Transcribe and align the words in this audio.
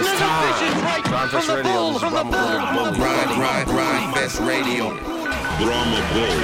It's 0.00 0.18
time. 0.18 0.40
Gryndfest 1.04 1.54
Radio. 1.54 1.92
This 1.92 2.02
is 2.02 2.08
Brahma 2.08 2.30
Bull. 2.72 2.92
Grind, 2.94 3.30
grind, 3.36 3.68
grind, 3.68 4.14
best 4.14 4.40
radio. 4.40 4.96
Brahma 5.60 6.00
Bull. 6.16 6.36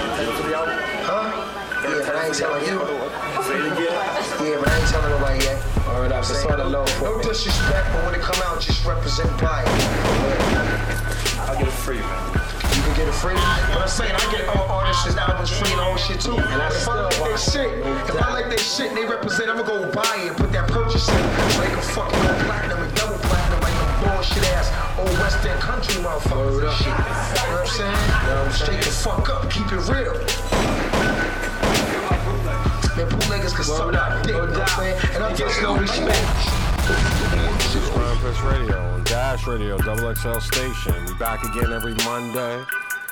Yeah, 1.86 2.02
but 2.04 2.16
I 2.16 2.26
ain't 2.26 2.36
telling 2.36 2.64
you. 2.66 2.76
Yeah, 4.44 4.60
but 4.60 4.68
I 4.68 4.78
ain't 4.78 4.88
telling 4.88 5.10
nobody 5.10 5.44
yet. 5.44 5.86
Word 5.86 6.12
up, 6.12 6.20
it's 6.20 6.42
sort 6.42 6.60
of 6.60 6.70
low 6.70 6.84
for 6.84 7.04
No 7.04 7.22
disrespect, 7.22 7.88
but 7.92 8.04
when 8.04 8.14
it 8.14 8.20
come 8.20 8.42
out, 8.44 8.60
just 8.60 8.84
represent 8.84 9.30
by. 9.40 9.64
I'll 11.48 11.56
get 11.56 11.68
it 11.68 11.72
free, 11.72 11.96
man. 11.96 12.32
You 12.76 12.82
can 12.82 12.96
get 12.96 13.08
it 13.08 13.14
free. 13.14 13.32
But 13.32 13.80
I'm 13.80 13.88
saying 13.88 14.14
I 14.14 14.32
get 14.32 14.48
all 14.48 14.68
artists' 14.68 15.16
albums 15.16 15.50
free 15.50 15.72
and 15.72 15.80
all 15.80 15.96
shit 15.96 16.20
too. 16.20 16.36
And 16.36 16.60
I 16.60 16.68
if 16.68 16.74
I 16.74 16.78
still 16.78 17.02
like 17.02 17.16
their 17.16 17.38
shit, 17.38 17.72
if 17.80 18.22
I 18.22 18.32
like 18.32 18.48
their 18.50 18.58
shit 18.58 18.88
and 18.88 18.96
they 18.98 19.06
represent, 19.06 19.48
I'ma 19.48 19.62
go 19.62 19.90
buy 19.92 20.28
it 20.28 20.36
put 20.36 20.52
that 20.52 20.68
purchase 20.68 21.08
in. 21.08 21.14
So 21.16 21.60
they 21.60 21.68
can 21.68 21.80
fucking 21.80 22.20
go 22.20 22.44
platinum 22.44 22.82
and 22.82 22.94
double 22.94 23.15
platinum 23.15 23.15
like 23.15 23.15
them 23.15 23.15
bullshit 24.26 24.50
ass 24.52 24.98
old 24.98 25.08
western 25.18 25.58
country 25.58 26.02
motherfuckers 26.02 26.62
and 26.62 26.76
shit. 26.76 26.86
You 26.86 26.92
know 26.92 27.52
what 27.52 27.60
I'm 27.60 28.52
saying? 28.52 28.52
Straight 28.52 28.82
the 28.82 28.90
fuck 28.90 29.28
up, 29.30 29.50
keep 29.50 29.66
it 29.66 29.80
real. 29.88 30.14
Man, 32.96 33.08
bootleggers 33.10 33.52
can 33.52 33.64
suck 33.64 33.92
that 33.92 34.24
dick, 34.24 34.34
you 34.34 34.40
know 34.40 34.48
what 34.48 34.60
I'm 34.60 34.68
saying? 34.68 34.98
And 35.14 35.24
I'm 35.24 35.36
just 35.36 35.60
no 35.62 35.76
respect. 35.76 36.08
This 37.58 37.74
is 37.74 37.88
Gryndfest 37.90 38.50
Radio 38.50 38.78
on 38.94 39.04
Dash 39.04 39.46
Radio, 39.46 39.76
Double 39.78 40.14
XL 40.14 40.38
Station. 40.38 41.04
We 41.06 41.14
back 41.14 41.44
again 41.44 41.72
every 41.72 41.94
Monday, 42.04 42.64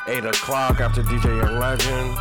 8 0.07 0.25
o'clock 0.25 0.81
after 0.81 1.03
DJ 1.03 1.43
Young 1.43 1.59
Legend. 1.59 2.19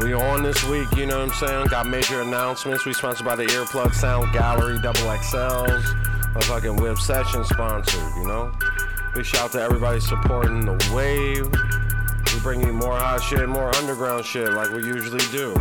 We 0.00 0.12
on 0.12 0.42
this 0.42 0.64
week, 0.64 0.88
you 0.96 1.06
know 1.06 1.20
what 1.20 1.28
I'm 1.28 1.34
saying? 1.34 1.66
Got 1.66 1.86
major 1.86 2.22
announcements. 2.22 2.84
We 2.84 2.94
sponsored 2.94 3.26
by 3.26 3.36
the 3.36 3.44
Earplug 3.44 3.94
Sound 3.94 4.32
Gallery, 4.32 4.80
Double 4.80 5.00
XLs. 5.00 6.13
My 6.34 6.40
fucking 6.40 6.76
Whip 6.76 6.98
Session 6.98 7.44
sponsored, 7.44 8.16
you 8.16 8.26
know? 8.26 8.52
Big 9.14 9.24
shout 9.24 9.44
out 9.44 9.52
to 9.52 9.60
everybody 9.60 10.00
supporting 10.00 10.64
the 10.64 10.92
wave. 10.92 11.46
We 12.34 12.40
bring 12.40 12.60
you 12.60 12.72
more 12.72 12.96
hot 12.96 13.22
shit, 13.22 13.48
more 13.48 13.74
underground 13.76 14.24
shit 14.24 14.52
like 14.52 14.70
we 14.70 14.84
usually 14.84 15.24
do. 15.30 15.54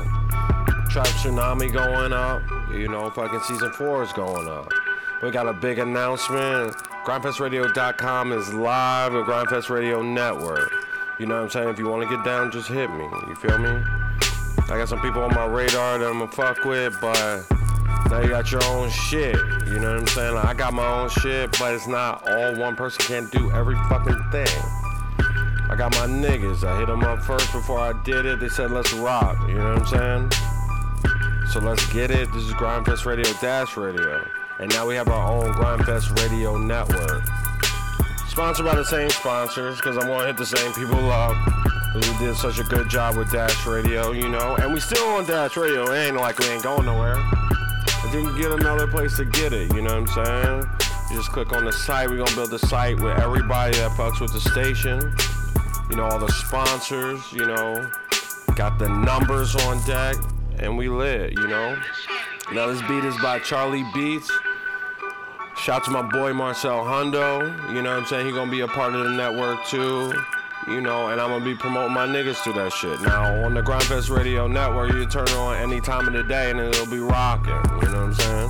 Tribe 0.89 1.06
Tsunami 1.06 1.72
going 1.72 2.14
up. 2.14 2.42
You 2.72 2.88
know, 2.88 3.09
fucking 3.11 3.42
season 3.42 3.72
four 3.73 4.03
is 4.03 4.11
going 4.14 4.48
up. 4.48 4.72
We 5.22 5.30
got 5.30 5.48
a 5.48 5.53
big 5.53 5.78
announcement. 5.78 6.73
GryndFestRadio.com 7.05 8.31
is 8.31 8.53
live 8.53 9.14
with 9.14 9.26
Gryndfest 9.26 9.70
Radio 9.70 10.02
Network. 10.02 10.72
You 11.20 11.28
know 11.28 11.36
what 11.36 11.44
I'm 11.44 11.50
saying? 11.52 11.70
If 11.70 11.78
you 11.78 11.88
want 11.88 12.09
to 12.09 12.16
get 12.16 12.26
down, 12.26 12.52
just 12.52 12.67
hit 12.67 12.89
me. 12.89 13.03
You 13.28 13.36
feel 13.36 13.58
me? 13.59 13.70
I 13.70 14.78
got 14.78 14.89
some 14.89 15.00
people 15.02 15.22
on 15.22 15.33
my 15.36 15.45
radar 15.45 16.00
that 16.00 16.08
I'm 16.08 16.20
gonna 16.20 16.31
fuck 16.31 16.66
with, 16.66 17.00
but 17.00 17.45
now 18.09 18.19
you 18.22 18.30
got 18.30 18.52
your 18.52 18.63
own 18.66 18.89
shit. 18.89 19.36
You 19.66 19.80
know 19.80 19.94
what 19.94 20.02
I'm 20.02 20.08
saying? 20.08 20.36
Like, 20.36 20.45
I 20.45 20.53
got 20.53 20.73
my 20.73 21.02
own 21.02 21.09
shit, 21.09 21.58
but 21.58 21.73
it's 21.73 21.88
not 21.88 22.27
all 22.30 22.55
one 22.55 22.75
person 22.75 23.03
can't 23.05 23.31
do 23.31 23.52
every 23.52 23.75
fucking 23.89 24.23
thing. 24.31 24.61
I 25.69 25.75
got 25.75 25.91
my 25.94 26.05
niggas. 26.05 26.64
I 26.64 26.77
hit 26.77 26.88
them 26.88 27.03
up 27.03 27.23
first 27.23 27.52
before 27.52 27.80
I 27.80 27.94
did 28.03 28.27
it. 28.27 28.39
They 28.39 28.49
said, 28.49 28.69
let's 28.69 28.94
rock. 28.94 29.38
You 29.47 29.55
know 29.55 29.73
what 29.73 29.94
I'm 29.94 30.30
saying? 30.31 31.49
So 31.52 31.59
let's 31.59 31.86
get 31.91 32.11
it. 32.11 32.31
This 32.31 32.44
is 32.44 32.53
Gryndfest 32.53 33.05
Radio 33.05 33.31
Dash 33.41 33.75
Radio. 33.75 34.23
And 34.59 34.71
now 34.71 34.86
we 34.88 34.94
have 34.95 35.08
our 35.08 35.31
own 35.31 35.52
Gryndfest 35.53 36.16
Radio 36.21 36.58
Network. 36.58 37.23
Sponsored 38.27 38.66
by 38.66 38.75
the 38.75 38.86
same 38.86 39.09
sponsors, 39.09 39.77
because 39.77 39.97
I'm 39.97 40.08
going 40.08 40.21
to 40.21 40.27
hit 40.27 40.38
the 40.38 40.45
same 40.45 40.73
people 40.73 41.11
up. 41.11 41.36
we 41.95 42.02
did 42.19 42.36
such 42.36 42.59
a 42.59 42.64
good 42.64 42.89
job 42.89 43.16
with 43.16 43.31
Dash 43.31 43.66
Radio, 43.66 44.11
you 44.11 44.30
know. 44.30 44.55
And 44.58 44.73
we 44.73 44.80
still 44.80 45.08
on 45.09 45.25
Dash 45.25 45.58
Radio. 45.58 45.91
It 45.91 46.08
ain't 46.08 46.17
like 46.17 46.38
we 46.39 46.45
ain't 46.47 46.64
going 46.64 46.86
nowhere. 46.86 47.17
Then 48.14 48.38
get 48.38 48.52
another 48.52 48.86
place 48.86 49.17
to 49.17 49.25
get 49.25 49.53
it, 49.53 49.73
you 49.73 49.81
know 49.81 50.00
what 50.00 50.16
I'm 50.16 50.25
saying? 50.25 50.69
You 51.09 51.16
just 51.17 51.31
click 51.31 51.52
on 51.52 51.66
the 51.66 51.73
site. 51.73 52.08
We're 52.08 52.23
to 52.23 52.36
build 52.36 52.53
a 52.53 52.59
site 52.59 53.00
with 53.00 53.17
everybody 53.17 53.75
that 53.78 53.89
fucks 53.94 54.22
with 54.22 54.31
the 54.31 54.39
station. 54.39 55.02
You 55.89 55.95
know, 55.95 56.03
all 56.03 56.20
the 56.20 56.31
sponsors, 56.31 57.20
you 57.33 57.47
know. 57.47 57.89
Got 58.55 58.78
the 58.78 58.88
numbers 58.88 59.55
on 59.65 59.83
deck. 59.88 60.15
And 60.60 60.77
we 60.77 60.89
lit, 60.89 61.32
you 61.33 61.48
know. 61.48 61.82
Now 62.52 62.67
this 62.67 62.83
beat 62.83 63.04
is 63.04 63.17
by 63.17 63.39
Charlie 63.39 63.82
Beatz. 63.95 64.30
Shout 65.58 65.83
to 65.86 65.89
my 65.89 66.04
boy 66.04 66.33
Marcel 66.33 66.83
Hondo. 66.83 67.48
You 67.73 67.82
know 67.82 67.95
what 67.95 68.04
I'm 68.04 68.05
saying? 68.05 68.27
He 68.27 68.32
gonna 68.32 68.52
be 68.52 68.61
a 68.61 68.67
part 68.67 68.93
of 68.93 69.05
the 69.05 69.09
network 69.09 69.65
too. 69.65 70.14
You 70.68 70.80
know, 70.80 71.10
and 71.10 71.20
I'm 71.20 71.30
gonna 71.30 71.44
be 71.44 71.56
promoting 71.56 71.94
my 71.94 72.08
niggas 72.08 72.42
to 72.46 72.54
that 72.54 72.72
shit. 72.72 73.02
Now 73.02 73.44
on 73.44 73.54
the 73.54 73.62
Gryndfest 73.62 74.10
Radio 74.10 74.48
Network, 74.48 74.94
you 74.94 75.06
turn 75.06 75.26
it 75.26 75.34
on 75.34 75.58
any 75.58 75.82
time 75.82 76.08
of 76.08 76.14
the 76.14 76.24
day 76.24 76.52
and 76.52 76.60
it'll 76.60 76.86
be 76.86 77.00
rocking. 77.00 77.52
You 77.52 77.90
know 77.90 78.08
what 78.08 78.10
I'm 78.10 78.14
saying? 78.14 78.50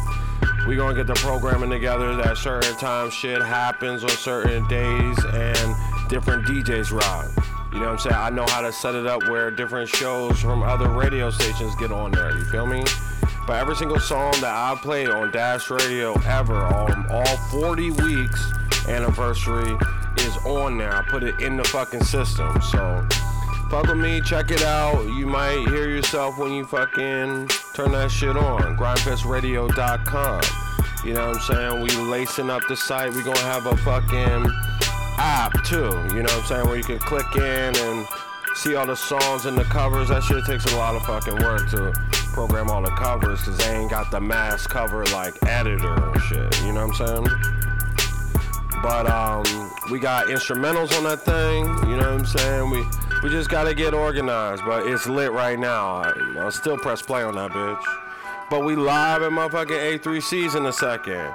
We 0.68 0.76
gonna 0.76 0.94
get 0.94 1.08
the 1.08 1.16
programming 1.16 1.72
together 1.72 2.16
that 2.16 2.38
certain 2.38 2.76
time 2.78 3.10
shit 3.10 3.42
happens 3.42 4.04
on 4.04 4.12
certain 4.12 4.68
days 4.68 5.18
and 5.26 5.76
different 6.08 6.46
DJs 6.46 6.92
rock. 6.92 7.32
You 7.74 7.80
know 7.80 7.86
what 7.86 7.94
I'm 7.94 8.00
saying? 8.00 8.16
I 8.16 8.30
know 8.30 8.46
how 8.48 8.62
to 8.62 8.72
set 8.72 8.94
it 8.94 9.08
up 9.08 9.28
where 9.28 9.50
different 9.50 9.90
shows 9.90 10.40
from 10.40 10.62
other 10.62 10.90
radio 10.90 11.32
stations 11.32 11.76
get 11.76 11.92
on 11.92 12.12
there. 12.12 12.38
You 12.38 12.46
feel 12.46 12.68
me? 12.68 12.84
But 13.48 13.60
every 13.60 13.76
single 13.76 14.00
song 14.00 14.32
that 14.40 14.54
I 14.54 14.78
played 14.80 15.10
on 15.10 15.32
Dash 15.32 15.70
Radio 15.70 16.14
ever, 16.28 16.56
on 16.56 17.08
all 17.12 17.38
40 17.52 17.90
weeks 17.90 18.54
anniversary, 18.88 19.76
on 20.46 20.78
there. 20.78 20.94
I 20.94 21.02
put 21.04 21.24
it 21.24 21.40
in 21.42 21.58
the 21.58 21.64
fucking 21.64 22.04
system. 22.04 22.62
So 22.62 23.08
fuck 23.70 23.88
with 23.88 23.98
me, 23.98 24.22
check 24.22 24.52
it 24.52 24.64
out. 24.64 25.04
You 25.16 25.26
might 25.26 25.68
hear 25.68 25.90
yourself 25.90 26.38
when 26.38 26.54
you 26.54 26.66
fucking 26.66 27.50
turn 27.74 27.92
that 27.92 28.12
shit 28.12 28.38
on. 28.38 28.78
GryndfestRadio.com. 28.78 30.42
You 31.06 31.14
know 31.14 31.28
what 31.28 31.36
I'm 31.36 31.42
saying? 31.42 31.82
We 31.82 31.90
lacing 32.10 32.50
up 32.50 32.62
the 32.70 32.78
site. 32.78 33.14
We 33.14 33.24
gonna 33.24 33.40
have 33.40 33.66
a 33.66 33.76
fucking 33.78 34.46
app 35.18 35.64
too. 35.64 35.90
You 36.16 36.24
know 36.24 36.24
what 36.24 36.34
I'm 36.34 36.46
saying? 36.46 36.66
Where 36.68 36.78
you 36.78 36.84
can 36.84 37.00
click 37.00 37.36
in 37.36 37.76
and 37.76 38.08
see 38.56 38.76
all 38.76 38.86
the 38.86 38.96
songs 38.96 39.46
and 39.46 39.58
the 39.58 39.64
covers. 39.66 40.10
That 40.10 40.24
shit 40.24 40.46
takes 40.46 40.66
a 40.72 40.78
lot 40.78 40.96
of 40.96 41.04
fucking 41.04 41.44
work 41.44 41.70
to 41.72 41.92
program 42.34 42.70
all 42.70 42.82
the 42.82 42.92
covers 42.92 43.40
because 43.40 43.58
they 43.58 43.76
ain't 43.76 43.92
got 43.92 44.12
the 44.12 44.22
mass 44.22 44.66
cover 44.66 45.06
like 45.08 45.36
editor 45.46 45.94
and 45.94 46.22
shit. 46.22 46.62
You 46.64 46.74
know 46.74 46.88
what 46.88 47.00
I'm 47.00 47.26
saying? 47.26 47.73
But 48.84 49.08
um, 49.08 49.72
we 49.90 50.00
got 50.00 50.28
instrumentals 50.28 50.96
on 50.98 51.06
that 51.06 51.22
thing. 51.22 51.66
You 51.90 51.96
know 51.96 52.12
what 52.12 52.20
I'm 52.20 52.26
saying? 52.26 52.70
We 52.70 52.86
we 53.24 53.30
just 53.30 53.50
gotta 53.50 53.74
get 53.74 53.94
organized. 53.94 54.64
But 54.66 54.86
it's 54.86 55.08
lit 55.08 55.32
right 55.32 55.58
now. 55.58 56.04
I, 56.04 56.14
I'll 56.38 56.52
still 56.52 56.78
press 56.78 57.02
play 57.02 57.24
on 57.24 57.36
that 57.36 57.52
bitch. 57.52 57.84
But 58.50 58.66
we 58.66 58.76
live 58.76 59.24
at 59.24 59.32
motherfucking 59.32 60.00
A3Cs 60.00 60.56
in 60.58 60.66
a 60.66 60.74
second. 60.74 61.34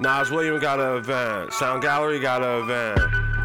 Nas 0.00 0.30
Williams 0.30 0.60
got 0.60 0.80
an 0.80 0.96
event. 0.96 1.52
Sound 1.52 1.82
Gallery 1.82 2.18
got 2.18 2.42
an 2.42 2.64
event. 2.64 3.00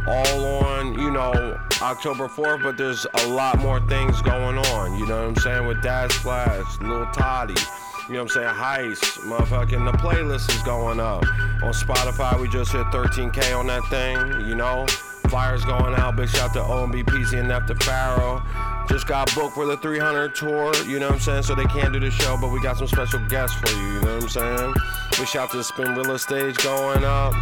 All 0.07 0.45
on, 0.65 0.99
you 0.99 1.09
know, 1.09 1.57
October 1.81 2.27
4th, 2.27 2.61
but 2.63 2.75
there's 2.75 3.07
a 3.13 3.27
lot 3.27 3.59
more 3.59 3.79
things 3.87 4.21
going 4.21 4.57
on. 4.57 4.97
You 4.97 5.05
know 5.05 5.21
what 5.21 5.29
I'm 5.29 5.35
saying? 5.37 5.67
With 5.67 5.81
Dash 5.81 6.11
Flash, 6.11 6.79
Lil 6.81 7.05
Toddy. 7.13 7.55
You 8.09 8.15
know 8.15 8.23
what 8.23 8.35
I'm 8.35 8.43
saying? 8.43 8.93
Heist, 8.93 9.19
motherfucking 9.19 9.89
the 9.89 9.97
playlist 9.97 10.53
is 10.53 10.61
going 10.63 10.99
up. 10.99 11.23
On 11.63 11.71
Spotify, 11.71 12.39
we 12.39 12.49
just 12.49 12.73
hit 12.73 12.85
13K 12.87 13.57
on 13.57 13.67
that 13.67 13.81
thing, 13.85 14.45
you 14.45 14.55
know? 14.55 14.85
Flyers 15.29 15.63
going 15.63 15.95
out. 15.95 16.17
Big 16.17 16.27
shout 16.27 16.51
to 16.53 16.59
OMB, 16.59 17.05
Peezy, 17.05 17.39
and 17.39 17.49
the 17.49 17.75
Pharaoh. 17.75 18.43
Just 18.89 19.07
got 19.07 19.33
booked 19.33 19.55
for 19.55 19.65
the 19.65 19.77
300 19.77 20.35
tour, 20.35 20.75
you 20.83 20.99
know 20.99 21.07
what 21.07 21.15
I'm 21.15 21.19
saying? 21.21 21.43
So 21.43 21.55
they 21.55 21.63
can't 21.65 21.93
do 21.93 21.99
the 22.01 22.11
show, 22.11 22.37
but 22.39 22.51
we 22.51 22.61
got 22.61 22.77
some 22.77 22.87
special 22.87 23.19
guests 23.29 23.57
for 23.57 23.73
you, 23.73 23.93
you 23.93 24.01
know 24.01 24.15
what 24.15 24.23
I'm 24.23 24.29
saying? 24.29 24.73
Big 25.17 25.27
shout 25.27 25.51
to 25.51 25.63
Spin 25.63 25.95
Real 25.95 26.11
Estate 26.11 26.57
going 26.57 27.05
up. 27.05 27.33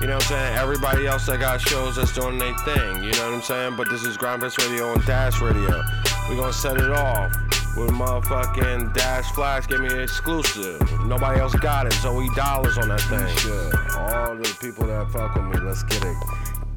You 0.00 0.08
know 0.08 0.14
what 0.14 0.24
I'm 0.24 0.28
saying? 0.28 0.58
Everybody 0.58 1.06
else 1.06 1.26
that 1.26 1.38
got 1.38 1.60
shows 1.60 1.94
that's 1.94 2.12
doing 2.12 2.38
their 2.38 2.58
thing, 2.58 3.04
you 3.04 3.12
know 3.12 3.30
what 3.30 3.34
I'm 3.34 3.42
saying? 3.42 3.76
But 3.76 3.88
this 3.88 4.02
is 4.02 4.16
Gryndfest 4.16 4.58
Radio 4.58 4.92
and 4.92 5.06
Dash 5.06 5.40
Radio. 5.40 5.80
we 6.28 6.34
gonna 6.34 6.52
set 6.52 6.76
it 6.76 6.90
off 6.90 7.47
with 7.78 7.90
motherfucking 7.90 8.94
Dash 8.94 9.30
Flash. 9.32 9.66
Give 9.66 9.80
me 9.80 10.02
exclusive. 10.02 10.80
Nobody 11.04 11.40
else 11.40 11.54
got 11.54 11.86
it. 11.86 11.92
Zoe 11.94 12.28
Dollars 12.34 12.78
on 12.78 12.88
that 12.88 13.00
thing. 13.02 13.26
Shit. 13.36 13.96
All 13.96 14.34
the 14.36 14.56
people 14.60 14.86
that 14.86 15.10
fuck 15.10 15.34
with 15.34 15.44
me, 15.44 15.60
let's 15.66 15.82
get 15.84 16.04
it. 16.04 16.16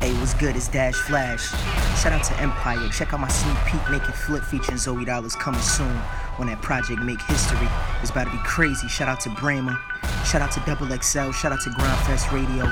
Hey, 0.01 0.13
what's 0.13 0.33
good? 0.33 0.55
It's 0.55 0.67
Dash 0.67 0.95
Flash. 0.95 1.49
Shout 2.01 2.13
out 2.13 2.23
to 2.25 2.39
Empire. 2.39 2.89
Check 2.89 3.13
out 3.13 3.19
my 3.19 3.27
sneak 3.27 3.57
peek 3.65 3.81
Make 3.91 4.03
It 4.03 4.15
Flip 4.15 4.43
featuring 4.43 4.77
Zoe 4.77 5.05
Dollars 5.05 5.35
coming 5.35 5.61
soon 5.61 5.95
when 6.37 6.47
that 6.47 6.61
project 6.61 7.01
Make 7.01 7.21
History. 7.21 7.67
It's 8.01 8.09
about 8.09 8.25
to 8.25 8.31
be 8.31 8.43
crazy. 8.43 8.87
Shout 8.87 9.07
out 9.07 9.19
to 9.21 9.29
Brahma. 9.29 9.79
Shout 10.25 10.41
out 10.41 10.51
to 10.53 10.59
Double 10.61 10.87
XL. 10.87 11.31
Shout 11.31 11.51
out 11.51 11.61
to 11.61 11.69
Gryndfest 11.69 12.31
Radio. 12.31 12.71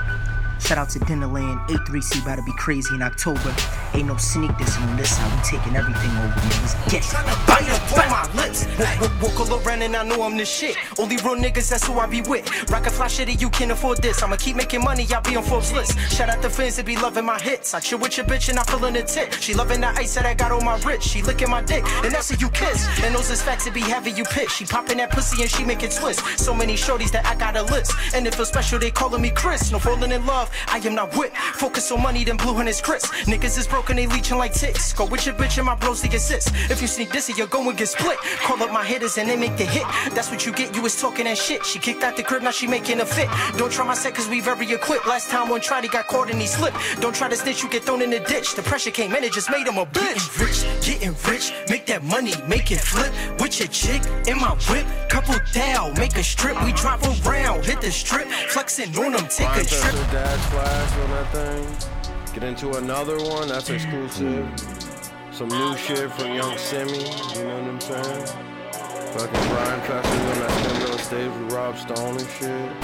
Shout 0.60 0.78
out 0.78 0.90
to 0.90 1.00
Dinnerland. 1.00 1.68
A3C 1.68 2.22
about 2.24 2.36
to 2.38 2.44
be 2.44 2.54
crazy 2.54 2.94
in 2.96 3.02
October. 3.02 3.56
Ain't 3.94 4.08
no 4.08 4.18
sneak 4.18 4.52
dissing 4.52 4.88
on 4.88 4.98
this 4.98 5.18
side, 5.18 5.32
we 5.32 5.58
taking 5.58 5.76
everything 5.76 6.12
over, 6.12 6.40
niggas. 6.40 6.92
Get 6.92 7.04
Bite 7.48 7.70
up 7.70 7.92
on 7.98 8.10
my 8.12 8.44
lips. 8.44 8.68
Walk, 9.22 9.40
all 9.40 9.60
around 9.60 9.82
and 9.82 9.96
I 9.96 10.04
know 10.04 10.22
I'm 10.22 10.38
the 10.38 10.46
shit. 10.46 10.78
Only 10.98 11.18
real 11.18 11.36
niggas, 11.36 11.70
that's 11.70 11.86
who 11.86 12.00
I 12.00 12.06
be 12.06 12.22
with. 12.22 12.70
Rocket 12.70 12.92
fly 12.92 13.08
shitty, 13.08 13.42
you 13.42 13.50
can't 13.50 13.72
afford 13.72 14.02
this. 14.02 14.22
I'ma 14.22 14.36
keep 14.36 14.56
making 14.56 14.84
money, 14.84 15.08
I'll 15.14 15.22
be 15.22 15.36
on 15.36 15.44
Forbes 15.44 15.72
list. 15.74 15.98
Shout 16.12 16.30
out 16.30 16.42
the 16.42 16.50
fans 16.50 16.76
that 16.78 16.86
be 16.86 16.98
loving 16.98 17.26
my 17.26 17.40
hits. 17.40 17.74
I 17.74 17.80
chill 17.80 18.00
with 18.00 18.18
your 18.18 18.26
bitch 18.26 18.50
and 18.50 18.60
I 18.60 18.64
feelin' 18.64 18.94
the 18.94 19.04
tip. 19.04 19.34
She 19.34 19.54
loving 19.54 19.82
that 19.82 19.98
ice 19.98 20.16
that 20.16 20.26
I 20.26 20.34
got 20.34 20.52
on 20.52 20.64
my 20.64 20.78
wrist. 20.82 21.08
She 21.08 21.22
licking 21.22 21.50
my 21.50 21.62
dick, 21.62 21.84
and 22.04 22.14
that's 22.14 22.30
how 22.30 22.38
you 22.40 22.50
kiss. 22.50 22.88
And 23.04 23.16
those 23.16 23.30
is 23.30 23.42
facts 23.42 23.66
that 23.66 23.74
be 23.74 23.82
having 23.82 24.16
you 24.16 24.24
pissed. 24.24 24.56
She 24.58 24.66
popping 24.66 24.98
that 24.98 25.12
pussy 25.12 25.42
and 25.42 25.50
she 25.50 25.64
make 25.64 25.84
it 25.84 25.92
twist. 25.92 26.40
So 26.40 26.54
many 26.54 26.76
shorties 26.76 27.12
that 27.12 27.26
I 27.26 27.36
got 27.36 27.56
a 27.58 27.64
list. 27.64 27.94
And 28.14 28.28
it 28.28 28.36
feels 28.36 28.50
special, 28.50 28.80
they 28.80 28.92
calling 28.92 29.22
me 29.22 29.32
Chris. 29.32 29.72
No 29.72 29.80
falling 29.80 30.12
in 30.12 30.26
love, 30.26 30.52
I 30.68 30.78
am 30.78 30.96
not 30.96 31.16
wit. 31.18 31.36
Focus 31.36 31.92
on 31.92 32.02
money, 32.04 32.24
then 32.24 32.38
blue 32.38 32.58
and 32.58 32.68
his 32.68 32.82
Chris. 32.82 33.06
Niggas 33.26 33.58
is 33.58 33.68
broken, 33.80 33.96
they 33.96 34.08
leeching 34.08 34.38
like 34.38 34.54
ticks. 34.54 34.92
Go 34.92 35.06
with 35.06 35.26
your 35.26 35.36
bitch 35.36 35.58
and 35.58 35.66
my 35.66 35.76
bros 35.76 36.02
to 36.02 36.10
assist. 36.14 36.50
If 36.70 36.82
you 36.82 36.88
sneak 36.88 37.12
this, 37.12 37.30
you're 37.38 37.48
going 37.48 37.74
get 37.78 37.88
split. 37.88 38.18
Call 38.44 38.62
up 38.62 38.74
my 38.74 38.84
hitters 38.84 39.18
and 39.18 39.30
they 39.30 39.38
make 39.38 39.56
the 39.56 39.64
hit. 39.64 39.84
That's 40.14 40.30
what 40.30 40.46
you 40.46 40.52
get, 40.52 40.76
you 40.76 40.82
was 40.82 41.00
talking 41.00 41.26
that 41.26 41.38
shit. 41.38 41.66
She 41.66 41.80
kicked 41.80 42.04
out 42.04 42.18
the 42.18 42.24
crib, 42.24 42.44
now 42.44 42.52
she 42.52 42.68
making 42.68 43.00
a 43.00 43.06
fit. 43.06 43.30
Don't 43.58 43.72
try 43.72 43.86
my 43.86 43.94
set, 43.94 44.16
cause 44.16 44.28
we 44.28 44.42
very 44.42 44.70
equipped. 44.70 45.08
Last 45.08 45.30
time 45.30 45.48
one 45.48 45.62
tried, 45.62 45.84
he 45.86 45.90
got 45.90 46.08
caught 46.08 46.30
and 46.30 46.42
he 46.42 46.48
slipped. 46.48 46.76
Don't 47.00 47.16
try 47.16 47.30
to 47.30 47.38
snitch, 47.38 47.64
you 47.64 47.70
get 47.70 47.84
thrown 47.84 48.02
in 48.02 48.10
the 48.10 48.20
ditch. 48.20 48.54
The 48.54 48.64
pressure 48.64 48.92
came 48.92 49.16
in, 49.16 49.24
it 49.24 49.32
just 49.32 49.50
made 49.50 49.66
him 49.66 49.78
a 49.78 49.86
bitch. 49.86 50.20
Getting 50.28 50.46
rich, 50.46 50.60
getting 50.86 51.16
rich, 51.32 51.54
make 51.70 51.86
that 51.86 52.04
money, 52.04 52.34
make 52.50 52.72
it 52.72 52.82
flip. 52.82 53.14
With 53.40 53.60
your 53.60 53.70
chick 53.70 54.02
in 54.28 54.38
my 54.40 54.56
whip, 54.68 54.86
couple 55.08 55.40
down, 55.54 55.94
make 55.94 56.18
a 56.18 56.24
strip. 56.24 56.62
We 56.66 56.74
drive 56.74 57.02
around, 57.26 57.64
hit 57.64 57.80
the 57.80 57.92
strip, 57.92 58.28
flexing 58.28 58.94
on 58.98 59.14
them, 59.14 59.28
take 59.30 59.56
a 59.56 59.64
trip. 59.64 59.96
Dash 60.12 60.46
Flash 60.52 60.98
on 60.98 61.10
that 61.12 61.28
thing. 61.32 61.99
Get 62.40 62.48
into 62.48 62.72
another 62.78 63.18
one, 63.18 63.50
that's 63.50 63.70
exclusive. 63.70 64.48
Some 65.34 65.50
new 65.50 65.76
shit 65.76 66.10
from 66.14 66.34
Yung 66.34 66.58
Simmie, 66.58 67.00
you 67.36 67.44
know 67.44 67.60
what 67.60 67.68
I'm 67.68 67.82
saying? 67.82 68.26
Fucking 69.12 69.50
Brian 69.50 69.82
Fester 69.82 70.10
on 70.10 70.40
that 70.40 70.52
same 70.64 70.92
on 70.92 71.00
stage 71.00 71.28
with 71.28 71.52
Rob 71.52 71.78
Stone 71.78 72.16
and 72.16 72.30
shit. 72.30 72.82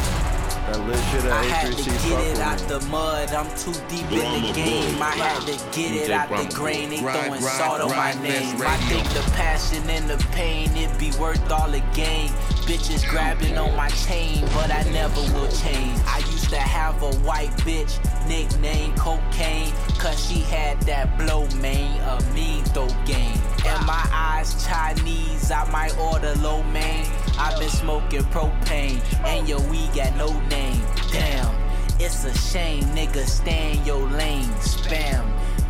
That 0.66 0.80
lit 0.88 0.98
shit 0.98 1.32
I 1.32 1.40
at 1.40 1.46
had 1.46 1.78
to 1.78 1.84
get 1.86 2.28
it 2.28 2.40
out 2.40 2.58
the 2.68 2.82
mud. 2.88 3.30
I'm 3.32 3.48
too 3.56 3.72
deep 3.88 4.12
in 4.12 4.42
the 4.44 4.52
game. 4.54 5.02
I 5.02 5.12
had 5.12 5.42
to 5.48 5.78
get 5.80 5.92
it 6.04 6.10
out 6.10 6.28
the 6.28 6.54
grain. 6.54 6.90
They 6.90 7.00
Grind, 7.00 7.26
throwing 7.26 7.42
salt 7.42 7.80
on 7.80 7.92
my 7.92 8.12
name. 8.22 8.62
I 8.62 8.76
think 8.90 9.08
the 9.14 9.22
passion 9.32 9.90
and 9.90 10.10
the 10.10 10.18
pain, 10.34 10.76
it 10.76 10.92
be 11.00 11.12
worth 11.18 11.50
all 11.50 11.72
the 11.72 11.82
gain. 11.94 12.28
Bitches 12.68 13.08
grabbing 13.08 13.58
on 13.58 13.74
my 13.78 13.90
chain, 13.90 14.42
but 14.56 14.70
I 14.70 14.84
never 14.92 15.22
will 15.32 15.48
change. 15.52 15.98
I 16.08 16.20
used 16.46 16.54
to 16.54 16.62
have 16.62 17.02
a 17.02 17.12
white 17.28 17.50
bitch, 17.58 17.98
nickname 18.28 18.94
cocaine, 18.96 19.72
cause 19.98 20.24
she 20.28 20.42
had 20.42 20.80
that 20.82 21.18
blow 21.18 21.48
main, 21.60 22.00
a 22.02 22.22
mean 22.34 22.64
throw 22.66 22.88
game. 23.06 23.40
And 23.66 23.86
my 23.86 24.08
eyes 24.12 24.66
Chinese, 24.66 25.50
I 25.50 25.70
might 25.72 25.98
order 25.98 26.34
low 26.36 26.62
main. 26.64 27.06
I've 27.40 27.60
been 27.60 27.70
smoking 27.70 28.24
propane, 28.26 29.02
and 29.26 29.48
your 29.48 29.62
weed 29.70 29.90
got 29.96 30.16
no 30.18 30.28
name. 30.48 30.82
Damn, 31.12 31.56
it's 32.00 32.26
a 32.26 32.34
shame, 32.38 32.84
nigga. 32.96 33.26
Stay 33.26 33.78
in 33.78 33.86
your 33.86 34.08
lane. 34.10 34.50
Spam. 34.60 35.26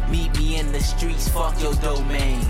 Meet 0.10 0.38
me 0.38 0.60
in 0.60 0.72
the 0.72 0.82
streets, 0.82 1.30
fuck 1.30 1.60
your 1.62 1.74
domain. 1.76 2.46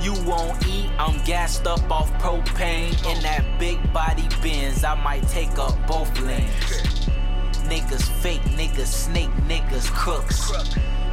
You 0.00 0.14
won't 0.24 0.64
eat, 0.66 0.90
I'm 0.98 1.22
gassed 1.24 1.66
up 1.66 1.90
off 1.90 2.12
propane. 2.22 2.92
In 3.12 3.22
that 3.22 3.44
big 3.58 3.92
body 3.92 4.28
Benz, 4.40 4.84
I 4.84 4.94
might 5.02 5.26
take 5.28 5.58
up 5.58 5.74
both 5.88 6.18
lanes. 6.20 6.48
Niggas 7.68 8.08
fake, 8.22 8.42
niggas 8.42 8.86
snake, 8.86 9.30
niggas 9.48 9.90
crooks. 9.90 10.52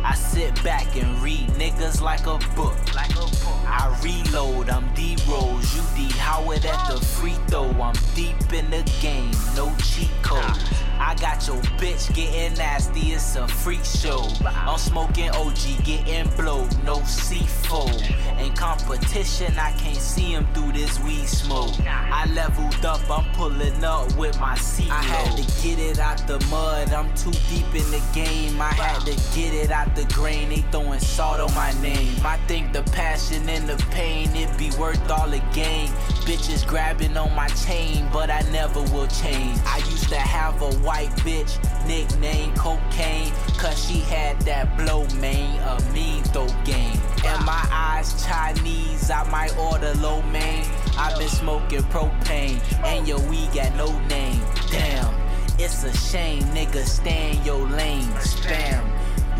I 0.04 0.14
sit 0.14 0.64
back 0.64 0.96
and 0.96 1.20
read 1.22 1.50
niggas 1.58 2.00
like 2.00 2.28
a 2.28 2.38
book. 2.56 2.78
I 2.96 4.00
reload, 4.04 4.70
I'm 4.70 4.94
D 4.94 5.18
Rose, 5.28 5.76
you 5.76 5.82
D 5.96 6.14
Howard 6.20 6.64
at 6.64 6.88
the 6.88 7.04
free 7.04 7.36
throw. 7.48 7.72
I'm 7.82 7.96
deep 8.14 8.54
in 8.54 8.70
the 8.70 8.84
game, 9.02 9.32
no 9.56 9.76
cheat 9.80 10.12
code. 10.22 10.85
I 11.00 11.16
got 11.16 11.46
your 11.48 11.58
bitch 11.78 12.14
getting 12.14 12.58
nasty, 12.58 13.14
it's 13.14 13.36
a 13.36 13.48
freak 13.48 13.84
show. 13.84 14.28
I'm 14.46 14.78
smoking 14.78 15.30
OG, 15.30 15.84
getting 15.84 16.30
blow, 16.36 16.64
no 16.84 16.98
C4. 17.00 18.40
In 18.40 18.54
competition, 18.54 19.54
I 19.58 19.72
can't 19.74 19.98
see 19.98 20.34
him 20.34 20.48
through 20.54 20.74
this 20.74 21.00
weed 21.00 21.28
smoke. 21.28 21.74
I 21.88 22.26
leveled 22.34 22.86
up, 22.86 23.02
I'm 23.10 23.26
pulling 23.34 23.84
up 23.84 24.16
with 24.18 24.40
my 24.40 24.56
C. 24.56 24.90
I 24.90 25.02
had 25.04 25.38
to 25.38 25.44
get 25.62 25.80
it 25.80 26.00
out 26.00 26.26
the 26.28 26.40
mud, 26.50 26.92
I'm 26.92 27.14
too 27.16 27.32
deep 27.50 27.68
in 27.74 27.90
the 27.92 28.02
game. 28.14 28.62
I 28.62 28.74
had 28.74 29.02
to 29.06 29.14
get 29.38 29.54
it 29.54 29.72
out 29.72 29.96
the 29.96 30.06
grain, 30.14 30.50
they 30.50 30.64
throwing 30.72 31.00
salt 31.00 31.40
on 31.40 31.54
my 31.54 31.72
name. 31.82 32.16
I 32.24 32.38
think 32.48 32.74
the 32.74 32.84
passion 32.92 33.48
and 33.50 33.68
the 33.68 33.78
pain, 33.92 34.36
it 34.36 34.58
be 34.58 34.72
worth 34.78 35.10
all 35.10 35.30
the 35.30 35.42
gain. 35.54 35.90
Bitches 36.26 36.66
grabbing 36.66 37.16
on 37.18 37.34
my 37.36 37.48
chain, 37.50 38.08
but 38.12 38.30
I 38.30 38.42
never 38.52 38.82
will 38.82 39.08
change. 39.08 39.60
I 39.66 39.78
used 39.90 40.10
to 40.10 40.18
have 40.18 40.62
a 40.62 40.85
white 40.86 41.10
bitch, 41.26 41.58
nickname 41.88 42.54
cocaine, 42.56 43.34
cause 43.58 43.84
she 43.88 44.00
had 44.02 44.40
that 44.42 44.78
blow 44.78 45.06
main, 45.20 45.60
a 45.60 45.82
mean 45.92 46.24
throw 46.26 46.48
game. 46.64 46.98
And 47.26 47.44
my 47.44 47.68
eyes 47.72 48.24
Chinese, 48.26 49.10
I 49.10 49.28
might 49.30 49.58
order 49.58 49.94
low 49.96 50.22
main. 50.24 50.64
I've 50.98 51.18
been 51.18 51.28
smoking 51.28 51.82
propane, 51.84 52.62
and 52.84 53.08
your 53.08 53.20
weed 53.28 53.50
got 53.54 53.76
no 53.76 53.88
name. 54.08 54.42
Damn, 54.70 55.14
it's 55.58 55.84
a 55.84 55.94
shame, 55.98 56.44
nigga, 56.54 56.86
stay 56.86 57.32
in 57.36 57.44
your 57.44 57.68
lane. 57.68 58.08
Spam, 58.22 58.86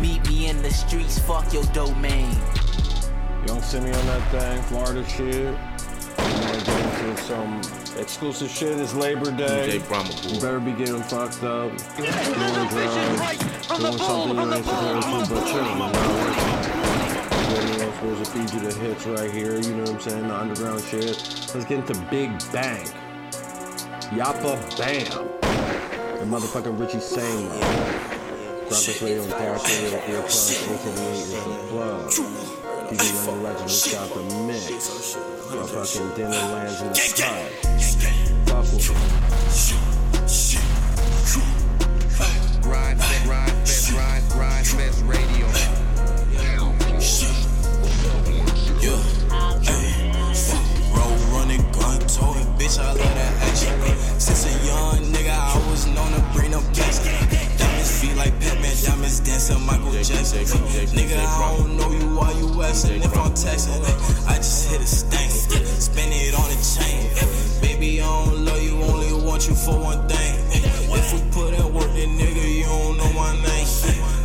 meet 0.00 0.26
me 0.28 0.48
in 0.48 0.60
the 0.62 0.70
streets, 0.70 1.18
fuck 1.20 1.52
your 1.52 1.64
domain. 1.66 2.36
You 3.42 3.46
don't 3.46 3.62
see 3.62 3.78
me 3.78 3.92
on 3.92 4.06
that 4.06 4.30
thing, 4.32 4.62
Florida 4.64 5.08
shit. 5.08 5.56
I'm 6.18 6.40
gonna 6.40 6.64
get 6.64 7.08
into 7.08 7.22
some 7.22 7.62
exclusive 7.98 8.50
shit. 8.50 8.78
It's 8.78 8.94
Labor 8.94 9.30
Day. 9.30 9.78
DJ 9.80 9.88
Brahma 9.88 10.10
You 10.28 10.40
better 10.40 10.60
be 10.60 10.72
getting 10.72 11.02
fucked 11.02 11.42
up, 11.42 11.70
doing 11.96 12.10
drugs, 12.68 13.78
doing 13.78 13.98
something 13.98 14.36
you 14.36 14.54
ain't 14.54 14.64
supposed 14.64 15.28
to, 15.28 15.34
but 15.34 15.46
chilling. 15.46 15.78
Not 15.78 15.92
working. 15.94 16.66
You 17.46 17.78
know, 17.78 17.92
supposed 17.92 18.24
to 18.24 18.30
feed 18.30 18.50
you 18.52 18.60
the 18.68 18.74
hits 18.78 19.06
right 19.06 19.30
here. 19.30 19.58
You 19.58 19.74
know 19.74 19.82
what 19.82 19.90
I'm 19.90 20.00
saying? 20.00 20.28
The 20.28 20.36
underground 20.36 20.82
shit. 20.82 21.06
Let's 21.54 21.64
get 21.64 21.72
into 21.72 21.94
Big 22.10 22.30
Bang. 22.52 22.86
Yappa 24.12 24.78
Bam. 24.78 25.28
The 26.18 26.24
motherfucking 26.24 26.78
Richie 26.78 27.00
Same. 27.00 27.48
Drop 27.48 28.82
this 28.82 29.00
radio 29.00 29.22
on 29.22 29.30
Dash 29.30 29.82
Radio, 29.82 29.98
Ear 30.08 30.20
Plus, 30.22 30.68
878 30.68 31.12
is 31.12 31.32
the 31.32 31.68
plug. 31.68 32.10
DJ 32.90 33.26
Young 33.26 33.42
Legend 33.42 33.68
just 33.68 33.92
got 33.92 34.14
the 34.14 34.22
mix. 34.46 35.35
My 35.48 35.62
fucking 35.62 36.10
dinner 36.16 36.30
lands 36.30 36.80
in 36.82 36.88
the 36.88 36.94
sky. 36.94 37.48
Fuck 38.46 38.64
with 38.72 38.88
me. 38.90 38.94
Grind, 42.62 42.98
grind, 43.24 43.52
fest, 43.60 43.92
grind, 43.92 44.24
grind, 44.30 44.66
fest 44.66 45.04
radio. 45.06 45.46
Roll 50.90 51.16
running, 51.30 51.62
gun 51.70 52.00
toting, 52.10 52.48
bitch, 52.58 52.78
I 52.80 52.92
love 52.92 52.98
that 52.98 53.32
action. 53.42 53.78
Since 54.18 54.46
a 54.46 54.50
young 54.66 54.98
nigga, 55.12 55.30
I 55.30 55.70
was 55.70 55.86
known 55.86 56.10
to 56.12 56.20
bring 56.34 56.54
up 56.54 56.64
gas. 56.74 56.98
Diamonds 57.56 58.00
feel 58.00 58.16
like 58.16 58.34
Pac-Man, 58.40 58.74
diamonds 58.84 59.20
dancing 59.20 59.64
Michael 59.64 59.92
Jackson. 59.92 60.44
Nigga, 60.96 61.18
I 61.18 61.56
don't 61.56 61.76
know 61.76 61.90
you 61.92 62.16
while 62.16 62.34
you 62.36 62.62
asking 62.62 63.02
if 63.02 63.16
I'm 63.16 63.30
texting. 63.30 63.80
I 64.26 64.36
just 64.38 64.70
hit 64.70 64.80
a 64.80 64.86
stank, 64.86 65.30
spin 65.80 66.12
it 66.12 66.34
on 66.34 66.50
a 66.50 66.58
chain. 66.62 67.10
Baby, 67.60 68.00
I 68.00 68.04
don't 68.04 68.44
love 68.44 68.62
you, 68.62 68.82
only 68.82 69.12
want 69.26 69.46
you 69.48 69.54
for 69.54 69.78
one 69.78 70.08
thing. 70.08 70.34
If 70.98 71.12
we 71.12 71.20
put 71.30 71.54
in 71.54 71.74
work, 71.74 71.92
then 71.94 72.18
nigga, 72.18 72.58
you 72.58 72.64
don't 72.64 72.96
know 72.96 73.12
my 73.12 73.32
name. 73.32 73.66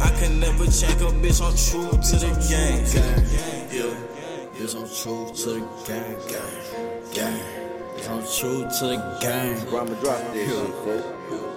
I 0.02 0.10
can 0.20 0.40
never 0.40 0.66
check 0.66 1.00
a 1.02 1.12
bitch, 1.22 1.42
I'm 1.42 1.56
true 1.56 1.92
to 1.92 2.16
the 2.18 2.32
game. 2.50 2.86
Yeah. 3.72 3.94
Yes, 4.60 4.74
I'm 4.74 4.88
true 4.88 5.32
to 5.34 5.50
the 5.50 5.62
gang, 5.88 6.18
gang, 6.30 6.58
gang. 7.14 7.42
I'm 8.10 8.24
true 8.24 8.62
to 8.64 8.86
the 8.88 8.98
gang. 9.22 9.58
I'ma 9.68 9.94
drop 10.02 10.34
this 10.34 10.50
shit, 10.50 10.74
folks. 10.84 11.51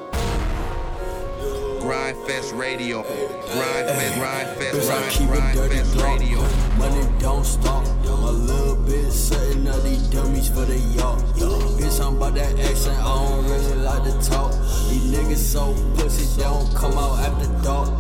It 5.21 5.27
Grind 5.27 5.57
dirty 5.57 5.77
Fest 5.77 5.97
dark. 5.97 6.21
Radio. 6.21 6.41
Money 6.79 7.07
don't 7.19 7.45
stop. 7.45 7.85
A 8.05 8.33
little 8.33 8.77
bit 8.77 9.13
setting 9.13 9.69
up 9.69 9.83
these 9.83 10.03
dummies 10.09 10.49
for 10.49 10.65
the 10.65 10.79
yacht. 10.97 11.19
Bitch, 11.37 12.01
I'm 12.01 12.17
about 12.17 12.35
that 12.35 12.59
accent. 12.59 12.99
I 12.99 13.05
don't 13.05 13.45
really 13.45 13.77
like 13.83 14.03
to 14.05 14.31
talk. 14.31 14.53
These 14.89 15.13
niggas 15.13 15.37
so 15.37 15.75
pussy, 15.97 16.25
they 16.37 16.45
don't 16.45 16.75
come 16.75 16.93
out 16.93 17.19
after 17.19 17.49
dark. 17.63 17.91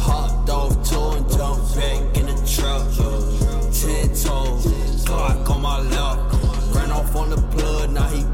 Hopped 0.00 0.48
off 0.48 0.88
tour 0.88 1.16
and 1.16 1.28
jumped 1.30 1.76
back 1.76 2.16
in 2.16 2.26
the 2.26 2.36
truck. 2.48 2.82
Ten 3.74 4.08
toes, 4.08 4.64
Glock 5.04 5.50
on 5.50 5.60
my 5.60 5.80
lap. 5.80 6.18
Ran 6.74 6.90
off 6.90 7.14
on 7.14 7.30
the 7.30 7.36
plug, 7.36 7.90
now 7.90 8.08
he 8.08 8.24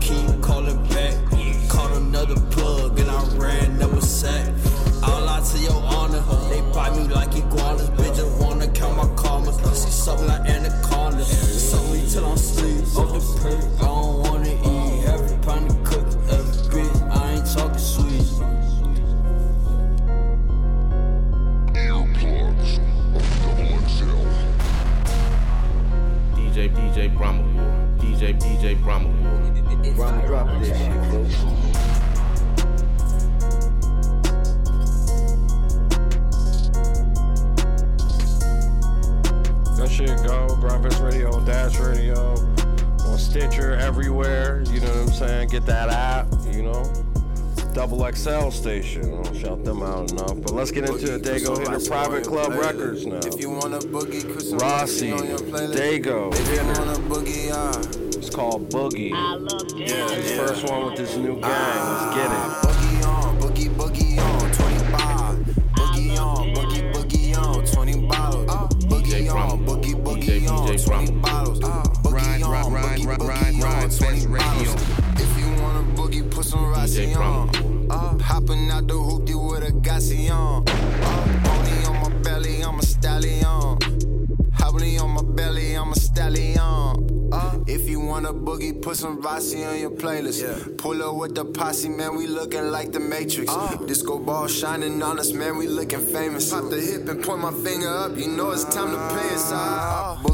something 10.11 10.27
like 10.27 10.49
Anaconda. 10.49 11.25
Something 11.25 12.07
till 12.09 12.27
I'm. 12.27 12.60
Dago 51.31 51.59
hit 51.59 51.71
the 51.81 51.89
private 51.89 52.25
club 52.25 52.53
records 52.55 53.07
now. 53.07 53.19
If 53.25 53.39
you 53.41 53.51
wanna 53.51 53.79
boogie, 53.79 54.23
put 54.35 54.61
Rossi, 54.61 55.13
on 55.13 55.29
your 55.29 55.39
playlist. 55.39 55.75
Dago, 55.77 56.33
If 56.35 56.49
you 56.49 56.57
Dinner. 56.57 56.73
wanna 56.73 56.99
boogie, 57.09 57.51
uh, 57.53 58.19
It's 58.19 58.29
called 58.29 58.69
Boogie. 58.69 59.13
His 59.79 60.33
first 60.33 60.65
one 60.69 60.87
with 60.87 60.97
this 60.97 61.17
new 61.17 61.41
gang. 61.41 61.51
Looking 92.41 92.71
like 92.71 92.91
the 92.91 93.01
Matrix. 93.01 93.55
Disco 93.87 94.19
ball 94.19 94.49
shining 94.49 95.03
on 95.03 95.19
us, 95.19 95.33
man, 95.35 95.59
we 95.59 95.67
looking 95.67 96.01
famous. 96.01 96.51
Pop 96.51 96.71
the 96.71 96.81
hip 96.81 97.07
and 97.07 97.23
point 97.23 97.43
my 97.43 97.53
finger 97.53 97.89
up, 97.89 98.17
you 98.17 98.29
know 98.29 98.51
it's 98.51 98.65
time 98.65 98.91
to 98.91 98.97
pay 99.15 99.35
us. 99.35 99.53
Uh, 99.53 100.30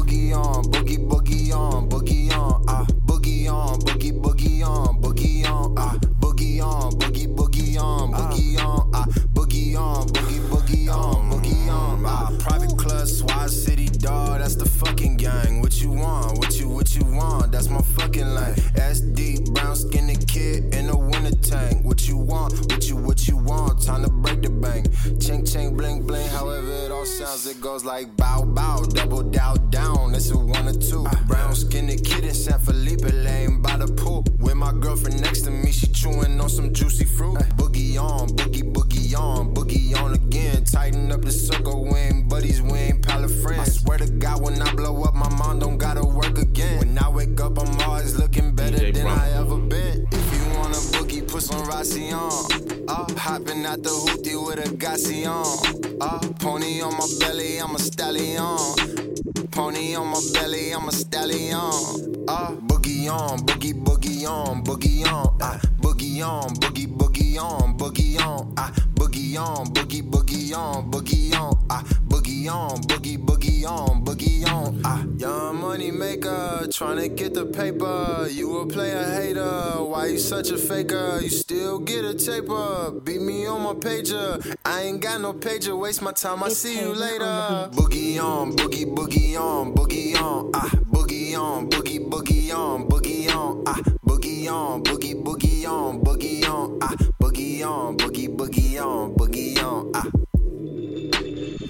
ain't 85.47 85.65
got 85.65 85.77
waste 85.77 86.01
my 86.01 86.11
time, 86.11 86.43
I 86.43 86.49
see 86.49 86.79
you 86.79 86.93
later. 86.93 87.25
Boogie 87.71 88.19
on, 88.19 88.53
boogie, 88.55 88.85
boogie 88.85 89.39
on, 89.39 89.73
boogie 89.73 90.15
on, 90.19 90.51
ah, 90.53 90.69
boogie 90.91 91.37
on, 91.37 91.69
boogie, 91.69 91.99
boogie 91.99 92.53
on, 92.53 92.87
boogie 92.87 93.29
on, 93.33 93.63
ah, 93.65 93.75
boogie 94.05 94.49
on, 94.51 94.83
boogie, 94.83 95.15
boogie 95.15 95.67
on, 95.67 96.01
boogie 96.01 96.45
on, 96.49 96.77
ah, 96.81 96.93
boogie 97.19 97.63
on, 97.65 97.95
boogie, 97.97 98.27
boogie 98.27 98.79
on, 98.79 99.13
boogie 99.15 99.57
on, 99.63 99.91
ah. 99.93 100.05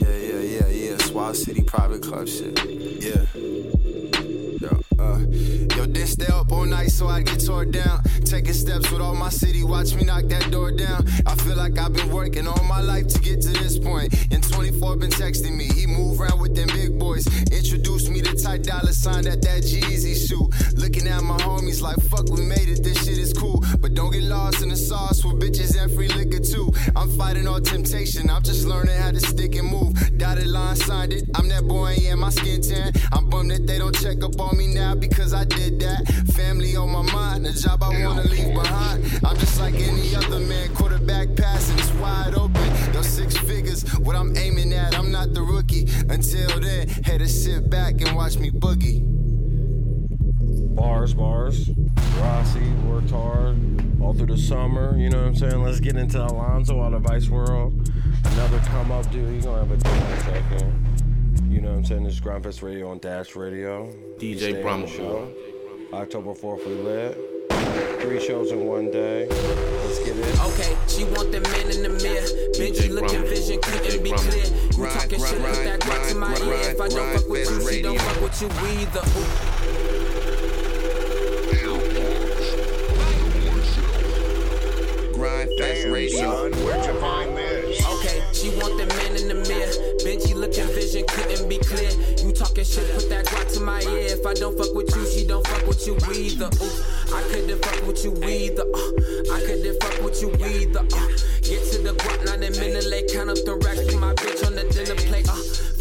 Yeah, 0.02 0.18
yeah, 0.18 0.42
yeah, 0.42 0.68
yeah. 0.68 0.98
Swat 0.98 1.36
City 1.36 1.64
private 1.64 2.02
club 2.02 2.28
shit. 2.28 2.60
Yeah. 2.66 3.77
Yo, 5.30 5.86
didn't 5.86 6.08
stay 6.08 6.28
up 6.28 6.52
all 6.52 6.66
night 6.66 6.90
so 6.90 7.08
I 7.08 7.22
get 7.22 7.46
tore 7.46 7.66
down. 7.66 8.02
Taking 8.26 8.54
steps 8.54 8.90
with 8.92 9.02
all 9.02 9.16
my 9.16 9.30
city, 9.30 9.64
watch 9.64 9.94
me 9.94 10.04
knock 10.04 10.26
that 10.26 10.50
door 10.52 10.72
down. 10.72 11.06
I 11.26 11.36
feel 11.36 11.56
like 11.56 11.78
I've 11.78 11.94
been 11.94 12.12
working 12.12 12.48
all 12.48 12.64
my 12.64 12.82
life 12.82 13.08
to 13.08 13.20
get 13.20 13.42
to 13.42 13.50
this 13.50 13.78
point. 13.78 14.14
And 14.32 14.44
24 14.44 14.98
been 14.98 15.12
texting 15.12 15.56
me, 15.56 15.66
he 15.66 15.86
move 15.86 16.22
around 16.22 16.40
with 16.40 16.56
them 16.56 16.68
big 16.68 16.98
boys. 16.98 17.28
Introduced 17.52 18.10
me 18.10 18.22
to 18.22 18.36
tight 18.36 18.64
dollar 18.64 18.94
sign 18.94 19.28
at 19.28 19.42
that 19.42 19.64
Jeezy 19.64 20.16
shoe. 20.28 20.50
Looking 20.76 21.08
at 21.08 21.22
my 21.24 21.38
homies 21.38 21.82
like, 21.82 21.98
fuck, 22.10 22.30
we 22.30 22.42
made 22.42 22.70
it, 22.70 22.84
this 22.84 23.06
shit 23.06 23.18
is 23.18 23.34
cool. 23.34 23.64
But 23.80 23.94
don't 23.94 24.12
get 24.12 24.24
lost 24.24 24.62
in 24.64 24.70
the 24.70 24.76
sauce 24.76 25.24
with 25.26 25.40
bitches 25.42 25.78
and 25.82 25.92
free 25.94 26.08
liquor 26.08 26.40
too. 26.40 26.72
I'm 26.96 27.10
fighting 27.18 27.48
all 27.48 27.62
temptation, 27.62 28.30
I'm 28.30 28.44
just 28.44 28.66
learning 28.66 28.98
how 28.98 29.12
to 29.12 29.20
stick 29.20 29.56
and 29.56 29.68
move. 29.68 30.18
Dotted 30.18 30.48
line 30.48 30.76
signed 30.76 31.14
it, 31.14 31.26
I'm 31.36 31.48
that 31.50 31.68
boy, 31.68 31.96
yeah, 32.00 32.16
my 32.16 32.30
skin 32.30 32.62
tan. 32.62 32.94
I'm 33.12 33.30
bummed 33.30 33.52
that 33.52 33.68
they 33.68 33.78
don't 33.78 33.96
check 33.96 34.24
up 34.24 34.40
on 34.40 34.58
me 34.58 34.68
now 34.68 34.96
because 34.96 35.27
I 35.34 35.44
did 35.46 35.80
that. 35.80 36.08
Family 36.34 36.76
on 36.76 36.92
my 36.92 37.02
mind, 37.14 37.46
a 37.48 37.54
job 37.54 37.84
I 37.84 38.06
wanna 38.06 38.24
leave 38.24 38.54
behind. 38.54 39.04
I'm 39.24 39.38
just 39.38 39.60
like 39.60 39.76
any 39.76 40.16
other 40.16 40.40
man, 40.40 40.74
quarterback 40.74 41.36
passing, 41.36 41.78
it's 41.78 41.92
wide 41.94 42.34
open. 42.36 42.94
Yo, 42.94 43.02
six 43.02 43.38
figures, 43.38 43.84
what 43.98 44.16
I'm 44.16 44.36
aiming 44.38 44.74
at, 44.74 44.98
I'm 44.98 45.12
not 45.12 45.34
the 45.34 45.42
rookie. 45.42 45.88
Until 46.10 46.60
then, 46.60 46.88
had 47.04 47.20
to 47.20 47.28
sit 47.28 47.70
back 47.70 48.02
and 48.02 48.16
watch 48.16 48.38
me 48.38 48.52
boogie. 48.52 49.04
Bars, 50.76 51.14
bars. 51.14 51.70
Rossi 52.20 52.70
worked 52.86 53.12
hard 53.12 53.58
all 54.02 54.14
through 54.14 54.28
the 54.28 54.38
summer. 54.38 54.98
You 54.98 55.10
know 55.10 55.20
what 55.20 55.28
I'm 55.28 55.36
saying? 55.36 55.64
Let's 55.64 55.80
get 55.80 55.96
into 55.98 56.24
Alonzo 56.24 56.82
out 56.82 56.94
of 56.94 57.02
Vice 57.02 57.30
World. 57.30 57.90
Another 58.24 58.60
come 58.68 58.92
up 58.92 59.10
dude. 59.12 59.34
He's 59.34 59.46
gonna 59.46 59.66
have 59.66 59.72
a 59.72 59.76
a 59.76 60.20
second. 60.22 60.97
You 61.58 61.64
know 61.64 61.72
what 61.72 61.78
I'm 61.78 61.86
saying? 61.86 62.04
This 62.04 62.14
is 62.14 62.22
Gryndfest 62.22 62.62
Radio 62.62 62.92
on 62.92 63.00
Dash 63.00 63.36
Radio. 63.36 63.88
DJ 64.20 64.38
Stay 64.38 64.50
on 64.50 64.54
the 64.58 64.62
Brahma. 64.62 64.88
show. 64.88 65.34
October 65.92 66.36
4th, 66.36 66.68
we 66.68 66.76
lit. 66.76 67.18
Three 68.00 68.20
shows 68.24 68.52
in 68.52 68.68
one 68.68 68.92
day. 68.92 69.28
Let's 69.28 69.98
get 70.06 70.16
it. 70.18 70.40
Okay, 70.40 70.78
she 70.88 71.04
want 71.06 71.32
the 71.32 71.42
man 71.42 71.72
in 71.72 71.82
the 71.82 71.90
mirror. 71.90 72.28
Benji 72.54 72.92
looking 72.92 73.24
vision 73.24 73.60
couldn't 73.60 74.04
be 74.04 74.12
clear. 74.12 74.46
You 74.46 74.84
Ride, 74.84 74.92
talking 75.00 75.20
ride, 75.20 75.30
shit, 75.32 75.42
put 75.42 75.64
that 75.64 75.84
ride, 75.88 76.10
to 76.10 76.16
my 76.16 76.28
ride, 76.28 76.42
ear. 76.44 76.54
If 76.54 76.80
I 76.80 76.88
don't 76.90 77.14
fuck 77.18 77.28
with 77.28 77.50
you, 77.50 77.56
Fest 77.56 77.70
she 77.74 77.82
don't 77.82 78.00
fuck 78.02 78.22
with 78.22 78.40
you 78.40 78.50
either. 78.78 79.02
Ooh. 79.18 79.26
Grind 85.16 85.50
Fest 85.58 85.88
Radio. 85.88 86.52
where'd 86.52 86.86
you 86.86 86.94
find 87.02 87.36
this? 87.36 87.47
She 88.48 88.56
want 88.56 88.78
the 88.78 88.86
man 88.86 89.12
in 89.20 89.28
the 89.28 89.36
mirror. 89.44 89.76
Benji 90.08 90.34
looking 90.34 90.68
vision 90.72 91.04
couldn't 91.10 91.50
be 91.50 91.58
clear. 91.58 91.92
You 92.24 92.32
talking 92.32 92.64
shit, 92.64 92.88
put 92.96 93.10
that 93.10 93.28
rock 93.34 93.48
to 93.50 93.60
my 93.60 93.82
ear. 93.92 94.16
If 94.16 94.26
I 94.26 94.34
don't 94.36 94.58
fuck 94.58 94.74
with 94.74 94.88
you, 94.96 95.04
she 95.04 95.28
don't 95.28 95.46
fuck 95.46 95.68
with 95.68 95.86
you 95.86 96.00
either. 96.16 96.48
Ooh, 96.48 97.12
I 97.12 97.28
couldn't 97.28 97.60
fuck 97.60 97.86
with 97.86 98.06
you 98.06 98.16
either. 98.24 98.64
Uh, 98.64 99.36
I 99.36 99.44
couldn't 99.44 99.84
fuck 99.84 100.00
with 100.00 100.22
you 100.22 100.32
either. 100.48 100.80
Uh, 100.80 101.08
get 101.44 101.60
to 101.76 101.84
the 101.84 101.92
guap, 102.00 102.24
not 102.24 102.40
a 102.40 102.52
minute 102.56 102.88
late. 102.88 103.12
Count 103.12 103.30
up 103.30 103.44
the 103.44 103.60
racks, 103.68 103.84
put 103.84 104.00
my 104.00 104.14
bitch 104.14 104.48
on 104.48 104.56
the 104.56 104.64
dinner 104.72 104.96
plate. 104.96 105.17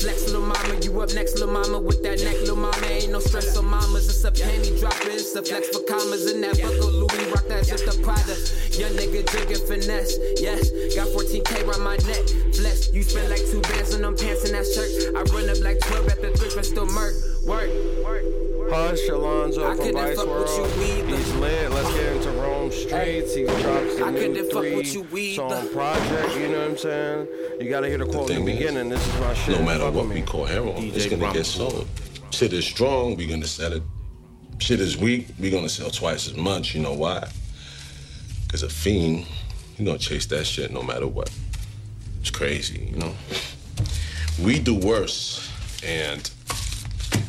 Flex, 0.07 0.27
little 0.27 0.47
mama, 0.47 0.79
you 0.83 1.01
up 1.01 1.13
next, 1.15 1.35
little 1.35 1.53
mama, 1.53 1.81
with 1.81 2.01
that 2.05 2.23
neck, 2.23 2.39
little 2.39 2.55
mama. 2.55 2.87
Ain't 2.87 3.11
no 3.11 3.19
stress 3.19 3.57
on 3.57 3.67
mamas, 3.67 4.07
it's 4.07 4.23
a 4.23 4.31
penny 4.31 4.71
dropping. 4.79 5.19
It's 5.19 5.35
a 5.35 5.43
flex 5.43 5.67
for 5.75 5.83
commas 5.83 6.31
in 6.31 6.41
that 6.43 6.63
buckle. 6.63 6.95
Louis 6.95 7.27
rock 7.35 7.43
that 7.49 7.67
zip 7.67 7.83
the 7.83 7.91
Prada. 8.07 8.39
Young 8.79 8.95
nigga 8.95 9.27
drinking 9.27 9.67
finesse, 9.67 10.15
yes. 10.39 10.71
Got 10.95 11.11
14k 11.11 11.67
round 11.67 11.83
my 11.83 11.97
neck. 12.07 12.23
Flex, 12.55 12.95
you 12.95 13.03
spend 13.03 13.31
like 13.31 13.43
two 13.51 13.61
bands 13.63 13.97
on 13.97 14.03
them 14.03 14.15
pants 14.15 14.47
in 14.47 14.55
that 14.55 14.63
shirt. 14.71 15.11
I 15.11 15.27
run 15.35 15.51
up 15.51 15.59
like 15.67 15.81
12 15.81 16.07
at 16.07 16.23
the 16.23 16.31
thrift 16.39 16.55
and 16.55 16.65
still 16.65 16.87
murk. 16.87 17.15
Work, 17.43 17.67
work. 18.07 18.23
Hush 18.71 19.09
Alonzo 19.09 19.75
from 19.75 19.93
Vice 19.93 20.19
World. 20.19 20.71
He's 20.79 21.35
lit. 21.35 21.71
Let's 21.73 21.91
get 21.95 22.15
into 22.15 22.31
Rome 22.67 22.75
Streetz. 22.75 23.37
He 23.37 23.45
drops 23.45 23.97
the 23.97 24.05
I 24.05 24.11
new 24.11 24.19
couldn't 24.19 24.51
fuck 24.51 24.63
three 24.63 24.75
with 24.75 24.93
you 24.93 25.07
either. 25.17 25.35
song 25.35 25.69
project. 25.73 26.37
You 26.37 26.49
know 26.49 26.59
what 26.63 26.71
I'm 26.71 26.77
saying? 26.79 27.29
You 27.61 27.71
gotta 27.71 27.87
hear 27.89 27.99
the 27.99 28.07
quote 28.07 28.31
in 28.31 28.45
the 28.45 28.45
thing 28.45 28.49
is, 28.49 28.59
beginning. 28.59 28.89
This 28.89 29.07
is 29.07 29.21
my 29.21 29.35
shit. 29.35 29.61
No 29.61 29.65
matter 29.65 29.91
what 29.91 30.09
we 30.09 30.23
call 30.23 30.45
heroin, 30.45 30.75
DJ 30.75 30.97
it's 30.97 31.05
gonna 31.07 31.19
Brahma. 31.19 31.35
get 31.35 31.47
sold. 31.47 31.87
Shit 32.31 32.53
is 32.53 32.65
strong, 32.65 33.17
we're 33.17 33.29
gonna 33.29 33.47
sell 33.47 33.73
it. 33.73 33.83
Shit 34.59 34.81
is 34.81 34.97
weak, 34.97 35.29
we're 35.39 35.53
gonna 35.53 35.69
sell 35.69 35.91
twice 35.91 36.27
as 36.27 36.37
much. 36.37 36.75
You 36.75 36.83
know 36.83 36.95
why? 36.95 37.29
Because 38.47 38.65
a 38.65 38.69
fiend 38.69 39.27
You're 39.79 39.87
gonna 39.87 39.99
chase 39.99 40.27
that 40.27 40.45
shit 40.45 40.73
no 40.73 40.83
matter 40.83 41.07
what. 41.07 41.31
It's 42.21 42.31
crazy, 42.31 42.89
you 42.91 42.97
know? 42.97 43.15
We 44.43 44.59
do 44.59 44.75
worse 44.75 45.49
and 45.85 46.29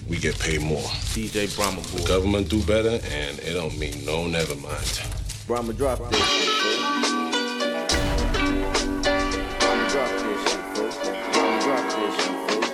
we 0.10 0.18
get 0.18 0.40
paid 0.40 0.62
more. 0.62 0.82
DJ 1.14 1.54
Brahma 1.56 1.82
The 1.82 2.08
government 2.08 2.50
do 2.50 2.64
better 2.64 3.00
and 3.06 3.38
it 3.40 3.54
don't 3.54 3.78
mean 3.78 4.04
no 4.04 4.26
never 4.26 4.56
mind. 4.56 5.02
Brahma 5.48 5.72
drop 5.72 6.00
this 6.12 6.20
shit, 6.20 6.50
folks. 6.50 7.96
Brahma 9.60 9.90
drop 9.90 10.10
this 10.20 10.42
shit, 10.44 10.60
folks. 10.76 10.98
Brahma 11.32 11.62
drop 11.64 11.84
this 11.88 12.16
shit, 12.20 12.36
folks. 12.50 12.68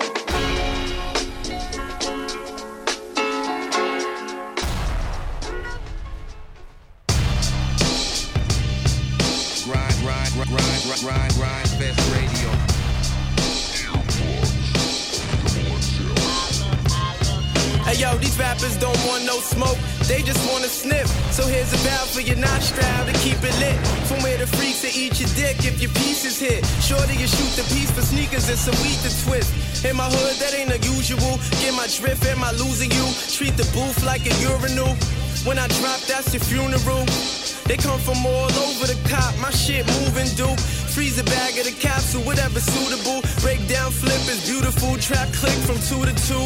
Grind, 9.66 9.98
grind, 10.02 10.34
grind, 10.34 10.50
grind, 10.50 11.02
grind, 11.02 11.34
grind, 11.36 11.70
fest 11.78 12.02
radio. 12.12 12.50
Hey 17.86 17.98
yo, 18.02 18.18
these 18.18 18.38
rappers 18.40 18.76
don't 18.78 18.98
want 19.06 19.26
no 19.26 19.40
smoke, 19.40 19.78
they 20.08 20.22
just 20.22 20.40
wanna 20.52 20.68
sniff. 20.68 21.08
So 21.32 21.48
here's 21.48 21.72
a 21.74 21.78
valve 21.86 22.10
for 22.10 22.22
your 22.22 22.38
nostril 22.38 23.06
to 23.06 23.14
keep 23.20 23.40
it 23.42 23.56
lit. 23.60 23.78
From 24.08 24.22
where 24.24 24.38
the 24.38 24.48
freaks 24.48 24.82
to 24.82 24.92
eat 24.92 25.20
your 25.20 25.30
dick 25.36 25.64
if 25.64 25.82
your 25.82 25.92
piece 26.04 26.26
is 26.26 26.40
hit. 26.40 26.66
Shorty, 26.82 27.16
you 27.16 27.28
shoot 27.28 27.54
the 27.56 27.66
piece 27.74 27.92
for 27.92 28.02
sneakers 28.02 28.50
and 28.50 28.58
some 28.58 28.76
weed 28.84 29.00
to 29.06 29.12
twist. 29.24 29.52
In 29.86 29.96
my 29.96 30.08
hood, 30.08 30.36
that 30.40 30.54
ain't 30.54 30.72
unusual. 30.72 31.40
Get 31.62 31.74
my 31.74 31.88
drift, 31.88 32.26
am 32.26 32.44
I 32.44 32.52
losing 32.52 32.92
you? 32.92 33.06
Treat 33.32 33.56
the 33.58 33.68
booth 33.76 34.04
like 34.04 34.26
a 34.26 34.34
urinal. 34.40 34.96
When 35.44 35.60
I 35.60 35.68
drop, 35.80 36.00
that's 36.08 36.34
your 36.34 36.44
funeral. 36.44 37.04
They 37.66 37.78
come 37.78 38.00
from 38.00 38.26
all 38.26 38.52
over 38.68 38.88
the 38.88 39.00
cop, 39.08 39.36
my 39.40 39.52
shit 39.52 39.88
moving, 39.88 40.28
dude. 40.36 40.60
Freeze 40.92 41.18
a 41.20 41.24
bag 41.24 41.58
of 41.58 41.66
the 41.66 41.72
capsule, 41.72 42.22
whatever 42.24 42.60
suitable. 42.60 43.22
Breakdown 43.42 43.92
flip 43.92 44.20
is 44.28 44.44
beautiful. 44.48 44.96
Trap 44.98 45.32
click 45.34 45.58
from 45.64 45.80
two 45.88 46.04
to 46.06 46.14
two. 46.28 46.46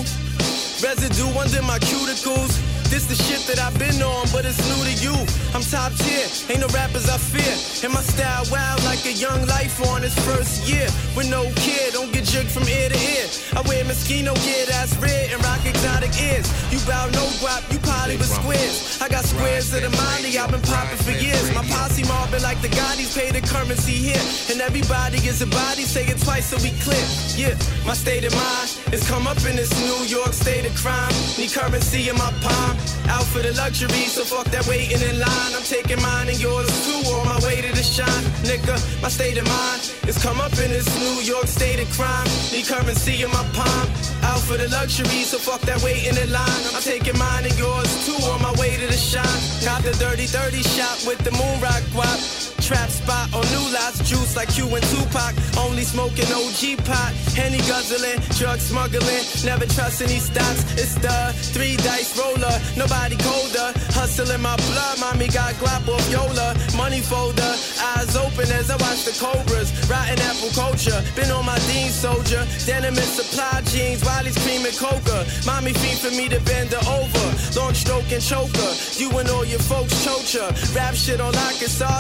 Residue 0.82 1.34
under 1.38 1.62
my 1.64 1.80
cuticles. 1.80 2.67
This 2.88 3.04
the 3.06 3.20
shit 3.20 3.44
that 3.52 3.60
I've 3.60 3.78
been 3.78 4.02
on, 4.02 4.32
but 4.32 4.48
it's 4.48 4.64
new 4.64 4.80
to 4.88 4.96
you. 5.04 5.14
I'm 5.52 5.60
top 5.60 5.92
tier, 6.00 6.24
ain't 6.48 6.64
no 6.64 6.72
rappers 6.72 7.10
I 7.12 7.20
fear. 7.20 7.56
And 7.84 7.92
my 7.92 8.00
style 8.00 8.48
wild 8.48 8.80
like 8.88 9.04
a 9.04 9.12
young 9.12 9.46
life 9.46 9.76
on 9.92 10.08
its 10.08 10.16
first 10.24 10.64
year. 10.64 10.88
With 11.12 11.30
no 11.30 11.44
kid, 11.60 11.94
don't 11.94 12.12
get 12.16 12.24
jerked 12.24 12.48
from 12.48 12.64
ear 12.64 12.88
to 12.88 12.96
ear. 12.96 13.28
I 13.60 13.62
wear 13.68 13.84
Moschino 13.84 14.32
gear 14.40 14.66
that's 14.72 14.96
red 15.04 15.36
and 15.36 15.44
rock 15.44 15.60
exotic 15.68 16.16
ears. 16.16 16.48
You 16.72 16.80
bow 16.88 17.12
no 17.12 17.28
guap, 17.44 17.68
you 17.72 17.80
probably 17.84 18.16
with 18.16 18.32
squares. 18.32 19.02
I 19.04 19.10
got 19.10 19.26
squares 19.26 19.74
of 19.76 19.84
the 19.84 19.92
money, 19.92 20.38
I've 20.40 20.52
been 20.52 20.64
popping 20.64 21.02
for 21.04 21.12
years. 21.12 21.44
My 21.52 21.68
posse 21.68 22.08
mobbing 22.08 22.42
like 22.42 22.62
the 22.64 22.72
Gaudis 22.72 23.12
pay 23.12 23.36
the 23.36 23.44
currency 23.44 24.00
here. 24.00 24.24
And 24.48 24.62
everybody 24.62 25.20
is 25.28 25.42
a 25.42 25.48
body, 25.48 25.84
say 25.84 26.08
it 26.08 26.24
twice 26.24 26.48
so 26.50 26.58
we 26.64 26.72
clear. 26.80 27.04
Yeah, 27.36 27.60
my 27.84 27.94
state 27.94 28.24
of 28.24 28.32
mind 28.32 28.96
is 28.96 29.04
come 29.12 29.28
up 29.28 29.44
in 29.44 29.60
this 29.60 29.76
New 29.84 30.08
York 30.08 30.32
state 30.32 30.66
of 30.66 30.76
crime. 30.80 31.12
Need 31.38 31.52
currency 31.52 32.08
in 32.08 32.16
my 32.16 32.32
palm. 32.40 32.77
Out 33.10 33.24
for 33.24 33.40
the 33.40 33.54
luxury, 33.56 34.06
so 34.08 34.24
fuck 34.24 34.46
that 34.52 34.68
waiting 34.68 35.02
in 35.02 35.20
line. 35.20 35.52
I'm 35.56 35.64
taking 35.64 36.02
mine 36.02 36.28
and 36.28 36.40
yours 36.40 36.68
too, 36.86 37.00
on 37.16 37.26
my 37.26 37.40
way 37.46 37.62
to 37.62 37.72
the 37.72 37.84
shine. 37.84 38.24
Nigga, 38.44 38.76
my 39.02 39.10
state 39.10 39.38
of 39.38 39.48
mind 39.48 39.82
is 40.08 40.18
come 40.22 40.40
up 40.40 40.52
in 40.60 40.70
this 40.72 40.88
New 41.00 41.24
York 41.24 41.48
state 41.48 41.80
of 41.80 41.90
crime. 41.96 42.28
Need 42.52 42.68
currency 42.68 43.24
in 43.24 43.32
my 43.32 43.46
palm. 43.54 43.88
Out 44.24 44.42
for 44.44 44.58
the 44.58 44.68
luxury, 44.70 45.24
so 45.24 45.38
fuck 45.38 45.62
that 45.62 45.82
waiting 45.84 46.18
in 46.18 46.32
line. 46.32 46.64
I'm 46.76 46.82
taking 46.82 47.18
mine 47.18 47.46
and 47.46 47.58
yours 47.58 47.90
too, 48.06 48.20
on 48.32 48.42
my 48.42 48.52
way 48.60 48.76
to 48.76 48.88
the 48.88 49.00
shine. 49.00 49.40
Got 49.64 49.84
the 49.84 49.94
dirty, 50.00 50.28
dirty 50.28 50.64
shot 50.64 51.06
with 51.08 51.20
the 51.24 51.32
moon 51.32 51.62
rock 51.62 51.84
guap. 51.96 52.57
Trap 52.68 52.90
spot 52.90 53.34
on 53.34 53.48
new 53.48 53.64
lots, 53.72 54.04
juice 54.04 54.36
like 54.36 54.50
Q 54.50 54.68
and 54.68 54.84
Tupac. 54.92 55.34
Only 55.58 55.84
smoking 55.84 56.28
OG 56.28 56.84
pot, 56.84 57.16
Henny 57.32 57.60
guzzling, 57.64 58.20
drug 58.36 58.60
smuggling. 58.60 59.24
Never 59.48 59.66
trust 59.72 60.02
any 60.02 60.20
stocks. 60.20 60.68
It's 60.76 60.96
the 60.96 61.32
three 61.56 61.78
dice 61.78 62.12
roller, 62.20 62.52
nobody 62.76 63.16
colder. 63.24 63.72
Hustling 64.08 64.42
my 64.42 64.56
blood, 64.56 65.00
mommy 65.02 65.28
got 65.28 65.54
guap 65.60 65.86
off 65.90 66.10
Yola. 66.10 66.56
Money 66.78 67.02
folder, 67.02 67.54
eyes 67.92 68.16
open 68.16 68.48
as 68.56 68.72
I 68.72 68.78
watch 68.80 69.04
the 69.04 69.12
Cobras. 69.20 69.68
Rotten 69.92 70.18
apple 70.24 70.48
culture, 70.56 71.04
been 71.14 71.30
on 71.30 71.46
my 71.46 71.60
Dean 71.68 71.92
soldier. 71.92 72.48
Denim 72.66 72.96
and 72.96 73.12
supply 73.20 73.60
jeans, 73.68 74.00
Wiley's 74.06 74.40
cream 74.48 74.64
and 74.64 74.74
coca. 74.80 75.28
Mommy 75.46 75.74
feed 75.74 76.00
for 76.00 76.10
me 76.16 76.30
to 76.30 76.40
bend 76.48 76.72
her 76.72 76.84
over. 76.88 77.28
Long 77.60 77.74
stroke 77.76 78.10
and 78.16 78.24
choker, 78.24 78.72
you 78.96 79.12
and 79.20 79.28
all 79.28 79.44
your 79.44 79.60
folks 79.60 79.94
chocha. 80.00 80.56
Rap 80.74 80.96
shit 80.96 81.20
on 81.20 81.36
our 81.36 81.52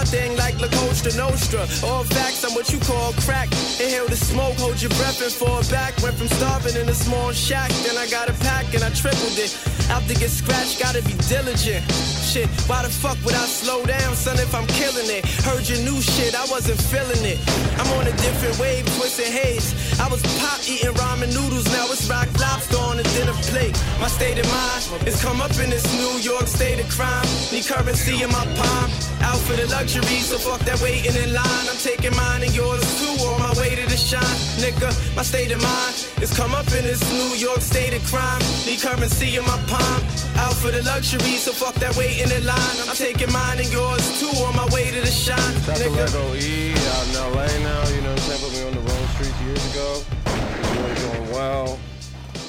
thing 0.05 0.37
like 0.37 0.55
La 0.61 0.69
Costa 0.79 1.11
Nostra. 1.17 1.67
All 1.83 2.05
facts, 2.05 2.45
I'm 2.45 2.55
what 2.55 2.71
you 2.71 2.79
call 2.79 3.11
crack. 3.27 3.51
Inhale 3.83 4.07
the 4.07 4.15
smoke, 4.15 4.55
hold 4.55 4.81
your 4.81 4.91
breath 4.95 5.21
and 5.21 5.31
fall 5.31 5.61
back. 5.69 5.91
Went 6.01 6.15
from 6.15 6.29
starving 6.29 6.79
in 6.79 6.87
a 6.87 6.95
small 6.95 7.33
shack, 7.33 7.69
then 7.83 7.97
I 7.97 8.07
got 8.07 8.29
a 8.29 8.33
pack 8.47 8.73
and 8.73 8.81
I 8.81 8.89
tripled 8.91 9.37
it. 9.37 9.51
Out 9.89 10.03
to 10.07 10.15
get 10.15 10.29
scratched, 10.29 10.79
gotta 10.79 11.01
be 11.01 11.13
diligent. 11.29 12.16
Shit, 12.27 12.49
why 12.67 12.83
the 12.83 12.89
fuck 12.89 13.15
would 13.23 13.35
I 13.35 13.47
slow 13.47 13.85
down, 13.85 14.13
son, 14.13 14.35
if 14.35 14.53
I'm 14.53 14.67
killing 14.67 15.07
it? 15.07 15.23
Heard 15.47 15.63
your 15.63 15.79
new 15.87 15.95
shit, 16.01 16.35
I 16.35 16.43
wasn't 16.51 16.75
feeling 16.75 17.23
it. 17.23 17.39
I'm 17.79 17.87
on 17.95 18.05
a 18.05 18.11
different 18.19 18.59
wave, 18.59 18.83
twisting 18.99 19.31
haze. 19.31 19.71
I 19.97 20.11
was 20.11 20.19
pop 20.43 20.59
eating 20.67 20.91
ramen 20.91 21.31
noodles, 21.31 21.71
now 21.71 21.87
it's 21.87 22.03
rock 22.09 22.27
lobster 22.35 22.83
on 22.83 22.99
a 22.99 23.03
dinner 23.15 23.31
plate. 23.47 23.71
My 24.03 24.11
state 24.11 24.37
of 24.43 24.47
mind 24.51 25.07
is 25.07 25.15
come 25.23 25.39
up 25.39 25.55
in 25.55 25.71
this 25.71 25.87
New 25.95 26.19
York 26.19 26.47
state 26.47 26.83
of 26.83 26.89
crime. 26.91 27.23
Need 27.55 27.63
currency 27.63 28.19
in 28.21 28.29
my 28.29 28.43
palm. 28.59 28.91
Out 29.23 29.39
for 29.47 29.55
the 29.55 29.65
luxury, 29.71 30.19
so 30.19 30.37
fuck 30.37 30.59
that 30.67 30.81
waiting 30.83 31.15
in 31.15 31.31
line. 31.31 31.65
I'm 31.71 31.79
taking 31.79 32.15
mine 32.19 32.43
and 32.43 32.53
yours 32.53 32.83
too, 32.99 33.23
on 33.23 33.39
my 33.39 33.55
way 33.55 33.71
to 33.79 33.87
the 33.87 33.95
shine. 33.95 34.37
Nigga, 34.59 34.91
my 35.15 35.23
state 35.23 35.55
of 35.55 35.63
mind 35.63 35.95
is 36.19 36.35
come 36.35 36.53
up 36.53 36.67
in 36.75 36.83
this 36.83 36.99
New 37.07 37.39
York 37.39 37.61
state 37.63 37.95
of 37.95 38.03
crime. 38.11 38.43
Need 38.67 38.83
currency 38.83 39.39
in 39.39 39.45
my 39.47 39.57
palm. 39.71 40.03
Out 40.37 40.53
for 40.53 40.71
the 40.71 40.83
luxury, 40.83 41.39
so 41.39 41.51
fuck 41.51 41.73
that 41.75 41.95
waiting 41.95 42.16
in 42.19 42.45
line. 42.45 42.77
I'm 42.87 42.95
taking 42.95 43.31
mine 43.31 43.59
and 43.59 43.71
yours 43.71 44.19
too, 44.19 44.31
on 44.43 44.55
my 44.55 44.65
way 44.73 44.89
to 44.91 45.01
the 45.01 45.07
shine. 45.11 45.37
Shout 45.37 45.69
out 45.69 45.77
to 45.77 45.83
Nigga. 45.89 46.13
Lego 46.13 46.35
E 46.35 46.73
out 46.73 47.05
in 47.07 47.13
LA 47.35 47.45
now, 47.61 47.87
you 47.89 48.01
know 48.01 48.13
what 48.13 48.21
I'm 48.21 48.25
saying? 48.25 48.41
Put 48.41 48.51
me 48.53 48.61
on 48.67 48.73
the 48.73 48.83
road 48.89 49.07
streets 49.15 49.39
years 49.41 49.63
ago. 49.73 50.01
He's 50.25 50.77
really 50.77 50.95
doing 50.95 51.31
well. 51.31 51.79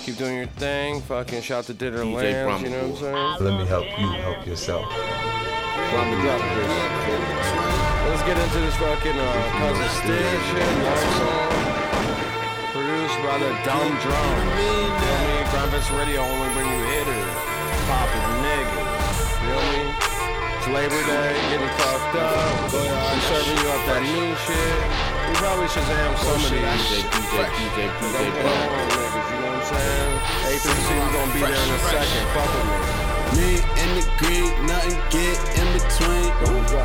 Keep 0.04 0.16
doing 0.16 0.36
your 0.36 0.46
thing. 0.56 1.00
Fucking 1.02 1.42
shout 1.42 1.64
to 1.64 1.74
Ditter 1.74 2.02
DJ 2.02 2.46
Lambs, 2.46 2.62
you 2.62 2.70
know 2.70 2.88
what 2.88 3.02
I'm 3.02 3.38
saying? 3.38 3.44
Let 3.44 3.60
me 3.60 3.66
help 3.66 3.86
you 3.98 4.08
help 4.24 4.46
yourself. 4.46 4.86
Brahma 4.88 6.16
drop 6.22 6.40
this. 6.56 6.98
Let's 8.08 8.22
get 8.24 8.36
into 8.40 8.60
this 8.64 8.76
fucking 8.76 9.18
uh, 9.20 9.32
Cousin 9.60 9.88
Stizz 10.00 10.40
shit, 10.48 10.68
love 10.84 11.02
song. 11.20 11.52
Produced 12.72 13.18
by 13.20 13.36
the 13.38 13.50
Dumb 13.68 13.90
Drum. 14.00 14.36
You 14.56 14.64
know 14.64 14.80
what 14.80 15.04
I 15.04 15.26
mean? 15.28 15.44
Grynd 15.52 15.70
Fest 15.72 15.90
Radio 15.92 16.20
only 16.22 16.48
bring 16.54 16.68
you 16.68 16.84
hitters. 16.88 17.34
Poppin' 17.86 18.28
niggas. 18.44 18.87
You 19.48 19.54
know 19.54 19.60
what 19.60 19.64
I 19.64 19.80
mean? 19.80 19.96
It's 20.60 20.68
Labor 20.68 21.02
Day, 21.08 21.32
getting 21.48 21.72
fucked 21.80 22.20
up. 22.20 22.68
We 22.68 23.18
serving 23.32 23.56
you 23.56 23.68
up 23.72 23.82
that 23.88 24.02
new 24.04 24.28
shit. 24.44 24.76
We 25.24 25.32
probably 25.40 25.68
should 25.72 25.88
Shazam 25.88 26.12
some 26.20 26.36
of 26.36 26.52
these. 26.52 26.60
Oh, 26.60 26.84
DJ, 26.84 27.08
DJ, 27.08 27.48
DJ, 27.48 28.12
Don't 28.12 28.12
DJ 28.12 28.28
put 28.28 28.44
on, 28.44 28.68
niggas, 28.92 29.28
you 29.32 29.40
know 29.40 29.48
what 29.48 29.64
I'm 29.64 29.72
saying? 29.72 30.12
A3C, 30.52 30.88
we 31.00 31.08
gonna 31.16 31.32
be 31.32 31.40
there 31.48 31.64
in 31.64 31.70
a 31.72 31.80
second. 31.88 32.28
Fuck 32.36 32.50
with 32.52 32.68
me. 32.68 33.08
Me 33.40 33.50
and 33.80 33.92
the 33.96 34.04
green, 34.20 34.52
nothing 34.68 35.00
get 35.08 35.38
in 35.56 35.68
between. 35.80 36.28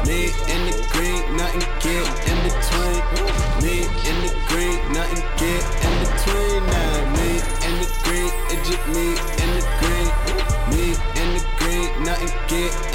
Me 0.08 0.32
and 0.48 0.64
the 0.72 0.76
green, 0.96 1.20
nothing 1.36 1.68
get 1.84 2.08
in 2.24 2.40
between. 2.48 3.00
Me 3.60 3.76
and 4.08 4.18
the 4.24 4.32
green, 4.48 4.80
nothing 4.96 5.24
get 5.36 5.64
in 5.84 5.94
between. 6.00 6.64
Now 6.72 7.12
me 7.12 7.44
and 7.44 7.76
the 7.84 7.90
green, 8.08 8.32
it's 8.56 8.64
just 8.72 8.88
me 8.96 9.43
get 12.54 12.93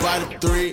by 0.00 0.18
the 0.18 0.38
three. 0.38 0.69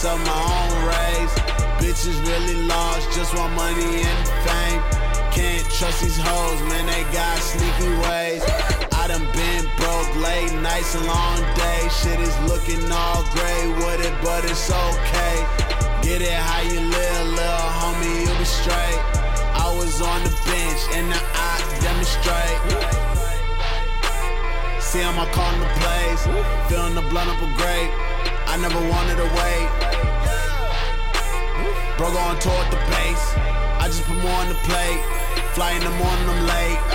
race 0.00 0.12
of 0.12 0.20
my 0.26 0.32
own 0.32 0.72
race. 0.88 1.34
Bitches 1.80 2.18
really 2.26 2.62
lost, 2.66 3.10
just 3.12 3.34
want 3.34 3.54
money 3.54 4.02
and 4.02 4.28
fame. 4.46 4.82
Can't 5.32 5.64
trust 5.70 6.02
these 6.02 6.16
hoes, 6.16 6.60
man, 6.68 6.86
they 6.86 7.04
got 7.12 7.38
sneaky 7.38 7.90
ways. 8.08 8.42
I 8.92 9.08
done 9.08 9.26
been 9.32 9.64
broke 9.76 10.16
late 10.16 10.52
nights 10.62 10.94
and 10.94 11.06
long 11.06 11.40
days. 11.54 11.92
Shit 12.00 12.20
is 12.20 12.36
looking 12.48 12.80
all 12.90 13.22
gray 13.34 13.68
with 13.84 14.00
it, 14.04 14.14
but 14.22 14.44
it's 14.44 14.70
okay. 14.70 15.36
Get 16.02 16.22
it 16.22 16.32
how 16.32 16.62
you 16.62 16.80
live, 16.80 17.26
little 17.26 17.70
homie, 17.80 18.24
you'll 18.24 18.38
be 18.38 18.44
straight. 18.44 19.00
I 19.52 19.74
was 19.76 20.00
on 20.00 20.24
the 20.24 20.34
bench 20.46 20.82
and 20.96 21.12
I 21.12 21.20
I 21.34 21.56
demonstrate. 21.80 22.60
See, 24.80 25.02
I'm 25.02 25.14
calling 25.32 25.60
the 25.60 25.70
plays, 25.78 26.20
feeling 26.68 26.94
the 26.94 27.02
blunt 27.02 27.30
up 27.30 27.42
a 27.42 27.46
grape. 27.56 28.09
I 28.52 28.56
never 28.56 28.80
wanted 28.90 29.14
to 29.14 29.28
wait. 29.38 29.68
Bro, 31.96 32.08
on 32.18 32.36
tour 32.40 32.64
the 32.70 32.82
base. 32.90 33.26
I 33.78 33.86
just 33.86 34.02
put 34.02 34.18
more 34.18 34.32
on 34.32 34.48
the 34.48 34.58
plate. 34.66 35.00
Fly 35.54 35.70
in 35.70 35.84
the 35.84 35.90
morning, 35.90 36.28
I'm 36.28 36.46
late. 36.48 36.89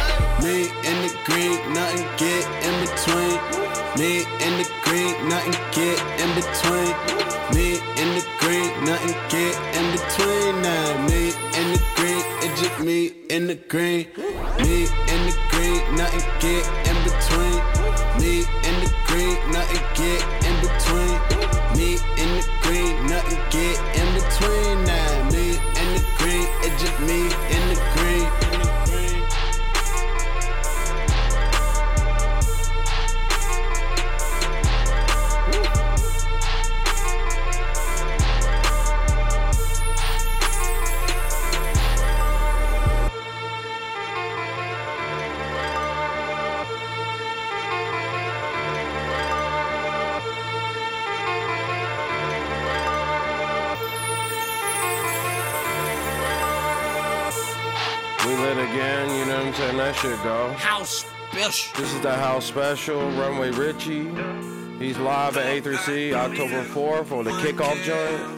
He's 64.80 64.98
live 64.98 65.38
at 65.38 65.46
A3C 65.46 66.14
October 66.14 66.62
4th 66.64 67.06
for 67.06 67.24
the 67.24 67.32
kickoff 67.32 67.82
joint. 67.84 68.38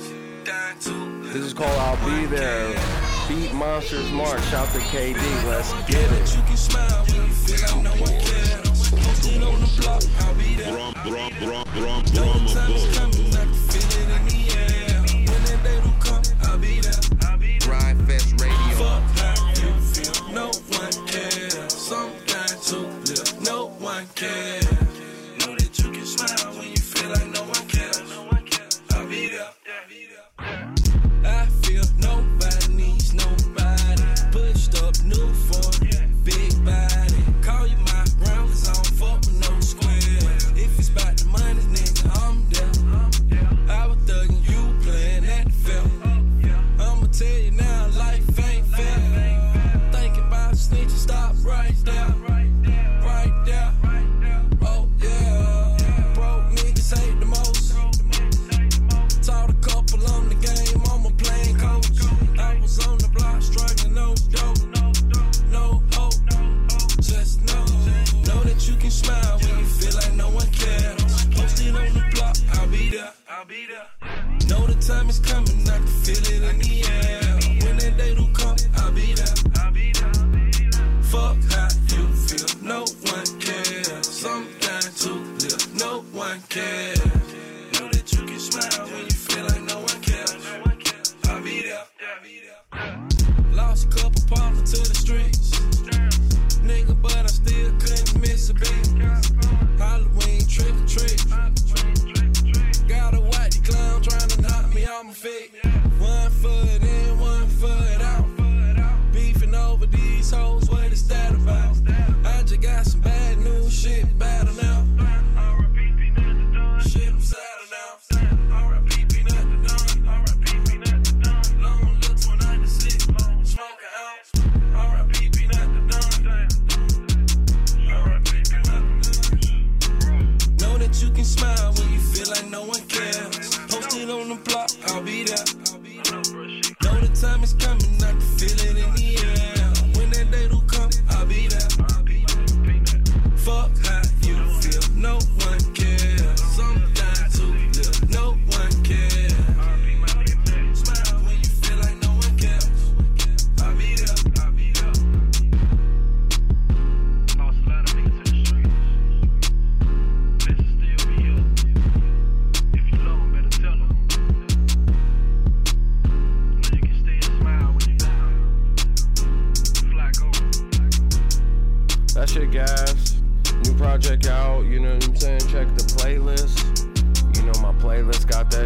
This 1.34 1.44
is 1.44 1.54
called 1.54 1.72
I'll 1.72 1.98
Be 2.06 2.28
There. 2.28 2.70
Beat 3.28 3.54
Monsters 3.54 4.12
March. 4.12 4.44
Shout 4.46 4.72
to 4.74 4.80
KD. 4.80 5.18
Let's 5.48 5.74
get 5.90 6.12
it. 6.12 6.38
Brum, 10.70 10.94
brum, 11.04 11.32
brum, 11.40 11.66
brum, 11.74 12.04
brum, 12.14 12.46
brum, 12.46 13.37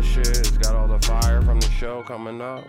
that 0.01 0.07
shit. 0.07 0.27
It's 0.27 0.57
got 0.57 0.75
all 0.75 0.87
the 0.87 0.99
fire 1.05 1.41
from 1.41 1.59
the 1.59 1.69
show 1.69 2.03
coming 2.03 2.41
up. 2.41 2.65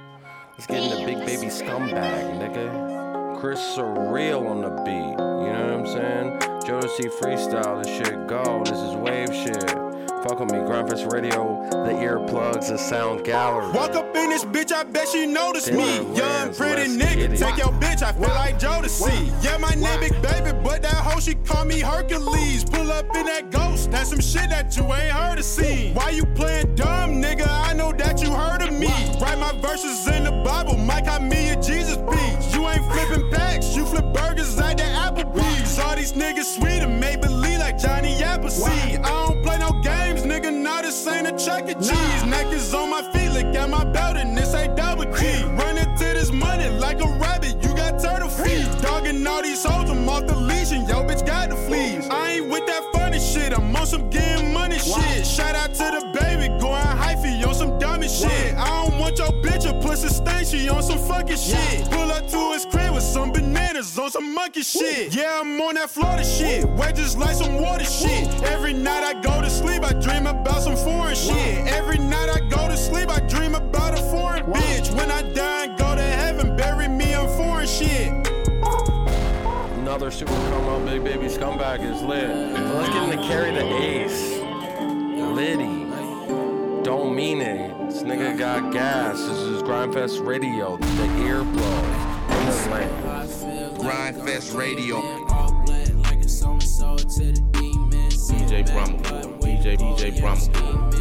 Let's 0.53 0.67
get 0.67 0.83
into 0.83 1.05
Big 1.07 1.19
Baby 1.19 1.49
Scumbag, 1.49 2.39
nigga. 2.39 3.41
Chris 3.41 3.59
Surreal 3.77 4.49
on 4.49 4.61
the 4.61 4.71
beat. 4.83 4.93
You 4.93 5.53
know 5.53 5.77
what 5.77 5.81
I'm 5.81 5.87
saying? 5.87 6.39
Jodeci 6.63 7.11
freestyle, 7.19 7.83
this 7.83 7.97
shit 7.97 8.27
go. 8.29 8.63
This 8.65 8.79
is 8.79 8.95
wave 8.97 9.35
shit. 9.35 9.82
Fuck 10.23 10.39
with 10.39 10.53
me, 10.53 10.59
Gryndfest 10.59 11.13
Radio, 11.13 11.69
the 11.71 11.91
earplugs, 11.95 12.69
the 12.69 12.79
sound 12.79 13.25
gallery. 13.25 13.73
Walk 13.73 13.97
up 13.97 14.15
in 14.15 14.31
this 14.31 14.45
bitch, 14.45 14.71
I 14.71 14.85
bet 14.85 15.09
she 15.09 15.27
noticed 15.27 15.73
me. 15.73 15.97
Young, 16.15 16.55
pretty 16.55 16.97
nigga, 16.97 17.37
take 17.37 17.57
your 17.57 17.73
bitch, 17.81 18.05
I 18.05 18.13
feel 18.13 18.29
like 18.29 18.57
Jodeci. 18.57 19.33
Yeah, 19.43 19.57
my 19.57 19.75
name 19.75 19.99
Big 19.99 20.13
Baby, 20.23 20.57
but 20.63 20.83
that 20.83 20.95
hoe, 20.95 21.19
she 21.19 21.35
call 21.35 21.65
me 21.65 21.81
Hercules. 21.81 22.63
Pull 22.63 22.93
up 22.93 23.07
in 23.17 23.27
that 23.27 23.51
ghost, 23.51 23.91
that's 23.91 24.11
some 24.11 24.21
shit 24.21 24.49
that 24.51 24.77
you 24.77 24.85
ain't 24.85 25.11
heard 25.11 25.41
of 25.41 25.45
seen. 25.45 25.93
Why 25.95 26.11
you 26.11 26.25
playing 26.25 26.77
dumb, 26.77 27.21
nigga? 27.21 27.49
I 27.49 27.73
know 27.73 27.91
that 27.91 28.23
you 28.23 28.31
heard 28.31 28.63
of 28.63 28.73
me. 28.73 28.95
Write 29.21 29.41
my 29.41 29.53
verses 29.61 30.07
in 30.07 30.23
the 30.23 30.31
Bible, 30.45 30.77
Mike, 30.77 31.09
I 31.09 31.19
me 31.19 31.49
a 31.49 31.57
Jesus 31.57 31.97
piece. 31.97 32.55
You 32.55 32.69
ain't 32.69 32.85
flipping 32.93 33.29
packs, 33.33 33.75
you 33.75 33.85
flip 33.85 34.05
burgers 34.15 34.57
at 34.61 34.77
the 34.77 34.85
Applebee's. 34.85 35.81
All 35.81 35.97
these 35.97 36.13
niggas 36.13 36.45
sweet 36.45 36.81
and 36.85 37.01
make 37.01 37.02
this 41.05 41.15
ain't 41.15 41.27
a 41.27 41.45
Chuck 41.45 41.69
E. 41.69 41.75
Cheese. 41.75 42.25
Neck 42.27 42.53
is 42.53 42.73
on 42.75 42.91
my 42.91 43.03
feet, 43.03 43.31
look 43.31 43.55
at 43.55 43.69
my 43.69 43.85
belt, 43.85 44.17
and 44.17 44.37
this 44.37 44.55
ain't 44.55 44.77
double 44.77 45.05
G. 45.05 45.45
Running 45.45 45.95
to 45.97 46.05
this 46.05 46.31
money 46.33 46.69
like 46.79 47.01
a 47.01 47.09
rabbit, 47.19 47.57
you 47.63 47.75
got 47.75 48.01
turtle 48.01 48.29
feet. 48.29 48.67
Dogging 48.81 49.27
all 49.27 49.43
these 49.43 49.65
hoes, 49.65 49.91
I'm 49.91 50.09
off 50.09 50.27
the 50.27 50.37
leash, 50.37 50.73
and 50.73 50.89
yo, 50.89 51.03
bitch 51.05 51.27
got 51.27 51.51
the 51.51 51.57
fleas. 51.57 52.09
I 52.09 52.33
ain't 52.35 52.49
with 52.49 52.67
that 52.67 52.85
funny 52.93 53.19
shit, 53.19 53.53
I'm 53.53 53.75
on 53.75 53.87
some 53.87 54.11
getting 54.11 54.53
money 54.53 54.79
shit. 54.79 55.27
Shout 55.27 55.55
out 55.55 55.75
to 55.75 55.87
the 55.97 56.19
baby, 56.19 56.49
going 56.61 56.87
hyphy 57.03 57.47
on 57.47 57.55
some 57.55 57.79
dummy 57.79 58.09
shit. 58.09 58.55
I 58.55 58.85
don't 58.85 58.99
want 58.99 59.19
your 59.19 59.33
bitch 59.43 59.69
a 59.69 59.75
pussy 59.81 60.09
stain, 60.09 60.45
she 60.45 60.69
on 60.69 60.83
some 60.83 60.99
fucking 60.99 61.37
shit. 61.37 61.91
Pull 61.91 62.13
up 62.13 62.29
to 62.29 62.53
his 62.53 62.65
crib 62.67 62.82
some 63.03 63.33
bananas 63.33 63.99
on 63.99 64.11
some 64.11 64.35
monkey 64.35 64.63
shit. 64.63 65.15
Yeah, 65.15 65.41
I'm 65.41 65.61
on 65.61 65.75
that 65.75 65.91
Florida 65.91 66.25
shit, 66.25 66.69
wet 66.71 66.97
just 66.97 67.19
like 67.19 67.35
some 67.35 67.61
water 67.61 67.85
shit. 67.85 68.29
Every 68.45 68.73
night 68.73 69.03
I 69.03 69.21
go 69.21 69.43
to 69.43 69.51
sleep, 69.51 69.83
I 69.83 69.93
dream 69.93 70.27
about 70.27 70.63
some 70.63 70.77
foreign 70.77 71.17
shit. 71.17 71.67
Every 71.67 71.99
night 71.99 72.29
I 72.29 72.41
go 72.49 72.69
to 72.69 72.77
sleep, 72.77 73.11
I 73.11 73.21
dream 73.21 73.55
about 73.55 73.99
a 73.99 74.03
foreign 74.11 74.45
bitch. 74.47 74.95
When 74.97 75.11
I 75.11 75.23
die 75.23 75.65
and 75.65 75.79
go 75.79 75.95
to 75.95 76.03
heaven, 76.03 76.57
bury 76.57 76.89
me 76.89 77.15
on 77.15 77.29
foreign 77.37 77.67
shit. 77.67 78.13
Another 79.79 80.11
super 80.11 80.33
up, 80.33 80.87
Big 80.87 81.03
Baby 81.03 81.27
Scumbag 81.27 81.81
is 81.81 82.01
lit. 82.03 82.31
So 82.57 82.79
let's 82.79 82.89
get 82.89 83.03
into 83.13 83.27
Carry 83.27 83.51
the 83.51 83.67
Ace. 83.83 84.39
Liddy. 85.35 85.83
Don't 86.85 87.15
mean 87.15 87.41
it. 87.41 87.77
This 87.89 88.03
nigga 88.03 88.39
got 88.39 88.73
gas. 88.73 89.19
This 89.19 89.39
is 89.39 89.63
Gryndfest 89.63 90.25
Radio, 90.27 90.77
the 90.77 90.87
lane. 90.87 92.12
Gryndfest 93.79 94.55
Radio. 94.57 95.01
DJ 98.29 98.65
Brumble. 98.73 99.39
DJ 99.41 99.77
DJ 99.77 100.21
Brumble. 100.21 100.92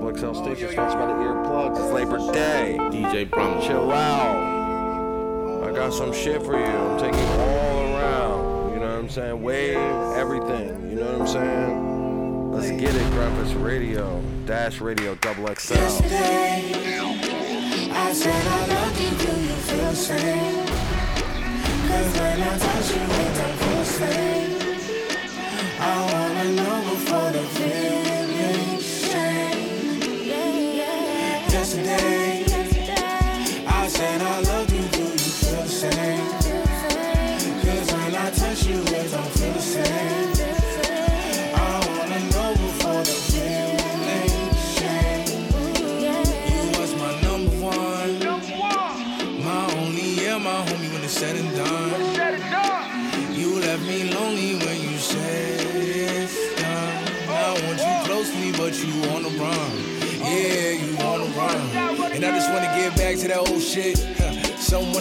Double 0.00 0.16
XL 0.16 0.32
Station, 0.32 0.70
sponsored 0.70 0.98
by 0.98 1.06
the 1.08 1.12
Earplugs. 1.12 1.78
It's 1.78 1.92
Labor 1.92 2.16
Day. 2.32 2.78
DJ 2.90 3.28
Brumble. 3.28 3.60
Chill 3.60 3.92
out. 3.92 5.62
I 5.68 5.72
got 5.72 5.92
some 5.92 6.10
shit 6.14 6.42
for 6.42 6.58
you. 6.58 6.64
I'm 6.64 6.98
taking 6.98 7.18
you 7.18 7.26
all 7.26 7.94
around. 7.94 8.72
You 8.72 8.80
know 8.80 8.92
what 8.92 8.98
I'm 8.98 9.10
saying? 9.10 9.42
Wave 9.42 9.76
everything. 10.16 10.88
You 10.88 10.96
know 10.96 11.18
what 11.18 11.20
I'm 11.20 11.26
saying? 11.26 12.50
Let's 12.50 12.70
get 12.70 12.94
it. 12.94 13.12
Gryndfest 13.12 13.62
Radio, 13.62 14.22
Dash 14.46 14.80
Radio, 14.80 15.16
Double 15.16 15.54
XL. 15.54 15.74
I 15.74 15.78
said 18.14 18.46
I 18.46 18.66
love 18.68 19.00
you, 19.00 19.10
do 19.10 19.32
you 19.42 19.52
feel 19.52 19.90
the 19.90 19.94
same? 19.94 20.66
Cause 21.88 22.18
when 22.18 22.42
I 22.42 22.58
touch 22.58 22.96
you, 22.96 23.09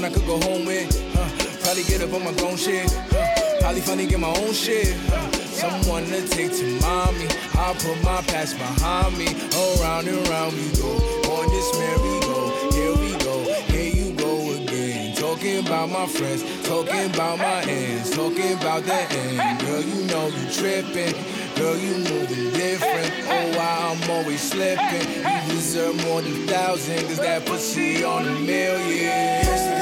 I 0.10 0.12
could 0.12 0.26
go 0.26 0.39
home 0.41 0.65
with. 0.65 0.89
Huh. 1.13 1.30
Probably 1.62 1.84
get 1.84 2.02
up 2.02 2.12
on 2.13 2.24
my 2.24 2.34
grown 2.34 2.58
shit. 2.58 2.91
Huh. 3.12 3.60
Probably 3.60 3.82
finally 3.82 4.08
get 4.08 4.19
my 4.19 4.34
own 4.41 4.54
shit. 4.54 4.95
Huh. 5.06 5.32
Someone 5.54 6.06
to 6.06 6.28
take 6.28 6.52
to 6.52 6.65
mommy. 6.82 7.28
I 7.54 7.76
put 7.78 8.02
my 8.02 8.22
past 8.26 8.58
behind 8.58 9.15
me. 9.19 9.28
Around 9.54 10.08
and 10.08 10.28
round 10.30 10.54
we 10.58 10.65
go. 10.82 10.89
On 11.30 11.45
this 11.54 11.69
merry-go. 11.78 12.72
Here 12.74 12.95
we 12.98 13.12
go. 13.24 13.54
Here 13.69 13.93
you 13.93 14.13
go 14.13 14.50
again. 14.58 15.15
Talking 15.15 15.60
about 15.60 15.89
my 15.89 16.08
friends. 16.08 16.41
Talking 16.65 17.06
about 17.13 17.38
my 17.38 17.62
ends. 17.69 18.10
Talking 18.10 18.54
about 18.54 18.86
the 18.86 19.02
end. 19.13 19.62
Girl, 19.62 19.82
you 19.84 20.06
know 20.08 20.26
you 20.26 20.50
tripping. 20.50 21.13
Girl, 21.56 21.78
you 21.78 21.98
moving 21.98 22.50
different. 22.54 23.13
Oh, 23.30 23.58
why 23.58 23.93
I'm 23.93 24.10
always 24.10 24.41
slipping. 24.41 25.06
You 25.22 25.54
deserve 25.54 26.04
more 26.08 26.24
than 26.24 26.48
thousand. 26.48 27.06
Cause 27.06 27.19
that 27.19 27.45
pussy 27.45 28.04
on 28.04 28.28
a 28.28 28.39
million 28.39 29.78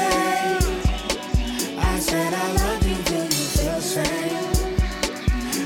said 2.08 2.32
I 2.32 2.52
love 2.52 2.88
you, 2.88 2.96
do 3.08 3.16
you 3.16 3.28
feel 3.28 3.74
the 3.74 3.82
same? 3.82 4.52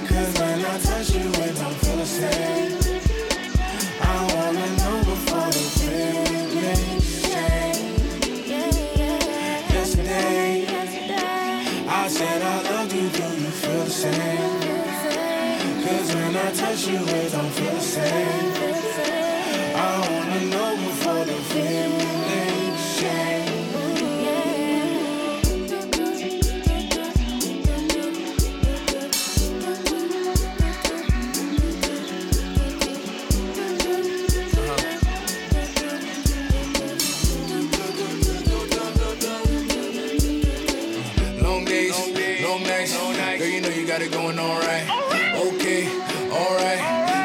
Cause 0.08 0.32
when 0.40 0.64
I 0.64 0.78
touch 0.86 1.10
you, 1.14 1.28
it 1.46 1.54
don't 1.60 1.76
feel 1.82 1.96
the 1.96 2.06
same. 2.06 2.72
I 4.00 4.14
the. 5.52 5.62
Yesterday, 9.76 10.66
I 11.88 12.08
said 12.08 12.42
I 12.42 12.62
love 12.70 12.92
you, 12.92 13.08
do 13.18 13.26
you 13.42 13.50
feel 13.62 13.84
the? 13.84 13.90
Cause 15.84 16.08
when 16.14 16.36
I 16.36 16.50
touch 16.60 16.82
you, 16.88 16.98
got 43.92 44.00
it 44.00 44.10
going 44.10 44.38
on 44.38 44.58
right. 44.64 44.88
Okay, 45.52 45.84
alright. 46.32 46.80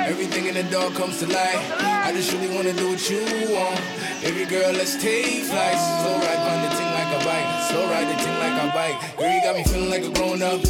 Everything 0.06 0.48
in 0.48 0.54
the 0.54 0.64
dark 0.64 0.94
comes 0.96 1.18
to 1.20 1.26
light. 1.28 1.64
I 1.80 2.12
just 2.12 2.34
really 2.34 2.54
wanna 2.54 2.74
do 2.74 2.90
what 2.92 3.10
you 3.10 3.24
want. 3.56 3.80
Baby 4.20 4.44
girl, 4.44 4.74
let's 4.74 5.02
take 5.02 5.48
flights. 5.48 5.80
Slow 6.04 6.20
ride 6.20 6.44
on 6.44 6.60
the 6.68 6.72
ting 6.76 6.92
like 6.92 7.12
a 7.16 7.24
bike. 7.24 7.48
Slow 7.72 7.88
ride 7.88 8.08
the 8.12 8.20
ting 8.20 8.38
like 8.44 8.58
a 8.60 8.68
bike. 8.76 9.00
Girl, 9.16 9.32
you 9.32 9.42
got 9.48 9.56
me 9.56 9.64
feeling 9.64 9.90
like 9.90 10.04
a 10.04 10.12
grown 10.12 10.42
up. 10.44 10.62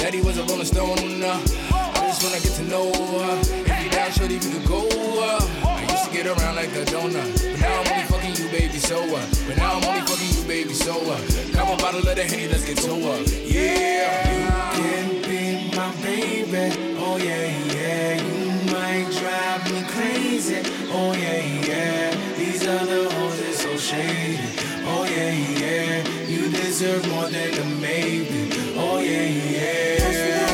Daddy 0.00 0.22
was 0.22 0.38
a 0.38 0.44
rolling 0.44 0.64
stone. 0.64 1.22
Uh. 1.22 1.36
I 1.68 2.06
just 2.08 2.24
wanna 2.24 2.40
get 2.40 2.54
to 2.56 2.64
know 2.72 2.88
her. 2.88 3.40
If 3.44 3.84
you 3.84 3.90
down, 3.90 4.10
shorty, 4.12 4.38
we 4.38 4.48
could 4.56 4.66
go 4.66 4.88
up. 5.20 5.44
I 5.66 5.82
used 5.82 6.06
to 6.06 6.12
get 6.16 6.26
around 6.32 6.56
like 6.56 6.72
a 6.72 6.84
donut. 6.88 7.28
But 7.52 7.60
now 7.60 7.76
I'm 7.76 7.92
only 7.92 8.06
fucking 8.08 8.34
you, 8.40 8.50
baby, 8.50 8.78
so 8.78 9.04
what? 9.12 9.28
But 9.46 9.58
now 9.58 9.76
I'm 9.76 9.84
only 9.84 10.00
fucking 10.00 10.32
you, 10.32 10.48
baby, 10.48 10.72
so 10.72 10.94
what? 11.04 11.20
Grab 11.52 11.68
a 11.68 11.76
bottle 11.76 12.00
of 12.00 12.16
the 12.16 12.24
Henny, 12.24 12.48
let's 12.48 12.64
get 12.64 12.78
to 12.78 12.94
up. 13.12 13.26
Yeah. 13.44 14.32
You 14.32 14.82
can 14.82 15.21
my 15.76 15.90
baby. 16.02 16.96
Oh 16.98 17.16
yeah, 17.16 17.48
yeah. 17.74 18.22
You 18.22 18.72
might 18.72 19.08
drive 19.18 19.72
me 19.72 19.82
crazy. 19.88 20.60
Oh 20.90 21.12
yeah, 21.12 21.42
yeah. 21.66 22.36
These 22.36 22.66
other 22.66 23.08
hoes 23.10 23.40
are 23.40 23.52
so 23.52 23.76
shady. 23.76 24.38
Oh 24.84 25.04
yeah, 25.04 25.32
yeah. 25.32 26.08
You 26.26 26.50
deserve 26.50 27.08
more 27.10 27.28
than 27.28 27.54
a 27.54 27.64
maybe. 27.80 28.50
Oh 28.76 28.98
yeah, 28.98 29.26
yeah. 29.26 30.51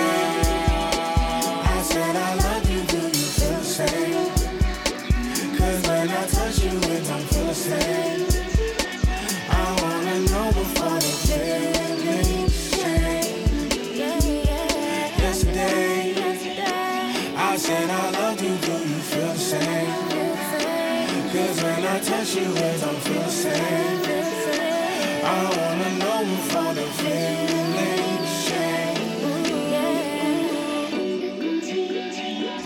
You, 22.41 22.51
it 22.55 22.81
don't 22.81 22.97
feel 23.03 23.23
the 23.23 23.29
same. 23.29 24.03
I 25.25 25.27
wanna 25.57 25.91
know 25.99 26.21
the 26.75 26.87
feelings 27.01 28.33
change. 28.49 29.51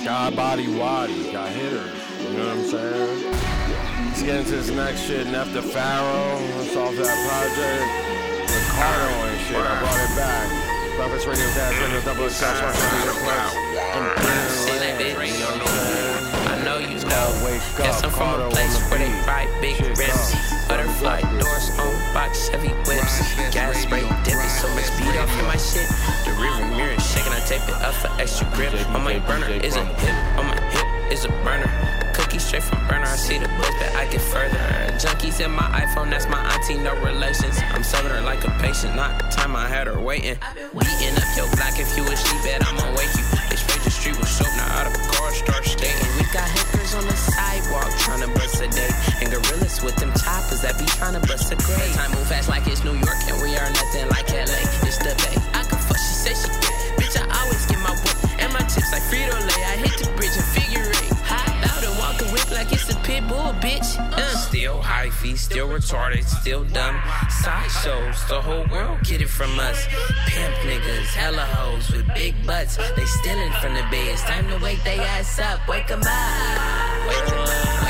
Got 0.05 0.37
body 0.37 0.69
waddy, 0.77 1.33
got 1.33 1.49
hitters. 1.51 1.91
You 2.21 2.39
know 2.39 2.47
what 2.49 2.57
I'm 2.57 2.65
saying? 2.65 3.33
Let's 4.07 4.23
get 4.23 4.37
into 4.37 4.53
this 4.53 4.71
next 4.71 5.01
shit. 5.07 5.27
Nef 5.27 5.53
the 5.53 5.63
Pharaoh. 5.63 6.39
That's 6.59 6.77
off 6.77 6.95
that 6.97 7.17
project. 7.27 7.87
Ricardo 8.53 9.09
and 9.27 9.41
shit. 9.47 9.57
I 9.57 9.79
brought 9.81 9.99
it 9.99 10.17
back. 10.17 10.49
Breakfast 10.97 11.27
Radio 11.27 11.47
Dash 11.55 11.81
Radio 11.81 12.01
Double 12.03 12.29
I'm 13.95 14.05
know 15.59 16.02
you 16.83 17.01
know. 17.07 17.29
Guess 17.79 18.03
I'm 18.05 18.11
from 18.11 18.41
a 18.41 18.51
place 18.51 18.79
where 18.91 18.99
they 18.99 19.11
ride 19.27 19.51
big 19.61 19.81
rims. 19.81 20.35
Butterfly 20.69 21.21
doors 21.39 21.71
on 21.79 21.93
box, 22.15 22.49
heavy 22.49 22.73
whips. 22.89 23.21
Gas 23.53 23.83
spray 23.83 24.03
dipping, 24.25 24.49
so 24.49 24.69
much 24.75 24.85
speed 24.85 25.17
off 25.19 25.33
in 25.39 25.45
my 25.47 25.57
shit. 25.57 25.89
The 26.25 26.33
rear 26.41 26.77
mirror 26.77 26.99
shaking, 27.01 27.33
I 27.33 27.41
tape 27.47 27.69
it 27.69 27.75
up 27.83 27.95
for 27.95 28.09
extra 28.21 28.49
grip. 28.55 28.73
On 28.91 29.03
my 29.03 29.19
burner 29.21 29.49
is 29.49 29.77
a 29.77 29.85
hip, 29.85 30.15
on 30.39 30.47
my 30.47 30.61
hip 30.71 31.13
is 31.13 31.25
a 31.25 31.29
burner. 31.45 31.71
Cookie 32.15 32.39
straight 32.39 32.63
from 32.63 32.79
burner, 32.89 33.07
I 33.07 33.17
see 33.17 33.39
the 33.39 33.49
buzz, 33.49 33.75
but 33.79 33.95
I 33.97 34.07
get 34.07 34.21
further. 34.21 34.59
Junkies 35.01 35.45
in 35.45 35.51
my 35.51 35.69
iPhone, 35.85 36.11
that's 36.11 36.29
my 36.29 36.41
auntie, 36.53 36.79
no 36.79 36.95
relations. 37.03 37.59
I'm 37.71 37.83
serving 37.83 38.11
her 38.11 38.21
like 38.21 38.45
a 38.45 38.51
patient, 38.61 38.95
not 38.95 39.19
the 39.19 39.29
time 39.29 39.57
I 39.57 39.67
had 39.67 39.87
her 39.87 39.99
waiting. 39.99 40.37
Beating 40.73 41.17
up 41.17 41.37
your 41.37 41.49
block 41.57 41.79
if 41.79 41.97
you 41.97 42.05
asleep, 42.05 42.43
bet 42.45 42.67
I'ma 42.67 42.85
wake 42.97 43.13
you. 43.17 43.25
They 43.49 43.57
sprayed 43.57 43.81
the 43.83 43.91
street 43.91 44.19
with 44.19 44.29
soap, 44.29 44.49
now 44.57 44.69
out 44.79 44.87
of 44.87 44.95
a 44.95 45.03
car, 45.13 45.33
start 45.33 45.65
skating. 45.65 46.07
We 46.17 46.25
got 46.33 46.49
on 46.95 47.07
the 47.07 47.17
sidewalk 47.17 47.89
trying 47.99 48.21
to 48.21 48.29
bust 48.37 48.61
a 48.61 48.69
date. 48.69 48.93
And 49.21 49.33
gorillas 49.33 49.83
with 49.83 49.97
them 49.97 50.13
choppers 50.13 50.61
that 50.63 50.79
be 50.79 50.85
trying 50.85 51.15
to 51.15 51.25
bust 51.27 51.53
a 51.53 51.57
grave. 51.57 51.93
Time 51.95 52.13
move 52.13 52.27
fast 52.29 52.49
like 52.49 52.67
it's 52.67 52.85
New 52.85 52.97
York, 52.97 53.21
and 53.29 53.37
we 53.41 53.57
are 53.57 53.71
nothing 53.71 54.09
like 54.09 54.29
LA. 54.29 54.61
It's 54.85 54.99
the 54.99 55.17
Bay. 55.25 55.37
I 55.57 55.65
can 55.65 55.81
fuck, 55.81 55.97
she 55.97 56.13
say 56.13 56.35
she 56.37 56.49
can. 56.49 56.75
Bitch, 57.01 57.17
I 57.17 57.25
always 57.41 57.65
get 57.67 57.81
my 57.81 57.97
work 57.97 58.19
and 58.41 58.53
my 58.53 58.65
chips 58.69 58.93
like 58.93 59.05
Frito 59.09 59.33
Lay. 59.33 59.63
I 59.65 59.77
hit 59.81 59.97
the 60.01 60.09
bridge 60.17 60.37
and 60.37 60.49
figure 60.53 60.82
like 63.13 63.23
it's 63.23 63.29
a 63.29 63.29
pit 63.29 63.29
bull, 63.29 63.53
bitch. 63.61 63.99
Uh. 64.13 64.37
Still 64.37 64.83
feet, 65.11 65.39
still 65.39 65.69
retarded, 65.69 66.25
still 66.25 66.65
dumb. 66.65 67.01
Sideshows, 67.43 68.27
the 68.29 68.41
whole 68.41 68.67
world 68.67 68.99
get 69.05 69.21
it 69.21 69.29
from 69.29 69.59
us. 69.59 69.87
Pimp 70.27 70.55
niggas, 70.57 71.07
hella 71.15 71.43
hoes 71.43 71.91
with 71.91 72.07
big 72.15 72.35
butts. 72.47 72.77
They 72.77 73.05
stealing 73.05 73.53
from 73.61 73.75
the 73.75 73.83
bed. 73.91 74.09
It's 74.09 74.23
time 74.23 74.49
to 74.49 74.59
wake 74.65 74.83
they 74.85 74.99
ass 74.99 75.39
up. 75.39 75.67
Wake 75.69 75.91
'em 75.91 76.01
up. 76.01 77.09
Wake 77.09 77.29
'em 77.29 77.39
up. 77.39 77.49
Wake 77.49 77.49
'em 77.49 77.77
up. 77.77 77.82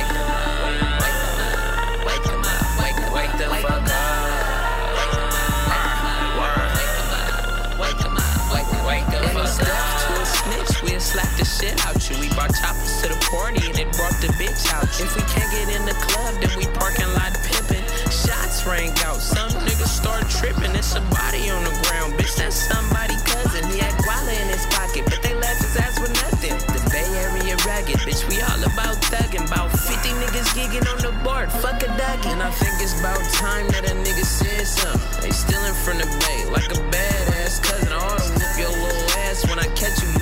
We'll 11.14 11.36
the 11.36 11.44
shit 11.44 11.76
out 11.86 11.98
you. 12.08 12.16
We 12.20 12.28
brought 12.32 12.54
choppers 12.56 13.02
to 13.02 13.08
the 13.12 13.18
party 13.28 13.60
and 13.68 13.76
it 13.78 13.90
brought 13.96 14.16
the 14.20 14.32
bitch 14.40 14.64
out. 14.72 14.88
If 14.96 15.12
we 15.16 15.22
can't 15.28 15.48
get 15.52 15.68
in 15.68 15.84
the 15.84 15.96
club, 16.08 16.40
then 16.40 16.52
we 16.56 16.66
parking 16.78 17.08
lot 17.12 17.36
pimping. 17.44 17.84
Shots 18.08 18.64
rang 18.64 18.92
out, 19.04 19.20
some 19.20 19.50
niggas 19.64 19.92
start 19.92 20.24
tripping. 20.28 20.72
It's 20.76 20.94
a 20.96 21.02
body 21.12 21.50
on 21.50 21.64
the 21.64 21.74
ground, 21.88 22.16
bitch. 22.16 22.36
That's 22.36 22.56
somebody 22.56 23.16
cousin. 23.28 23.68
He 23.70 23.78
had 23.78 23.92
guala 24.04 24.32
in 24.32 24.48
his 24.48 24.64
pocket, 24.72 25.04
but 25.04 25.20
they 25.22 25.34
left 25.34 25.60
his 25.60 25.76
ass 25.76 26.00
with 26.00 26.12
nothing. 26.24 26.56
The 26.72 26.80
Bay 26.88 27.08
Area 27.24 27.56
ragged, 27.68 28.00
bitch. 28.08 28.24
We 28.28 28.40
all 28.40 28.62
about 28.64 28.96
thugging. 29.12 29.44
About 29.48 29.70
50 29.72 30.16
niggas 30.16 30.50
gigging 30.56 30.86
on 30.88 30.98
the 31.04 31.12
board. 31.24 31.52
Fuck 31.60 31.82
a 31.82 31.90
duck. 32.00 32.24
And 32.26 32.42
I 32.42 32.50
think 32.50 32.80
it's 32.80 32.98
about 33.00 33.20
time 33.36 33.68
that 33.76 33.84
a 33.84 33.94
nigga 33.94 34.24
said 34.24 34.66
something. 34.66 35.20
They 35.20 35.30
stealing 35.30 35.76
from 35.84 35.98
the 35.98 36.08
Bay 36.24 36.48
like 36.48 36.70
a 36.72 36.80
badass 36.88 37.62
cousin. 37.62 37.92
I 37.92 38.00
ought 38.00 38.22
to 38.22 38.60
your 38.60 38.70
little 38.70 39.18
ass 39.28 39.48
when 39.48 39.58
I 39.58 39.68
catch 39.74 40.00
you. 40.02 40.21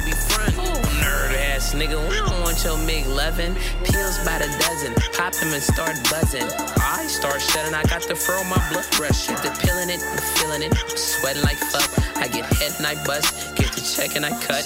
Ass 1.61 1.74
nigga. 1.74 1.98
We 2.08 2.16
don't 2.16 2.40
want 2.40 2.62
your 2.64 2.78
MiG 2.78 3.06
loving. 3.06 3.54
Pills 3.84 4.18
by 4.24 4.38
the 4.38 4.48
dozen. 4.64 4.94
Pop 5.12 5.32
them 5.34 5.52
and 5.52 5.62
start 5.62 5.96
buzzing. 6.11 6.48
I 6.80 7.06
start 7.06 7.40
shedding. 7.40 7.74
I 7.74 7.82
got 7.84 8.02
the 8.08 8.14
fur 8.14 8.38
on 8.38 8.48
my 8.48 8.61
blood 8.70 8.88
rush. 8.98 9.26
The 9.26 9.50
pill 9.61 9.78
in 9.78 9.90
it. 9.90 10.00
I'm 10.02 10.18
feeling 10.36 10.62
it. 10.62 10.72
I'm 10.72 10.96
sweating 10.96 11.42
like 11.42 11.56
fuck. 11.56 11.90
I 12.16 12.28
get 12.28 12.44
head 12.58 12.72
and 12.78 12.86
I 12.86 12.94
bust. 13.04 13.56
Get 13.56 13.72
the 13.72 13.80
check 13.80 14.16
and 14.16 14.24
I 14.24 14.32
cut. 14.40 14.64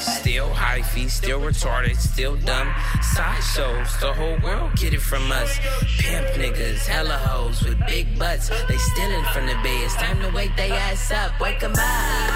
Still 0.00 0.52
high 0.52 0.82
feet. 0.82 1.10
Still 1.10 1.40
retarded. 1.40 1.96
Still 1.96 2.36
dumb. 2.36 2.72
Sideshows. 3.14 3.98
The 4.00 4.12
whole 4.12 4.38
world 4.44 4.70
get 4.76 4.94
it 4.94 5.02
from 5.02 5.30
us. 5.32 5.58
Pimp 5.98 6.26
niggas. 6.40 6.86
Hella 6.86 7.18
hoes 7.28 7.62
with 7.64 7.78
big 7.86 8.18
butts. 8.18 8.48
They 8.68 8.78
stealing 8.78 9.24
from 9.32 9.46
the 9.46 9.56
bed. 9.64 9.80
It's 9.84 9.94
time 9.94 10.20
to 10.20 10.30
wake 10.30 10.54
they 10.56 10.70
ass 10.70 11.10
up. 11.10 11.40
Wake 11.40 11.62
'em 11.62 11.74
up. 11.76 12.35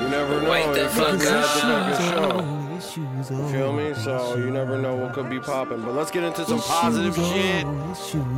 You 0.00 0.08
never 0.08 0.40
know. 0.40 0.50
Wake 0.50 0.74
the 0.74 0.84
It 0.84 0.90
fuck 0.90 1.18
be 1.18 1.26
at 1.26 1.98
the 1.98 2.20
up. 2.22 2.58
You 2.96 3.48
feel 3.48 3.72
me? 3.72 3.92
So 3.94 4.36
you 4.36 4.50
never 4.50 4.78
know 4.78 4.94
what 4.94 5.12
could 5.12 5.28
be 5.28 5.40
popping. 5.40 5.82
But 5.82 5.94
let's 5.94 6.10
get 6.10 6.24
into 6.24 6.44
some 6.44 6.60
positive 6.60 7.14
shit. 7.14 7.66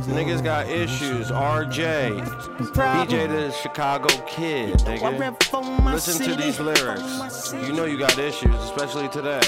Niggas 0.07 0.43
got 0.43 0.67
issues. 0.67 1.29
RJ, 1.31 2.21
BJ 2.73 3.27
the 3.27 3.51
Chicago 3.51 4.09
Kid, 4.27 4.79
nigga. 4.79 5.93
Listen 5.93 6.25
to 6.25 6.35
these 6.35 6.59
lyrics. 6.59 7.53
You 7.53 7.73
know 7.73 7.85
you 7.85 7.97
got 7.97 8.17
issues, 8.17 8.55
especially 8.55 9.07
today. 9.09 9.41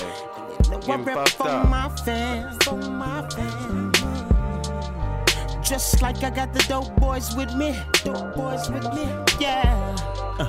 Getting 0.81 1.05
fucked 1.05 1.41
up. 1.41 1.67
Just 5.73 6.03
like 6.03 6.23
I 6.23 6.29
got 6.29 6.53
the 6.53 6.63
dope 6.69 6.95
boys 6.97 7.35
with 7.35 7.51
me, 7.55 7.75
dope 8.03 8.35
boys 8.35 8.69
with 8.69 8.83
me, 8.93 9.05
yeah. 9.39 9.95
Uh, 10.37 10.47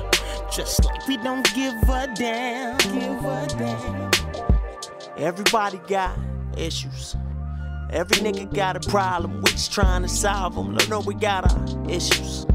just 0.51 0.85
like 0.85 1.07
we 1.07 1.17
don't 1.17 1.51
give 1.55 1.73
a 1.89 2.07
damn, 2.13 2.77
give 2.77 3.25
a 3.25 3.47
damn. 3.57 4.11
Everybody 5.17 5.79
got 5.87 6.15
issues. 6.55 7.15
Every 7.89 8.17
nigga 8.17 8.53
got 8.53 8.77
a 8.77 8.87
problem, 8.87 9.41
we 9.41 9.49
just 9.49 9.73
trying 9.73 10.03
to 10.03 10.07
solve 10.07 10.53
them. 10.53 10.75
Look, 10.75 10.89
no, 10.89 10.99
we 10.99 11.15
got 11.15 11.51
our 11.51 11.89
issues. 11.89 12.45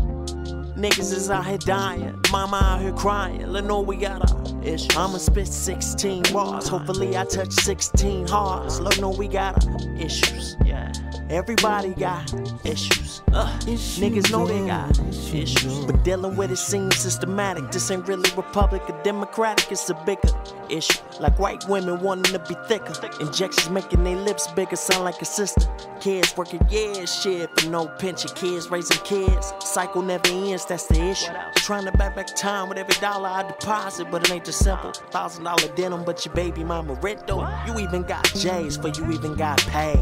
Niggas 0.77 1.13
is 1.13 1.29
out 1.29 1.47
here 1.47 1.59
dying, 1.59 2.21
mama 2.31 2.61
out 2.63 2.83
here 2.83 2.93
crying. 2.93 3.49
Let 3.49 3.65
know 3.65 3.81
we 3.81 3.97
got 3.97 4.31
our 4.31 4.63
issues. 4.63 4.97
I'ma 4.97 5.19
spit 5.19 5.49
16 5.49 6.23
bars, 6.33 6.69
hopefully 6.69 7.17
I 7.17 7.25
touch 7.25 7.51
16 7.51 8.29
hearts. 8.29 8.79
Let 8.79 9.01
know 9.01 9.11
we 9.11 9.27
got 9.27 9.67
our 9.67 9.97
issues. 9.97 10.55
Yeah. 10.65 10.93
Everybody 11.31 11.91
got 11.91 12.35
issues. 12.67 13.23
Uh, 13.33 13.57
niggas 13.63 14.33
know 14.33 14.49
they 14.49 14.67
got 14.67 14.99
issues. 15.33 15.85
But 15.85 16.03
dealing 16.03 16.35
with 16.35 16.51
it 16.51 16.57
seems 16.57 16.97
systematic. 16.97 17.71
This 17.71 17.89
ain't 17.93 18.09
really 18.09 18.29
Republic 18.37 18.83
or 18.89 19.01
Democratic, 19.05 19.71
it's 19.71 19.89
a 19.91 19.95
bigger 20.05 20.29
issue. 20.69 20.99
Like 21.21 21.39
white 21.39 21.65
women 21.69 22.01
wanting 22.01 22.33
to 22.33 22.41
be 22.41 22.57
thicker. 22.67 22.95
Injections 23.21 23.71
making 23.71 24.03
their 24.03 24.17
lips 24.17 24.49
bigger, 24.49 24.75
sound 24.75 25.05
like 25.05 25.23
a 25.23 25.25
sister. 25.25 25.69
Kids 26.01 26.37
working 26.37 26.67
years, 26.69 27.15
shit 27.23 27.49
for 27.61 27.69
no 27.69 27.87
pension. 27.87 28.33
Kids 28.35 28.69
raising 28.69 28.99
kids. 29.05 29.53
Cycle 29.61 30.03
never 30.03 30.27
ends, 30.27 30.67
that's 30.67 30.89
the 30.89 31.01
issue. 31.01 31.31
Trying 31.59 31.85
to 31.85 31.93
buy 31.93 32.09
back 32.09 32.35
time 32.35 32.69
with 32.69 32.79
every 32.79 33.01
dollar 33.01 33.29
I 33.29 33.47
deposit, 33.47 34.11
but 34.11 34.25
it 34.25 34.33
ain't 34.33 34.47
just 34.47 34.65
simple. 34.65 34.91
Thousand 35.13 35.45
dollar 35.45 35.69
denim, 35.77 36.03
but 36.05 36.27
your 36.27 36.35
baby 36.35 36.65
mama 36.65 36.95
rent 36.95 37.29
though. 37.29 37.49
You 37.69 37.79
even 37.79 38.03
got 38.03 38.25
J's 38.35 38.77
for 38.77 38.89
you 38.89 39.13
even 39.13 39.37
got 39.37 39.61
paid. 39.69 40.01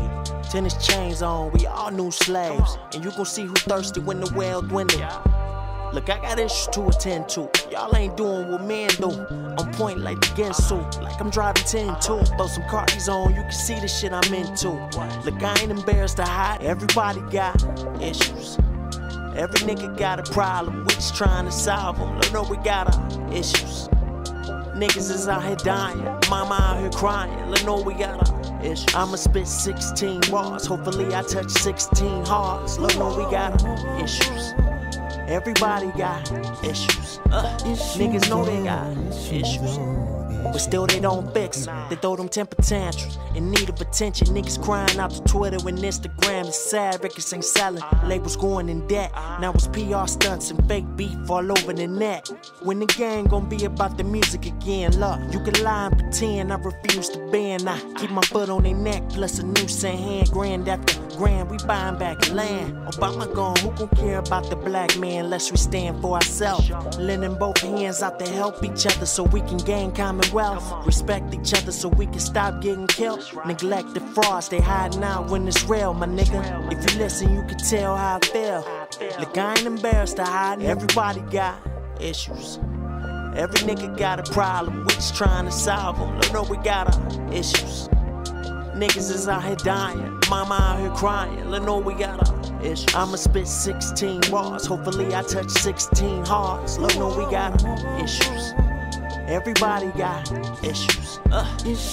Tennis 0.51 0.75
chains 0.87 1.18
on, 1.23 1.53
we 1.53 1.67
all 1.67 1.91
new 1.91 2.11
slaves. 2.11 2.79
And 2.95 3.05
you 3.05 3.11
gon' 3.11 3.25
see 3.25 3.45
who 3.45 3.55
thirsty 3.55 4.01
when 4.01 4.21
the 4.21 4.33
well 4.35 4.63
dwindle. 4.63 5.01
Look, 5.93 6.11
I 6.11 6.21
got 6.21 6.39
issues 6.39 6.69
to 6.73 6.87
attend 6.89 7.29
to. 7.31 7.51
Y'all 7.71 7.97
ain't 7.97 8.17
doing 8.17 8.51
what 8.51 8.63
men 8.63 8.91
do. 8.91 9.11
I'm 9.59 9.73
point 9.73 10.01
like 10.01 10.21
the 10.21 10.27
Gensu, 10.29 11.03
like 11.03 11.19
I'm 11.21 11.31
driving 11.31 11.65
10 11.65 11.99
2. 12.01 12.25
Throw 12.37 12.47
some 12.47 12.63
cardies 12.65 13.09
on, 13.09 13.35
you 13.35 13.43
can 13.43 13.53
see 13.53 13.81
the 13.81 13.89
shit 13.89 14.13
I'm 14.13 14.35
into. 14.35 14.71
Look, 15.25 15.43
I 15.43 15.57
ain't 15.61 15.71
embarrassed 15.71 16.19
to 16.19 16.25
hide. 16.25 16.63
Everybody 16.63 17.21
got 17.31 17.57
issues. 18.03 18.59
Every 19.35 19.61
nigga 19.61 19.97
got 19.97 20.21
a 20.21 20.31
problem, 20.33 20.81
we 20.81 20.95
just 20.95 21.15
trying 21.15 21.47
to 21.47 21.53
solve 21.53 21.99
them. 21.99 22.17
Look, 22.17 22.33
no, 22.33 22.43
we 22.43 22.57
got 22.59 22.95
our 22.95 23.33
issues. 23.33 23.89
Niggas 24.79 25.11
is 25.11 25.27
out 25.27 25.45
here 25.45 25.57
dying, 25.57 26.03
mama 26.29 26.55
out 26.61 26.81
here 26.81 26.91
crying. 26.91 27.51
Let 27.51 27.65
know 27.65 27.81
we 27.81 27.95
got 27.95 28.31
our 28.31 28.38
issues. 28.65 28.95
I'ma 28.95 29.17
spit 29.17 29.47
16 29.47 30.21
bars, 30.31 30.67
hopefully 30.67 31.15
I 31.15 31.23
touch 31.23 31.51
16 31.51 32.25
hearts. 32.25 32.79
Look, 32.79 32.97
know 32.97 33.17
we 33.17 33.31
got 33.31 33.55
issues. 34.03 34.55
Everybody 35.29 35.89
got 35.99 36.31
issues. 36.65 37.19
Uh, 37.31 37.57
niggas 37.97 38.29
know 38.31 38.45
they 38.45 38.65
got 38.65 38.97
issues. 39.31 40.08
But 40.53 40.59
still 40.59 40.87
they 40.87 41.01
don't 41.01 41.33
fix 41.33 41.67
it. 41.67 41.71
They 41.91 41.97
throw 41.97 42.17
them 42.17 42.29
temper 42.29 42.61
tantrums 42.63 43.19
in 43.35 43.51
need 43.51 43.69
of 43.69 43.81
attention. 43.81 44.29
Niggas 44.29 44.63
crying 44.63 44.99
out 44.99 45.11
to 45.11 45.23
Twitter 45.23 45.59
and 45.69 45.79
Instagram. 45.79 46.47
It's 46.47 46.71
sad, 46.71 47.03
records 47.03 47.33
ain't 47.33 47.45
selling. 47.45 47.83
Labels 48.05 48.37
going 48.37 48.69
in 48.69 48.87
debt. 48.87 49.13
Now 49.41 49.53
it's 49.53 49.69
PR 49.69 50.07
stunts 50.07 50.51
and 50.51 50.67
fake 50.69 50.87
beef 50.97 51.31
all 51.31 51.51
over 51.51 51.73
the 51.73 51.87
net. 51.87 52.29
When 52.63 52.81
the 52.81 52.87
gang 52.87 53.27
gon' 53.27 53.49
be 53.49 53.65
about 53.65 53.97
the 53.97 54.05
music 54.05 54.47
again, 54.47 54.99
look, 54.99 55.19
you 55.33 55.41
can 55.41 55.63
lie 55.63 55.87
and 55.87 55.99
pretend 55.99 56.53
I 56.53 56.57
refuse 56.57 57.09
to 57.11 57.19
bend. 57.31 57.69
I 57.69 57.79
keep 57.97 58.11
my 58.11 58.23
foot 58.23 58.49
on 58.49 58.63
their 58.65 58.75
neck, 58.75 59.09
plus 59.11 59.39
a 59.39 59.47
noose 59.47 59.85
in 59.85 59.97
hand. 59.97 60.31
Grand 60.31 60.69
after 60.69 61.01
grand, 61.17 61.51
we 61.51 61.59
buying 61.67 61.99
back 61.99 62.29
land. 62.31 62.75
Obama 62.89 63.33
gone, 63.35 63.57
who 63.59 63.71
gon' 63.73 63.89
care 63.91 64.19
about 64.19 64.49
the 64.51 64.57
black 64.57 64.97
man 64.99 65.27
unless 65.27 65.51
we 65.51 65.57
stand 65.57 66.01
for 66.01 66.15
ourselves? 66.15 66.71
Lending 66.99 67.35
both 67.35 67.61
hands 67.61 68.03
out 68.03 68.19
to 68.19 68.29
help 68.31 68.63
each 68.65 68.87
other 68.87 69.07
so 69.07 69.23
we 69.25 69.41
can 69.43 69.59
gain 69.59 69.93
common. 69.93 70.25
Respect 70.87 71.35
each 71.35 71.53
other 71.55 71.73
so 71.73 71.89
we 71.89 72.07
can 72.07 72.21
stop 72.21 72.63
getting 72.63 72.87
killed. 72.87 73.25
Neglect 73.45 73.95
the 73.95 74.01
frauds, 74.01 74.49
they 74.49 74.61
hiding 74.61 75.03
out 75.03 75.31
when 75.31 75.49
it's 75.49 75.65
real, 75.65 75.95
my 75.95 76.07
nigga. 76.07 76.73
If 76.73 76.93
you 76.93 76.99
listen, 76.99 77.35
you 77.35 77.43
can 77.43 77.59
tell 77.59 77.97
how 77.97 78.21
I 78.23 78.27
feel. 78.27 78.65
Look, 79.19 79.37
I 79.37 79.57
ain't 79.57 79.67
embarrassed 79.67 80.17
to 80.17 80.25
hide. 80.25 80.63
Everybody 80.63 81.21
got 81.23 81.59
issues. 82.01 82.59
Every 83.37 83.61
nigga 83.61 83.97
got 83.99 84.21
a 84.21 84.33
problem, 84.33 84.85
we 84.85 84.95
just 84.95 85.17
trying 85.17 85.45
to 85.45 85.53
solve 85.53 85.99
them. 85.99 86.17
Look, 86.19 86.33
no, 86.33 86.43
we 86.45 86.57
got 86.59 86.95
our 86.95 87.33
issues. 87.33 87.89
Niggas 88.79 89.11
is 89.13 89.29
out 89.29 89.43
here 89.45 89.57
dying, 89.57 90.21
mama 90.31 90.55
out 90.55 90.81
here 90.81 90.91
crying. 90.91 91.51
Let 91.51 91.63
know 91.63 91.79
we 91.79 91.95
got 91.95 92.29
our 92.29 92.63
issues. 92.63 92.95
I'ma 92.95 93.17
spit 93.17 93.49
16 93.49 94.21
bars, 94.31 94.67
hopefully 94.67 95.15
I 95.15 95.23
touch 95.23 95.51
16 95.51 96.25
hearts. 96.25 96.79
Let 96.79 96.97
know 96.97 97.09
we 97.09 97.31
got 97.31 97.65
our 97.65 98.05
issues. 98.05 98.53
Everybody 99.29 99.89
got 99.89 100.31
issues. 100.65 101.19
Uh, 101.31 101.45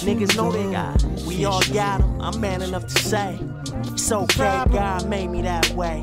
niggas 0.06 0.38
know 0.38 0.52
they 0.54 0.72
got. 0.72 1.04
We 1.28 1.44
all 1.44 1.62
got 1.74 2.00
them. 2.00 2.22
I'm 2.22 2.40
man 2.40 2.62
enough 2.62 2.88
to 2.88 3.04
say 3.04 3.38
it's 3.92 4.10
okay. 4.10 4.64
God 4.72 5.10
made 5.10 5.28
me 5.28 5.42
that 5.42 5.70
way. 5.72 6.02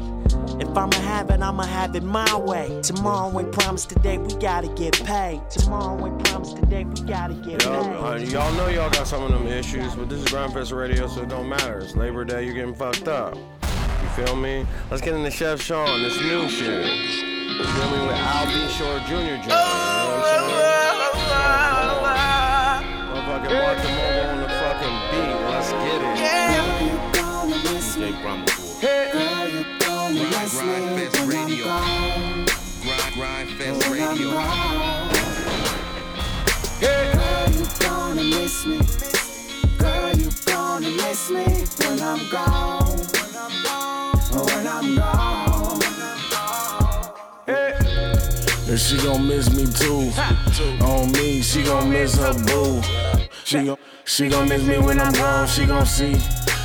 If 0.61 0.69
I'ma 0.77 0.95
have 0.97 1.31
it, 1.31 1.41
I'ma 1.41 1.63
have 1.63 1.97
it 1.97 2.03
my 2.03 2.37
way. 2.37 2.81
Tomorrow 2.83 3.41
ain't 3.41 3.51
promised 3.51 3.89
today, 3.89 4.19
we 4.19 4.35
gotta 4.35 4.69
get 4.75 4.93
paid. 5.05 5.41
Tomorrow 5.49 6.07
ain't 6.07 6.23
promised 6.27 6.57
today, 6.57 6.85
we 6.85 7.01
gotta 7.03 7.33
get 7.35 7.65
Yo, 7.65 7.83
paid. 7.83 7.97
uh, 7.97 8.17
y'all 8.17 8.53
know 8.53 8.69
y'all 8.69 8.91
got 8.91 9.07
some 9.07 9.23
of 9.23 9.31
them 9.33 9.47
issues, 9.47 9.95
but 9.95 10.11
this 10.11 10.19
is 10.21 10.27
Gryndfest 10.27 10.77
Radio, 10.77 11.07
so 11.09 11.23
it 11.23 11.31
don't 11.31 11.49
matter. 11.49 11.79
It's 11.79 11.97
Labor 11.97 12.27
Day, 12.27 12.45
you're 12.45 12.55
getting 12.55 12.75
fucked 12.75 13.09
up. 13.09 13.37
You 13.37 14.09
feel 14.25 14.37
me? 14.37 14.67
Let's 14.91 15.03
get 15.03 15.15
into 15.15 15.31
Chef 15.31 15.63
Sean, 15.63 16.03
this 16.03 16.21
new 16.21 16.47
shit. 16.51 16.87
You 16.87 17.65
feel 17.65 17.91
me? 17.91 18.07
With 18.07 18.17
Al 18.17 18.47
B. 18.47 18.69
Shore 18.73 18.99
Jr. 19.09 19.49
joint. 19.49 20.02
Motherfucking 23.53 23.63
Mark 23.63 23.79
the 23.83 23.89
Mobile 23.89 24.31
on 24.31 24.41
the 24.41 24.49
fucking 24.49 24.97
beat. 25.11 25.37
Let's 25.51 25.71
get 25.73 26.01
it. 26.03 26.17
Jake 28.03 28.21
Brumble. 28.23 28.53
Girl, 28.81 29.49
you 29.49 29.65
gonna 29.79 30.25
miss 30.25 30.55
me 30.61 30.69
Gryndfest 30.69 31.27
when 31.27 31.37
I'm 31.37 31.49
Radio. 31.49 31.65
gone. 31.65 32.47
Grind, 33.15 33.49
Gryndfest 33.51 33.91
Radio. 33.93 34.31
gone. 34.33 35.09
Girl, 36.81 37.51
you 37.53 37.65
gonna 37.79 38.25
miss 38.25 38.57
me. 38.67 38.79
Girl, 39.79 40.17
you 40.17 40.31
gonna 40.47 40.91
miss 40.91 41.31
me 41.31 41.45
when 41.87 42.01
I'm 42.01 42.29
gone. 42.31 42.99
When 44.47 44.67
I'm 44.67 44.97
gone. 44.97 45.81
And 48.69 48.81
she 48.81 48.97
gon' 48.97 49.29
miss 49.29 49.51
me 49.55 49.67
too. 49.67 50.11
On 50.85 51.13
me, 51.13 51.43
she 51.43 51.63
gon' 51.63 51.91
miss 51.91 52.17
her 52.17 52.33
boo. 52.33 52.81
She 53.53 53.65
gon' 53.67 53.77
she 54.07 54.29
gon' 54.31 54.49
miss 54.49 54.63
me 54.63 54.79
when 54.79 54.99
I'm 54.99 55.13
gone. 55.13 55.47
She 55.47 55.67
gon' 55.67 55.85
see, 55.85 56.17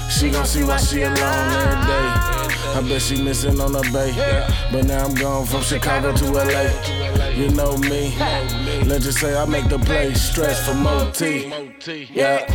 she 0.10 0.30
gon' 0.30 0.46
see 0.46 0.64
why 0.64 0.78
she 0.78 1.02
alone 1.02 1.18
every 1.18 1.86
day. 1.86 2.08
I 2.78 2.86
bet 2.88 3.02
she 3.02 3.22
missing 3.22 3.60
on 3.60 3.74
the 3.74 3.82
bay. 3.92 4.14
But 4.72 4.86
now 4.86 5.04
I'm 5.04 5.14
gone 5.14 5.46
from 5.48 5.64
Chicago 5.64 6.16
to 6.16 6.32
LA. 6.32 7.32
You 7.34 7.50
know 7.50 7.78
me. 7.78 8.16
Let's 8.86 9.04
just 9.04 9.20
say 9.20 9.36
I 9.36 9.44
make 9.44 9.68
the 9.68 9.80
play. 9.80 10.14
Stress 10.14 10.66
for 10.66 10.76
Moti. 10.76 11.52
Yeah. 12.14 12.46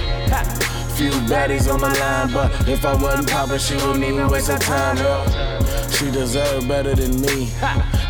Few 0.96 1.10
baddies 1.28 1.70
on 1.70 1.80
the 1.80 1.90
line, 1.90 2.32
but 2.32 2.66
if 2.66 2.86
I 2.86 2.94
wasn't 2.94 3.28
poppin', 3.28 3.58
she 3.58 3.74
wouldn't 3.74 4.02
even 4.02 4.28
waste 4.28 4.48
her 4.48 4.56
time. 4.56 4.96
Yeah. 4.96 5.90
She 5.90 6.10
deserve 6.10 6.66
better 6.66 6.94
than 6.94 7.20
me, 7.20 7.50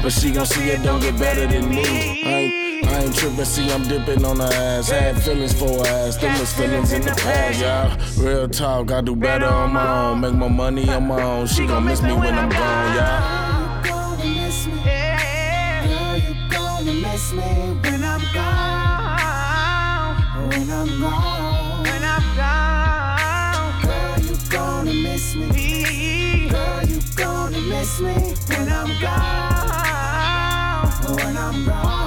but 0.00 0.12
she 0.12 0.30
gon' 0.30 0.46
see 0.46 0.70
it 0.70 0.84
don't 0.84 1.00
get 1.00 1.18
better 1.18 1.48
than 1.48 1.68
me. 1.68 2.61
I 2.82 2.88
ain't, 2.88 2.92
I 2.94 3.02
ain't 3.04 3.14
trippin', 3.16 3.44
see 3.44 3.70
I'm 3.70 3.82
dipping 3.86 4.24
on 4.24 4.38
her 4.40 4.52
ass. 4.52 4.90
Had 4.90 5.22
feelings 5.22 5.52
for 5.52 5.68
her 5.68 5.86
ass, 5.86 6.16
them 6.16 6.38
was 6.38 6.52
feelings 6.52 6.92
in 6.92 7.02
the 7.02 7.12
past, 7.12 7.60
y'all. 7.60 7.96
Real 8.24 8.48
talk, 8.48 8.90
I 8.90 9.00
do 9.00 9.14
better 9.16 9.46
on 9.46 9.72
my 9.72 10.10
own, 10.10 10.20
make 10.20 10.34
my 10.34 10.48
money 10.48 10.88
on 10.90 11.06
my 11.06 11.22
own. 11.22 11.46
She 11.46 11.66
gon' 11.66 11.84
miss 11.84 12.02
me 12.02 12.12
when 12.12 12.34
I'm 12.34 12.48
gone, 12.48 12.96
y'all. 12.96 13.82
Gonna 13.82 14.24
miss 14.24 14.66
me. 14.66 14.82
Girl, 14.82 16.16
you 16.16 16.34
gonna 16.50 16.92
miss 16.92 17.32
me 17.32 17.42
when 17.82 18.04
I'm 18.04 18.20
gone. 18.34 20.16
When 20.48 20.70
I'm 20.70 21.00
gone. 21.00 21.82
When 21.84 22.04
I'm 22.04 22.36
gone. 22.36 23.82
Girl, 23.82 24.18
you 24.20 24.36
gonna 24.50 24.92
miss 24.92 25.34
me. 25.34 26.48
Girl, 26.48 26.82
you 26.84 27.00
gonna 27.16 27.60
miss 27.60 28.00
me 28.00 28.14
when 28.48 28.68
I'm 28.68 29.00
gone. 29.00 30.88
When 31.16 31.36
I'm 31.36 31.64
gone. 31.66 32.01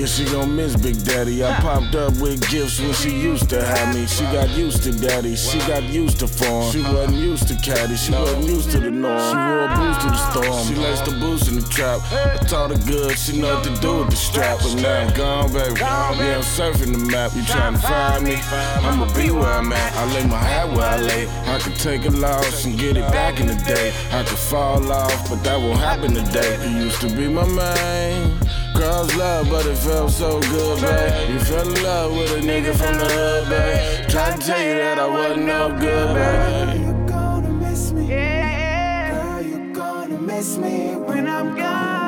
Yeah, 0.00 0.06
she 0.06 0.24
gon' 0.24 0.56
miss 0.56 0.74
Big 0.76 1.04
Daddy. 1.04 1.44
I 1.44 1.52
popped 1.60 1.94
up 1.94 2.16
with 2.16 2.48
gifts 2.48 2.80
when 2.80 2.94
she 2.94 3.10
used 3.10 3.50
to 3.50 3.62
have 3.62 3.94
me. 3.94 4.06
She 4.06 4.22
got 4.32 4.48
used 4.48 4.82
to 4.84 4.92
daddy. 4.92 5.36
She 5.36 5.58
got 5.58 5.82
used 5.82 6.20
to 6.20 6.26
farm. 6.26 6.72
She 6.72 6.80
wasn't 6.80 7.18
used 7.18 7.48
to 7.48 7.54
caddy. 7.56 7.96
She 7.96 8.12
wasn't 8.12 8.44
used 8.44 8.70
to 8.70 8.80
the 8.80 8.90
norm. 8.90 9.20
She 9.20 9.36
wore 9.36 9.68
boots 9.76 10.02
to 10.02 10.08
the 10.08 10.30
storm. 10.30 10.66
She 10.66 10.74
laced 10.76 11.04
the 11.04 11.10
boots 11.20 11.48
in 11.48 11.56
the 11.56 11.68
trap. 11.68 12.00
I 12.10 12.38
taught 12.46 12.70
her 12.70 12.78
good. 12.90 13.18
She 13.18 13.38
know 13.38 13.56
what 13.56 13.64
to 13.64 13.74
do 13.82 13.98
with 13.98 14.08
the 14.08 14.16
strap. 14.16 14.60
But 14.60 14.76
now 14.76 15.00
I'm 15.00 15.14
gone, 15.14 15.52
baby. 15.52 15.78
Yeah, 15.78 16.36
I'm 16.36 16.42
surfing 16.44 16.92
the 16.92 17.04
map. 17.12 17.36
You 17.36 17.44
trying 17.44 17.74
to 17.74 17.80
find 17.80 18.24
me? 18.24 18.36
I'ma 18.80 19.04
be 19.14 19.30
where 19.30 19.52
I'm 19.52 19.70
at. 19.70 19.96
I 19.96 20.14
lay 20.14 20.24
my 20.26 20.38
hat 20.38 20.74
where 20.74 20.86
I 20.86 20.96
lay. 20.96 21.28
I 21.44 21.58
could 21.58 21.76
take 21.76 22.06
a 22.06 22.10
loss 22.10 22.64
and 22.64 22.78
get 22.78 22.96
it 22.96 23.06
back 23.12 23.38
in 23.38 23.48
the 23.48 23.56
day. 23.68 23.92
I 24.12 24.24
could 24.24 24.38
fall 24.38 24.90
off, 24.90 25.28
but 25.28 25.44
that 25.44 25.60
won't 25.60 25.78
happen 25.78 26.14
today. 26.14 26.56
You 26.70 26.84
used 26.84 27.02
to 27.02 27.08
be 27.14 27.28
my 27.28 27.46
man. 27.46 28.40
Cross 28.80 29.14
love, 29.16 29.50
but 29.50 29.66
it 29.66 29.76
felt 29.76 30.10
so 30.10 30.40
good, 30.40 30.80
babe. 30.80 31.30
You 31.30 31.38
fell 31.40 31.68
in 31.68 31.82
love 31.82 32.16
with 32.16 32.32
a 32.32 32.40
nigga 32.40 32.74
from 32.74 32.96
the 32.96 33.04
hood, 33.04 33.48
babe. 33.50 34.08
Tried 34.08 34.40
to 34.40 34.46
tell 34.46 34.58
you 34.58 34.72
that 34.72 34.98
I 34.98 35.06
wasn't 35.06 35.44
no 35.44 35.68
good, 35.78 36.14
babe. 36.14 36.80
You 36.80 37.06
gonna 37.06 37.50
miss 37.50 37.92
me, 37.92 38.06
girl. 38.06 39.42
You 39.42 39.74
gonna 39.74 40.18
miss 40.18 40.56
me 40.56 40.96
when 40.96 41.28
I'm 41.28 41.54
gone. 41.58 41.99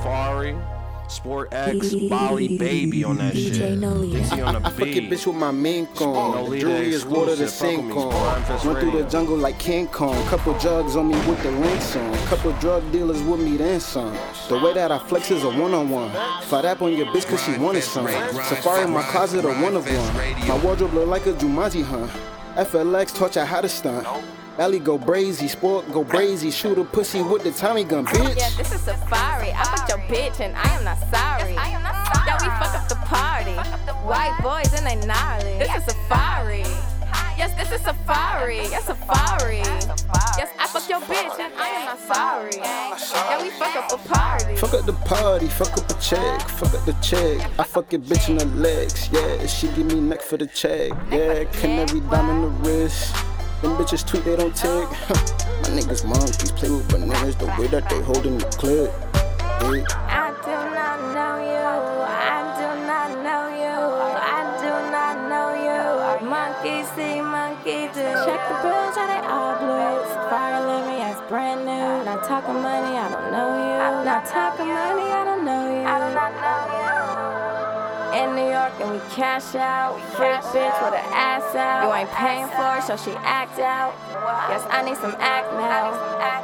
Safari. 0.00 0.56
Sport 1.08 1.52
X, 1.52 1.92
Bali 2.08 2.56
Baby 2.56 3.04
on 3.04 3.18
that 3.18 3.36
shit. 3.36 3.52
Dixie 3.52 4.40
on 4.40 4.54
the 4.54 4.60
I 4.66 4.70
fuck 4.70 4.78
your 4.78 4.86
beat. 4.86 5.10
bitch 5.10 5.26
with 5.26 5.36
my 5.36 5.50
mink 5.50 6.00
No 6.00 6.14
on. 6.14 6.50
The 6.50 6.58
jewelry 6.60 6.88
is 6.88 7.04
water 7.04 7.36
to 7.36 7.42
exclusive. 7.42 7.50
Fuck 7.50 7.68
sink 7.68 7.94
with 7.94 7.96
me, 7.96 8.02
on. 8.02 8.66
Run 8.66 8.80
through 8.80 9.02
the 9.02 9.10
jungle 9.10 9.36
like 9.36 9.58
King 9.58 9.88
Kong. 9.88 10.14
Couple 10.28 10.56
drugs 10.58 10.96
on 10.96 11.08
me 11.08 11.16
with 11.28 11.42
the 11.42 11.50
links 11.50 11.96
on. 11.96 12.16
Couple 12.28 12.52
drug 12.60 12.90
dealers 12.92 13.20
with 13.24 13.40
me 13.40 13.58
then 13.58 13.80
some. 13.80 14.16
The 14.48 14.58
way 14.58 14.72
that 14.72 14.90
I 14.90 14.98
flex 15.00 15.30
is 15.32 15.42
a 15.42 15.50
one 15.50 15.74
on 15.74 15.90
one. 15.90 16.10
Fly 16.44 16.60
up 16.60 16.80
on 16.80 16.96
your 16.96 17.06
bitch 17.08 17.26
cause 17.26 17.42
she 17.42 17.58
wanted 17.58 17.82
some. 17.82 18.06
Safari 18.44 18.84
in 18.84 18.90
my 18.92 19.02
closet, 19.02 19.44
a 19.44 19.48
one 19.48 19.76
of 19.76 19.84
one. 19.84 20.48
My 20.48 20.56
wardrobe 20.62 20.94
look 20.94 21.08
like 21.08 21.26
a 21.26 21.32
Jumanji 21.32 21.84
hunt. 21.84 22.10
FLX 22.54 23.14
taught 23.14 23.34
you 23.34 23.42
how 23.42 23.60
to 23.60 23.68
stunt. 23.68 24.06
Alley 24.58 24.78
go 24.78 24.98
brazy, 24.98 25.48
sport 25.48 25.90
go 25.92 26.04
brazy, 26.04 26.52
shoot 26.52 26.76
a 26.76 26.84
pussy 26.84 27.22
with 27.22 27.42
the 27.44 27.50
Tommy 27.52 27.84
gun, 27.84 28.04
bitch. 28.04 28.36
Yeah, 28.36 28.50
this 28.56 28.72
is 28.72 28.80
Safari. 28.82 29.52
I 29.52 29.64
fucked 29.64 29.88
your 29.88 29.98
bitch 30.08 30.40
and 30.40 30.54
I 30.56 30.68
am 30.76 30.84
not 30.84 30.98
sorry. 30.98 31.56
I 31.56 31.68
am 31.68 31.82
not 31.82 32.14
sorry. 32.14 32.26
Yeah, 32.26 32.38
we 32.42 32.48
fuck 32.64 32.74
up 32.74 32.88
the 32.88 32.96
party. 32.96 33.54
the 33.86 33.94
White 34.04 34.36
boys 34.42 34.72
and 34.74 34.86
they 34.86 35.06
gnarly. 35.06 35.58
This 35.58 35.74
is 35.76 35.84
Safari. 35.84 36.64
Yes, 37.38 37.54
this 37.56 37.72
is 37.72 37.80
Safari. 37.86 38.56
Yes, 38.68 38.84
Safari. 38.84 39.58
Yes, 40.36 40.50
I 40.58 40.66
fuck 40.66 40.86
your 40.90 41.00
bitch 41.00 41.38
and 41.38 41.54
I 41.56 41.68
am 41.68 41.84
not 41.86 41.98
sorry. 42.14 42.52
Yeah, 42.56 43.42
we 43.42 43.48
fuck 43.50 43.76
up 43.76 43.88
the 43.88 43.96
party. 43.96 44.56
Fuck 44.56 44.74
up 44.74 44.84
the 44.84 44.92
party, 44.92 45.46
fuck 45.46 45.72
up 45.78 45.88
the 45.88 45.94
check, 45.94 46.40
fuck 46.42 46.74
up 46.74 46.84
the 46.84 46.92
check. 47.00 47.40
I 47.58 47.62
fuck 47.62 47.92
your 47.92 48.02
bitch 48.02 48.28
in 48.28 48.36
the 48.36 48.44
legs, 48.56 49.08
yeah. 49.10 49.46
She 49.46 49.68
give 49.68 49.86
me 49.86 50.00
neck 50.00 50.20
for 50.20 50.36
the 50.36 50.46
check, 50.48 50.92
yeah. 51.10 51.44
Canary 51.44 52.00
diamond 52.00 52.44
in 52.44 52.62
the 52.62 52.68
wrist. 52.68 53.14
Them 53.62 53.76
bitches 53.76 54.06
tweet, 54.06 54.24
they 54.24 54.36
don't 54.36 54.56
tick. 54.56 54.88
My 55.60 55.68
niggas 55.76 56.08
monkeys 56.08 56.50
play 56.52 56.70
with 56.70 56.88
bananas 56.88 57.36
the 57.36 57.44
way 57.60 57.66
that 57.68 57.84
they 57.90 58.00
holding 58.00 58.38
the 58.38 58.46
clip. 58.56 58.88
Yeah. 59.60 59.84
I 60.08 60.32
do 60.40 60.56
not 60.72 60.98
know 61.12 61.36
you. 61.44 61.68
I 62.08 62.40
do 62.56 62.68
not 62.88 63.10
know 63.20 63.42
you. 63.52 63.76
I 64.16 64.40
do 64.64 64.72
not 64.88 65.16
know 65.28 65.52
you. 65.60 66.24
Monkey 66.24 66.88
see, 66.96 67.20
monkey 67.20 67.92
do. 67.92 68.08
Check 68.24 68.40
the 68.48 68.56
bills, 68.64 68.96
yeah, 68.96 69.12
they 69.12 69.22
all 69.28 69.52
blue. 69.60 70.08
Fire 70.32 70.64
living, 70.64 70.96
yeah, 70.96 71.12
it's 71.12 71.20
brand 71.28 71.60
new. 71.68 72.04
Not 72.08 72.24
talking 72.24 72.64
money, 72.64 72.96
I 72.96 73.12
don't 73.12 73.28
know 73.28 73.50
you. 73.60 74.04
Not 74.08 74.24
talking 74.24 74.68
money, 74.72 75.04
I 75.12 75.22
don't 75.28 75.44
know 75.44 75.68
you. 75.68 75.84
I 75.84 75.96
do 76.00 76.08
not 76.16 76.32
know 76.32 76.48
you. 76.48 76.49
In 78.14 78.34
New 78.34 78.50
York 78.50 78.72
and 78.80 78.90
we 78.92 78.98
cash 79.10 79.54
out. 79.54 80.00
Freak 80.16 80.42
bitch 80.50 80.82
with 80.82 80.94
her 80.94 81.14
ass 81.14 81.54
out. 81.54 81.86
You 81.86 81.94
ain't 81.94 82.10
paying 82.10 82.48
for 82.48 82.78
it, 82.78 82.82
so 82.82 82.96
she 82.96 83.16
act 83.18 83.58
out. 83.58 83.94
Yes, 84.48 84.66
I 84.70 84.82
need 84.82 84.96
some 84.96 85.14
act 85.18 85.52
now. 85.52 85.94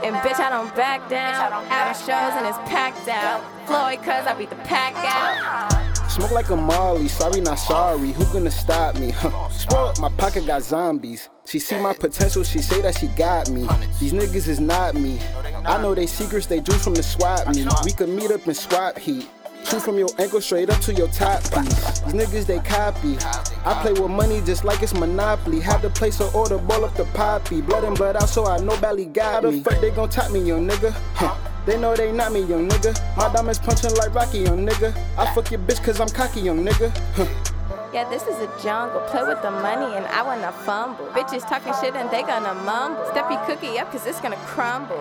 And 0.05 0.15
bitch, 0.17 0.39
I 0.39 0.51
don't 0.51 0.75
back 0.77 1.09
down. 1.09 1.53
Out 1.53 1.91
of 1.91 1.97
shows 1.97 2.35
and 2.39 2.47
it's 2.47 2.59
packed 2.71 3.09
out. 3.09 3.43
Floyd, 3.67 3.99
cause 4.05 4.27
I 4.27 4.35
beat 4.39 4.51
the 4.51 4.57
pack 4.57 4.93
ah. 4.97 5.67
out. 5.67 6.11
Smoke 6.17 6.31
like 6.31 6.49
a 6.49 6.57
Molly, 6.57 7.09
sorry 7.09 7.41
not 7.43 7.59
sorry. 7.59 8.13
Who 8.13 8.25
gonna 8.33 8.51
stop 8.51 8.99
me? 8.99 9.11
Huh. 9.11 9.49
Spoil 9.51 9.89
up, 9.89 9.99
my 9.99 10.09
pocket 10.09 10.47
got 10.47 10.63
zombies. 10.63 11.29
She 11.45 11.59
see 11.59 11.79
my 11.79 11.93
potential, 11.93 12.43
she 12.43 12.61
say 12.61 12.81
that 12.81 12.97
she 12.97 13.09
got 13.09 13.51
me. 13.51 13.69
These 14.01 14.13
niggas 14.15 14.49
is 14.49 14.59
not 14.59 14.95
me. 14.95 15.21
I 15.67 15.81
know 15.83 15.95
they 15.95 16.07
secrets, 16.07 16.47
they 16.47 16.61
drew 16.61 16.79
from 16.79 16.95
the 16.95 17.03
swap 17.03 17.55
me. 17.55 17.67
We 17.85 17.93
could 17.93 18.09
meet 18.09 18.31
up 18.31 18.47
and 18.47 18.57
swap 18.57 18.99
heat. 18.99 19.29
Shoot 19.69 19.83
from 19.83 19.99
your 19.99 20.09
ankle 20.19 20.41
straight 20.41 20.71
up 20.71 20.81
to 20.83 20.95
your 20.95 21.09
top 21.09 21.43
piece. 21.43 22.01
These 22.01 22.15
niggas 22.15 22.47
they 22.47 22.61
copy. 22.61 23.17
I 23.65 23.83
play 23.83 23.93
with 23.93 24.13
money 24.13 24.41
just 24.43 24.63
like 24.63 24.81
it's 24.81 24.95
Monopoly. 24.95 25.59
Have 25.59 25.83
the 25.83 25.91
place 25.91 26.19
to 26.19 26.31
order, 26.35 26.57
ball 26.57 26.85
up 26.85 26.95
the 26.95 27.05
poppy. 27.07 27.63
Blood 27.63 27.83
and 27.83 27.97
blood 27.97 28.15
out, 28.15 28.29
so 28.29 28.47
I 28.47 28.59
know 28.59 28.81
Bally 28.81 29.07
got 29.07 29.43
me. 29.43 29.51
How 29.51 29.57
the 29.57 29.63
fuck 29.63 29.81
they 29.81 29.91
gon' 29.91 30.09
top 30.09 30.31
me, 30.31 30.39
young 30.39 30.69
nigga? 30.69 30.93
Huh. 31.15 31.37
They 31.67 31.77
know 31.81 31.97
they 31.97 32.13
not 32.13 32.31
me, 32.31 32.43
young 32.43 32.69
nigga. 32.69 32.95
My 33.17 33.33
diamonds 33.33 33.59
punching 33.59 33.93
like 33.97 34.15
Rocky, 34.15 34.39
young 34.39 34.65
nigga. 34.65 34.97
I 35.19 35.35
fuck 35.35 35.51
your 35.51 35.59
bitch 35.59 35.83
cause 35.83 35.99
I'm 36.01 36.09
cocky, 36.11 36.43
young 36.43 36.65
nigga. 36.65 36.97
Huh. 37.15 37.56
Yeah, 37.97 38.05
this 38.11 38.27
is 38.29 38.37
a 38.45 38.51
jungle. 38.63 39.01
Play 39.09 39.25
with 39.25 39.41
the 39.41 39.51
money 39.51 39.97
and 39.97 40.05
I 40.13 40.21
wanna 40.21 40.53
fumble. 40.53 41.07
Bitches 41.17 41.49
talking 41.49 41.73
shit 41.81 41.97
and 41.97 42.11
they 42.11 42.21
gonna 42.21 42.53
mumble. 42.53 43.01
Step 43.09 43.25
your 43.31 43.41
cookie 43.49 43.79
up 43.79 43.91
cause 43.91 44.05
it's 44.05 44.21
gonna 44.21 44.37
crumble. 44.45 45.01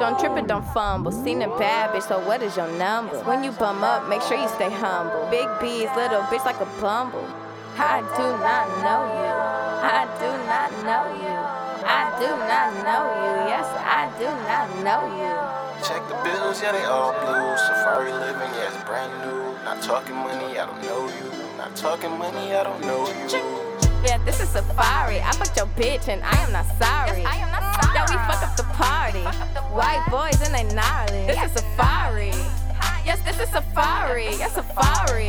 Don't 0.00 0.18
trip 0.18 0.32
and 0.32 0.48
don't 0.48 0.64
fumble. 0.72 1.12
Seen 1.12 1.42
a 1.42 1.48
bad 1.60 1.92
bitch, 1.92 2.08
so 2.08 2.18
what 2.24 2.42
is 2.42 2.56
your 2.56 2.72
number? 2.80 3.12
When 3.28 3.44
you 3.44 3.52
bum 3.52 3.84
up, 3.84 4.08
make 4.08 4.22
sure 4.22 4.40
you 4.40 4.48
stay 4.48 4.70
humble. 4.72 5.28
Big 5.28 5.44
B's, 5.60 5.92
little 6.00 6.24
bitch 6.32 6.46
like 6.46 6.58
a 6.64 6.70
bumble. 6.80 7.28
I 7.76 8.00
do 8.16 8.26
not 8.40 8.66
know 8.80 9.04
you. 9.12 9.34
I 9.84 10.08
do 10.16 10.30
not 10.48 10.70
know 10.88 11.04
you. 11.12 11.36
I 11.84 12.08
do 12.24 12.30
not 12.48 12.72
know 12.88 13.04
you. 13.20 13.34
Yes, 13.52 13.68
I 13.84 14.08
do 14.16 14.32
not 14.48 14.66
know 14.80 15.04
you. 15.12 15.36
Check 15.84 16.00
the 16.08 16.16
bills, 16.24 16.62
yeah, 16.62 16.72
they 16.72 16.84
all 16.88 17.12
blue. 17.20 17.52
Safari 17.68 18.12
living, 18.12 18.48
yeah, 18.56 18.72
it's 18.72 18.82
brand 18.88 19.12
new. 19.20 19.52
Not 19.68 19.82
talking 19.82 20.16
money, 20.16 20.58
I 20.58 20.64
don't 20.64 20.80
know 20.80 21.04
you. 21.04 21.47
Not 21.68 21.76
talking 21.76 22.18
money, 22.18 22.54
I 22.54 22.64
don't 22.64 22.80
know 22.80 23.06
you. 23.28 23.38
Yeah, 24.02 24.16
this 24.24 24.40
is 24.40 24.48
Safari. 24.48 25.20
I 25.20 25.32
fucked 25.32 25.54
your 25.54 25.66
bitch 25.76 26.08
and 26.08 26.22
I 26.24 26.34
am 26.42 26.50
not 26.50 26.64
sorry. 26.80 27.26
I 27.26 27.36
am 27.36 27.52
not 27.52 27.84
sorry. 27.84 27.94
Yeah, 27.94 28.06
we 28.08 28.16
fuck 28.24 28.42
up 28.42 28.56
the 28.56 28.62
party. 28.72 29.20
White 29.76 30.02
boys 30.10 30.40
and 30.40 30.54
they 30.54 30.74
gnarly. 30.74 31.26
This 31.26 31.44
is 31.44 31.52
Safari. 31.60 32.32
Yes, 33.04 33.20
this 33.22 33.38
is 33.38 33.50
Safari. 33.50 34.24
Yes, 34.38 34.54
Safari. 34.54 35.26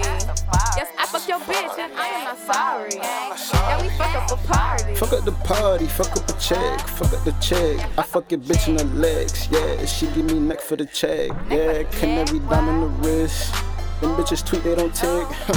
Yes, 0.77 0.87
I 0.97 1.05
fucked 1.07 1.27
your 1.27 1.39
bitch 1.39 1.77
and 1.77 1.91
I 1.93 2.07
am 2.07 2.23
not 2.23 2.37
sorry. 2.37 2.95
Yeah, 2.95 3.81
we 3.81 3.89
fuck 3.89 4.15
up 4.15 4.29
the 4.29 4.37
party. 4.47 4.95
Fuck 4.95 5.11
up 5.11 5.25
the 5.25 5.31
party, 5.43 5.87
fuck 5.87 6.15
up 6.15 6.25
the 6.25 6.33
check, 6.39 6.79
fuck 6.87 7.11
up 7.11 7.23
the 7.25 7.33
check. 7.41 7.85
I 7.97 8.03
fuck 8.03 8.31
your 8.31 8.39
bitch 8.39 8.69
in 8.69 8.77
the 8.77 8.85
legs, 8.95 9.49
yeah. 9.51 9.85
She 9.85 10.07
give 10.07 10.23
me 10.23 10.39
neck 10.39 10.61
for 10.61 10.77
the 10.77 10.85
check, 10.85 11.31
yeah. 11.49 11.83
Canary 11.83 12.39
diamond 12.39 12.83
the 12.83 13.07
wrist. 13.07 13.53
Them 14.02 14.16
bitches 14.16 14.45
tweet, 14.45 14.64
they 14.64 14.76
don't 14.76 14.95
tag. 14.95 15.28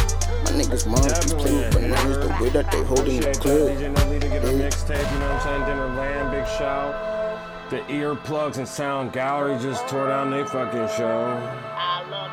My 0.43 0.51
niggas 0.51 0.89
monkeys 0.89 1.33
playing 1.33 1.59
with 1.59 1.75
bananas 1.75 2.19
the 2.19 2.43
way 2.43 2.49
that 2.49 2.73
they 2.73 2.83
holding 2.83 3.21
the 3.21 3.31
clip. 3.33 3.79
DJ 3.79 3.95
No 3.95 4.19
to 4.19 4.29
get 4.29 4.45
a 4.45 4.49
mixtape, 4.49 5.13
you 5.13 5.19
know 5.21 5.33
what 5.33 5.37
I'm 5.37 5.43
saying? 5.43 5.61
Dinner 5.67 5.87
land, 5.95 6.33
big 6.33 6.47
shout. 6.59 7.71
The 7.71 7.79
earplugs 7.83 8.59
and 8.59 8.67
sound 8.67 9.13
gallery 9.13 9.57
just 9.63 9.87
tore 9.87 10.09
down 10.09 10.31
their 10.31 10.45
fucking 10.45 10.89
show. 10.97 11.39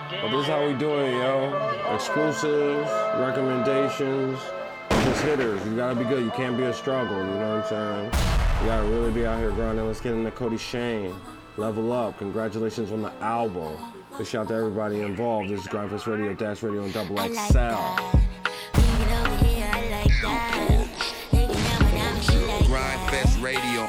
But 0.10 0.32
this 0.32 0.42
is 0.42 0.48
how 0.48 0.66
we 0.66 0.74
do 0.74 0.96
it, 0.96 1.12
yo. 1.12 1.94
Exclusives, 1.94 2.90
recommendations, 3.20 4.40
just 4.90 5.22
hitters. 5.22 5.64
You 5.68 5.76
gotta 5.76 5.96
be 5.96 6.06
good. 6.06 6.26
You 6.26 6.32
can't 6.32 6.58
be 6.58 6.64
a 6.64 6.74
struggle, 6.74 7.18
you 7.18 7.36
know 7.36 7.58
what 7.58 7.72
I'm 7.72 8.10
saying? 8.10 8.62
You 8.62 8.66
gotta 8.66 8.88
really 8.88 9.12
be 9.12 9.28
out 9.28 9.38
here 9.38 9.52
grinding. 9.52 9.86
Let's 9.86 10.02
get 10.02 10.14
into 10.14 10.32
Cody 10.32 10.58
Shane. 10.58 11.14
Level 11.56 11.94
up. 11.94 12.18
Congratulations 12.18 12.92
on 12.92 13.04
the 13.04 13.14
album. 13.22 13.78
But 14.20 14.28
shout 14.28 14.42
out 14.42 14.48
to 14.50 14.56
everybody 14.56 15.00
involved. 15.00 15.48
This 15.48 15.62
is 15.62 15.68
Gryndfest 15.68 16.06
Radio, 16.06 16.34
Dash 16.34 16.62
Radio, 16.62 16.84
and 16.84 16.94
Double 16.94 17.16
XL. 17.16 17.32
Gryndfest 22.68 23.42
Radio 23.42 23.89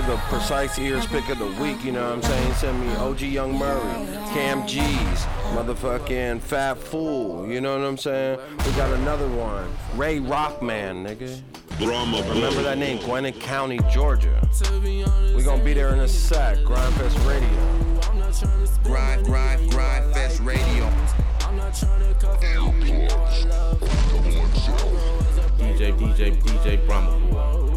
to 0.00 0.06
the 0.06 0.16
precise 0.28 0.78
ears 0.78 1.06
pick 1.06 1.28
of 1.28 1.38
the 1.38 1.62
week, 1.62 1.84
you 1.84 1.90
know 1.90 2.04
what 2.04 2.12
I'm 2.12 2.22
saying? 2.22 2.54
Send 2.54 2.80
me 2.80 2.94
OG 2.96 3.20
Young 3.22 3.58
Murray, 3.58 4.06
Cam 4.32 4.66
G's, 4.66 4.82
motherfucking 5.54 6.40
Fat 6.40 6.78
Fool, 6.78 7.48
you 7.48 7.60
know 7.60 7.76
what 7.76 7.84
I'm 7.84 7.96
saying? 7.96 8.38
We 8.64 8.72
got 8.72 8.92
another 8.92 9.26
one, 9.28 9.68
Ray 9.96 10.20
Rockman, 10.20 11.04
nigga. 11.04 11.40
Brahma 11.78 12.22
Remember 12.28 12.62
that 12.62 12.78
name, 12.78 12.98
Gwinnett 13.04 13.40
County, 13.40 13.80
Georgia. 13.90 14.40
we 15.34 15.42
gonna 15.42 15.64
be 15.64 15.74
there 15.74 15.92
in 15.92 16.00
a 16.00 16.08
sec, 16.08 16.58
Gryndfest 16.58 17.18
Radio. 17.26 17.48
Grind, 18.84 19.24
grind, 19.24 19.70
grind, 19.70 20.40
Radio. 20.40 20.88
DJ, 25.58 25.92
DJ, 25.98 26.42
DJ 26.42 26.86
Brahma 26.86 27.67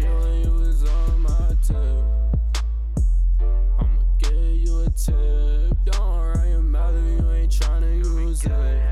She 0.00 0.06
when 0.06 0.40
you 0.40 0.50
was 0.52 0.84
on 0.88 1.20
my 1.20 1.48
tip. 1.62 1.76
I'ma 3.78 4.02
give 4.18 4.32
you 4.32 4.80
a 4.80 4.90
tip. 4.90 5.76
Don't 5.84 5.98
run 5.98 6.48
your 6.48 6.60
mouth 6.60 6.94
if 6.94 7.20
you 7.20 7.30
ain't 7.32 7.52
tryna 7.52 7.98
use 7.98 8.46
it. 8.46 8.82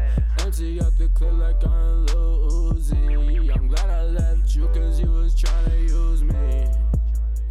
Empty 0.40 0.80
up 0.80 0.94
the 0.98 1.08
clip 1.14 1.32
like 1.32 1.64
I'm 1.64 1.72
a 1.72 1.94
little 2.00 2.72
Uzi. 2.74 3.56
I'm 3.56 3.68
glad 3.68 3.88
I 3.88 4.02
left 4.02 4.54
you 4.54 4.66
cause 4.68 5.00
you 5.00 5.10
was 5.10 5.34
tryna 5.34 5.80
use 5.80 6.22
me. 6.22 6.66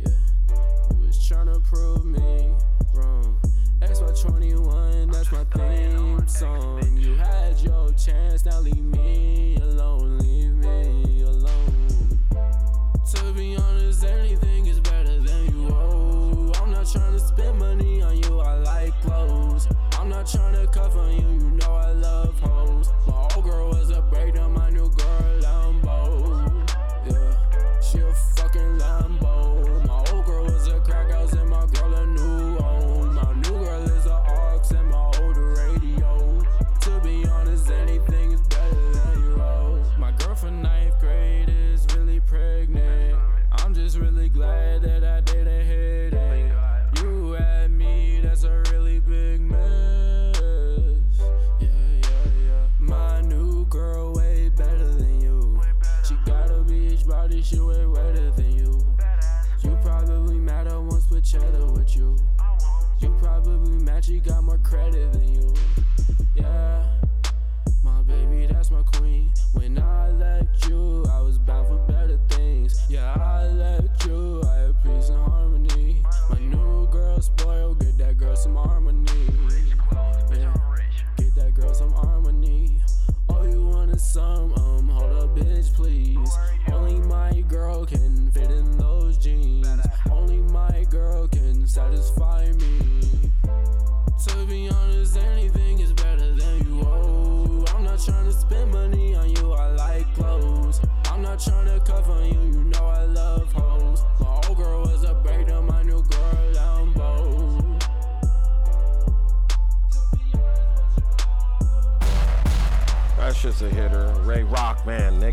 Yeah, 0.05 0.11
you 0.91 1.07
was 1.07 1.17
tryna 1.17 1.63
prove 1.67 2.05
me 2.05 2.49
wrong. 2.93 3.39
X 3.81 4.01
by 4.01 4.11
21, 4.11 5.09
that's 5.09 5.31
my 5.31 5.43
theme 5.45 6.27
song. 6.27 6.95
You 6.95 7.15
had 7.15 7.59
your 7.59 7.91
chance, 7.93 8.45
now 8.45 8.59
leave 8.59 8.77
me. 8.77 8.96
tryna 20.27 20.69
cover 20.73 21.09
you, 21.09 21.39
you 21.39 21.56
probably 63.47 63.77
match, 63.83 64.07
he 64.07 64.19
got 64.19 64.43
more 64.43 64.57
credit 64.57 65.13
than 65.13 65.27
you. 65.33 65.53
Yeah, 66.35 66.83
my 67.83 68.01
baby, 68.01 68.45
that's 68.47 68.71
my 68.71 68.83
queen. 68.83 69.31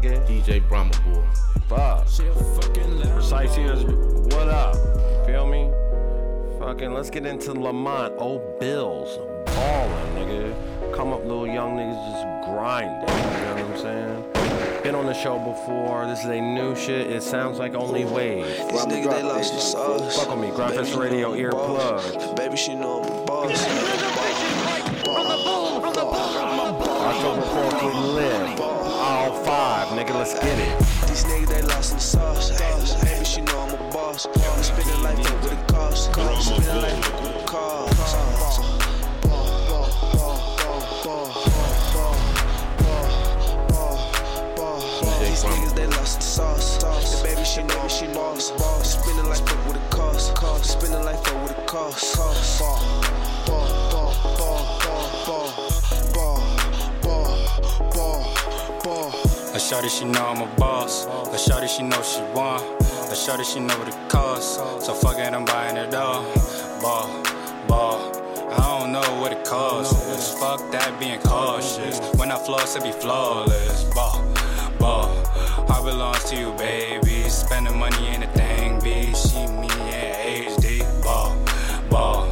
Nigga. 0.05 0.27
DJ 0.27 0.69
Brahma 0.69 0.93
Boy. 1.07 1.25
Fuck. 1.67 2.05
Precise 3.15 3.57
ears, 3.57 3.85
what 3.85 4.49
up? 4.49 4.77
Feel 5.25 5.47
me? 5.47 5.71
Fucking, 6.59 6.93
let's 6.93 7.09
get 7.09 7.25
into 7.25 7.55
Lamont. 7.55 8.13
Old 8.19 8.61
Bills. 8.61 9.17
Ballin', 9.47 10.15
nigga. 10.15 10.95
Come 10.95 11.15
up, 11.15 11.25
little 11.25 11.47
young 11.47 11.79
niggas 11.79 12.13
just 12.13 12.51
grinding. 12.51 13.01
You 13.01 13.45
know 13.45 13.55
what 13.55 13.65
I'm 13.65 13.79
saying? 13.79 14.83
Been 14.83 14.95
on 14.95 15.07
the 15.07 15.15
show 15.15 15.39
before. 15.39 16.07
This 16.07 16.21
is 16.21 16.27
a 16.27 16.39
new 16.39 16.77
shit. 16.77 17.11
It 17.11 17.23
sounds 17.23 17.59
like 17.59 17.75
only 17.75 18.05
wave. 18.05 18.45
These 18.45 18.85
niggas, 18.85 19.11
they 19.11 19.23
lost 19.23 19.55
the 19.55 19.61
sauce. 19.61 20.17
Fuck 20.19 20.37
with 20.37 20.39
me. 20.39 20.49
Gryndfest 20.49 21.01
Radio 21.01 21.35
earplug. 21.35 22.37
Baby, 22.37 22.57
she 22.59 22.75
know 22.75 23.03
I'm 23.03 23.11
a 23.11 23.25
boss. 23.25 23.67
October 27.07 27.43
4th, 27.43 27.83
we 27.87 27.93
live. 28.13 28.64
All 29.85 29.91
five, 29.91 30.07
nigga, 30.07 30.15
let's 30.15 30.33
get 30.33 30.59
it. 30.59 30.79
These 31.09 31.25
niggas, 31.25 31.49
they 31.49 31.63
lost 31.63 31.91
in 31.91 31.99
the 31.99 32.03
sauce. 32.03 32.51
Baby, 33.05 33.25
she 33.25 33.41
know 33.43 33.59
I'm 33.61 33.75
a 33.75 33.93
boss. 33.93 34.27
I'm 34.27 34.63
spending 34.63 35.03
life 35.03 35.19
up 35.31 35.43
with 35.43 35.53
a 35.53 35.57
cost. 35.67 36.05
Spending 36.07 36.81
life 36.81 37.07
up 37.07 37.21
with 37.21 37.37
a 37.37 37.45
cost. 37.45 37.93
These 45.21 45.45
niggas, 45.45 45.75
they 45.75 45.87
lost 45.87 46.21
the 46.21 46.25
sauce. 46.25 46.79
The 46.79 47.29
baby, 47.29 47.45
she 47.45 47.63
know 47.63 47.89
she 47.89 48.07
lost. 48.09 48.55
Spending 48.85 49.27
life 49.27 49.43
up 49.43 49.67
with 49.67 49.77
a 49.77 49.81
cost. 49.91 50.35
Spending 50.65 51.05
life 51.05 51.29
up 51.29 51.43
with 51.43 51.59
a 51.59 51.63
cost. 51.67 52.17
Ball, 52.17 52.85
A 59.65 59.67
shorty, 59.67 59.89
she 59.89 60.05
know 60.05 60.27
I'm 60.27 60.43
a 60.43 60.57
boss. 60.57 61.07
A 61.07 61.39
shorty, 61.39 61.69
she 61.69 61.83
know 61.83 62.03
she 62.03 62.21
want. 62.35 62.63
A 63.11 63.17
shorty, 63.17 63.45
she 63.45 63.61
know 63.61 63.75
what 63.79 63.89
it 63.89 64.11
costs. 64.11 64.57
So 64.85 64.93
fuck 64.93 65.17
it, 65.17 65.33
I'm 65.33 65.47
buying 65.47 65.79
it 65.79 65.95
all. 65.95 66.23
Ball, 66.83 67.09
ball. 67.67 68.13
I 68.53 68.79
don't 68.79 68.93
know 68.93 69.21
what 69.23 69.33
it 69.33 69.43
costs. 69.47 70.39
Fuck 70.39 70.71
that 70.71 71.01
being 71.01 71.19
cautious. 71.21 71.99
When 72.19 72.31
I 72.31 72.37
floss, 72.37 72.77
it 72.77 72.83
be 72.83 72.93
flawless. 72.93 73.85
Ball, 73.95 74.23
ball. 74.79 75.09
I 75.71 75.81
belongs 75.83 76.25
to 76.25 76.37
you, 76.37 76.53
baby. 76.59 77.27
Spending 77.31 77.79
money 77.79 78.07
ain't 78.09 78.25
a 78.25 78.29
thing, 78.33 78.81
B. 78.81 79.15
She 79.15 79.47
me 79.47 79.71
in 79.97 80.45
HD. 80.45 81.03
Ball, 81.03 81.35
ball. 81.89 82.29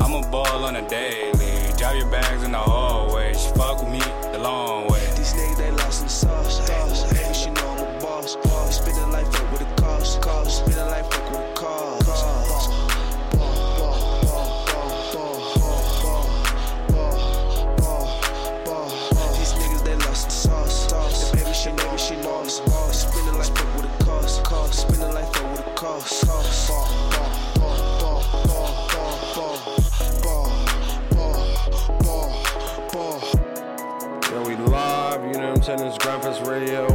I'm 0.00 0.12
a 0.22 0.30
ball 0.30 0.66
on 0.66 0.76
a 0.76 0.86
daily. 0.86 1.72
Drop 1.78 1.96
your 1.96 2.10
bags 2.10 2.42
in 2.42 2.52
the 2.52 2.58
hallway. 2.58 3.32
She 3.32 3.48
fuck 3.54 3.80
with 3.80 3.90
me 3.90 4.00
the 4.32 4.38
long 4.38 4.73
Yo, 25.84 25.98
we 34.46 34.56
live, 34.56 35.26
you 35.26 35.34
know 35.34 35.50
what 35.50 35.58
I'm 35.58 35.62
saying? 35.62 35.80
This 35.80 35.92
is 35.92 35.98
Gryndfest 35.98 36.46
Radio. 36.48 36.86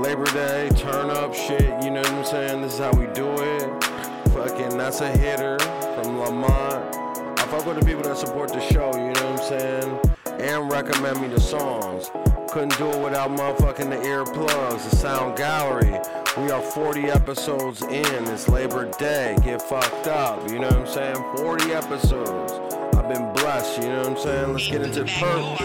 Labor 0.00 0.24
Day, 0.32 0.70
turn 0.76 1.10
up 1.10 1.34
shit, 1.34 1.60
you 1.84 1.90
know 1.90 2.00
what 2.00 2.10
I'm 2.10 2.24
saying? 2.24 2.62
This 2.62 2.72
is 2.72 2.78
how 2.78 2.92
we 2.92 3.04
do 3.08 3.30
it. 3.34 3.84
Fucking, 4.32 4.78
that's 4.78 5.02
a 5.02 5.14
hitter 5.14 5.58
from 5.58 6.18
Lamont. 6.18 6.96
I 7.38 7.46
fuck 7.50 7.66
with 7.66 7.80
the 7.80 7.84
people 7.84 8.02
that 8.04 8.16
support 8.16 8.50
the 8.50 8.60
show, 8.60 8.92
you 8.94 9.12
know 9.12 9.32
what 9.32 9.42
I'm 9.42 9.46
saying? 9.46 10.00
And 10.40 10.72
recommend 10.72 11.20
me 11.20 11.28
the 11.28 11.38
songs. 11.38 12.10
Couldn't 12.50 12.78
do 12.78 12.88
it 12.92 13.04
without 13.04 13.30
motherfucking 13.30 13.90
the 13.90 13.96
earplugs, 14.08 14.88
the 14.88 14.96
sound 14.96 15.36
gallery. 15.36 16.00
We 16.38 16.50
are 16.50 16.62
40 16.62 17.10
episodes 17.10 17.82
in. 17.82 18.06
It's 18.28 18.48
Labor 18.48 18.90
Day. 18.98 19.36
Get 19.44 19.60
fucked 19.60 20.06
up, 20.06 20.48
you 20.48 20.60
know 20.60 20.68
what 20.68 20.78
I'm 20.78 20.86
saying? 20.86 21.36
40 21.36 21.72
episodes. 21.74 22.52
I've 22.96 23.06
been 23.06 23.30
blessed, 23.34 23.82
you 23.82 23.88
know 23.90 23.98
what 23.98 24.06
I'm 24.06 24.16
saying? 24.16 24.52
Let's 24.54 24.66
get 24.66 24.80
into 24.80 25.04
Perp. 25.04 25.56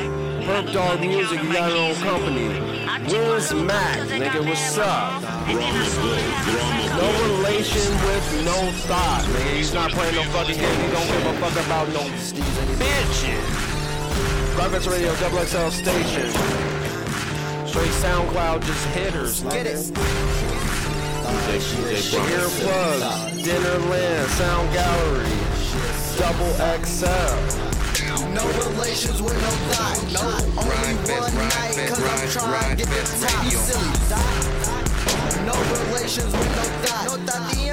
Perp 0.43 0.73
Dog 0.73 0.99
Music, 0.99 1.41
you 1.41 1.53
got 1.53 1.69
your 1.69 1.79
own 1.79 1.95
company. 1.95 2.49
Wiz 3.07 3.53
Mack? 3.53 4.09
Nigga, 4.09 4.45
what's 4.45 4.77
up? 4.77 5.21
No 6.97 7.37
relation 7.37 7.89
with 8.03 8.43
no 8.43 8.69
thought, 8.87 9.23
nigga. 9.23 9.55
He's 9.55 9.73
not 9.73 9.91
playing 9.91 10.15
no 10.15 10.23
fucking 10.23 10.59
game. 10.59 10.81
He 10.81 10.91
don't 10.91 11.07
give 11.07 11.25
a 11.27 11.33
fuck 11.39 11.65
about 11.65 11.87
no 11.93 12.01
bitches. 12.75 13.39
Gryndfest 14.57 14.91
Radio, 14.91 15.15
Double 15.15 15.45
XL 15.45 15.69
Station. 15.69 16.76
Straight 17.67 17.91
SoundCloud, 17.91 18.63
just 18.63 18.85
hitters. 18.87 19.41
Get 19.43 19.67
it. 19.67 19.77
Earplugs, 22.31 23.43
Dinner 23.43 23.77
Land, 23.89 24.29
Sound 24.31 24.71
Gallery, 24.73 25.37
Double 26.17 26.53
XL. 26.85 27.67
No 28.33 28.45
relations 28.69 29.21
with 29.21 29.33
no 29.33 29.49
thought. 29.69 29.97
No, 30.13 30.21
only 30.61 30.95
one 31.11 31.35
night, 31.35 31.75
cause 31.89 32.03
I'm 32.03 32.49
trying 32.49 32.77
to 32.77 32.83
get 32.85 32.87
the 32.87 33.01
top 33.27 33.43
silly. 33.51 33.91
No 35.45 35.55
relations 35.87 36.31
with 36.31 36.49
no 36.55 36.63
thought. 36.85 37.05
No 37.05 37.13
thought 37.25 37.66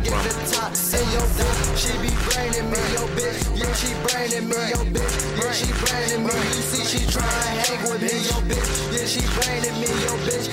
get 0.00 0.22
the 0.22 0.32
top. 0.52 0.74
Say 0.74 1.02
yo 1.12 1.22
bitch, 1.36 1.76
she 1.76 1.92
be 2.02 2.10
braining 2.28 2.70
me, 2.70 2.80
yo 2.94 3.04
bitch. 3.16 3.38
Yeah, 3.56 3.72
she 3.74 3.90
braining 4.06 4.48
me, 4.48 4.60
yo 4.72 4.80
bitch. 4.94 5.14
Yeah, 5.38 5.52
she 5.52 5.68
braining 5.82 6.24
me. 6.26 6.34
You 6.34 6.62
see, 6.62 6.84
she 6.84 7.00
trying 7.10 7.58
hang 7.64 7.82
with 7.90 8.02
me, 8.02 8.16
yo 8.28 8.36
bitch. 8.48 8.68
Yeah, 8.92 9.06
she 9.06 9.22
braining 9.36 9.76
me, 9.80 9.90
yo 10.04 10.12
bitch. 10.24 10.46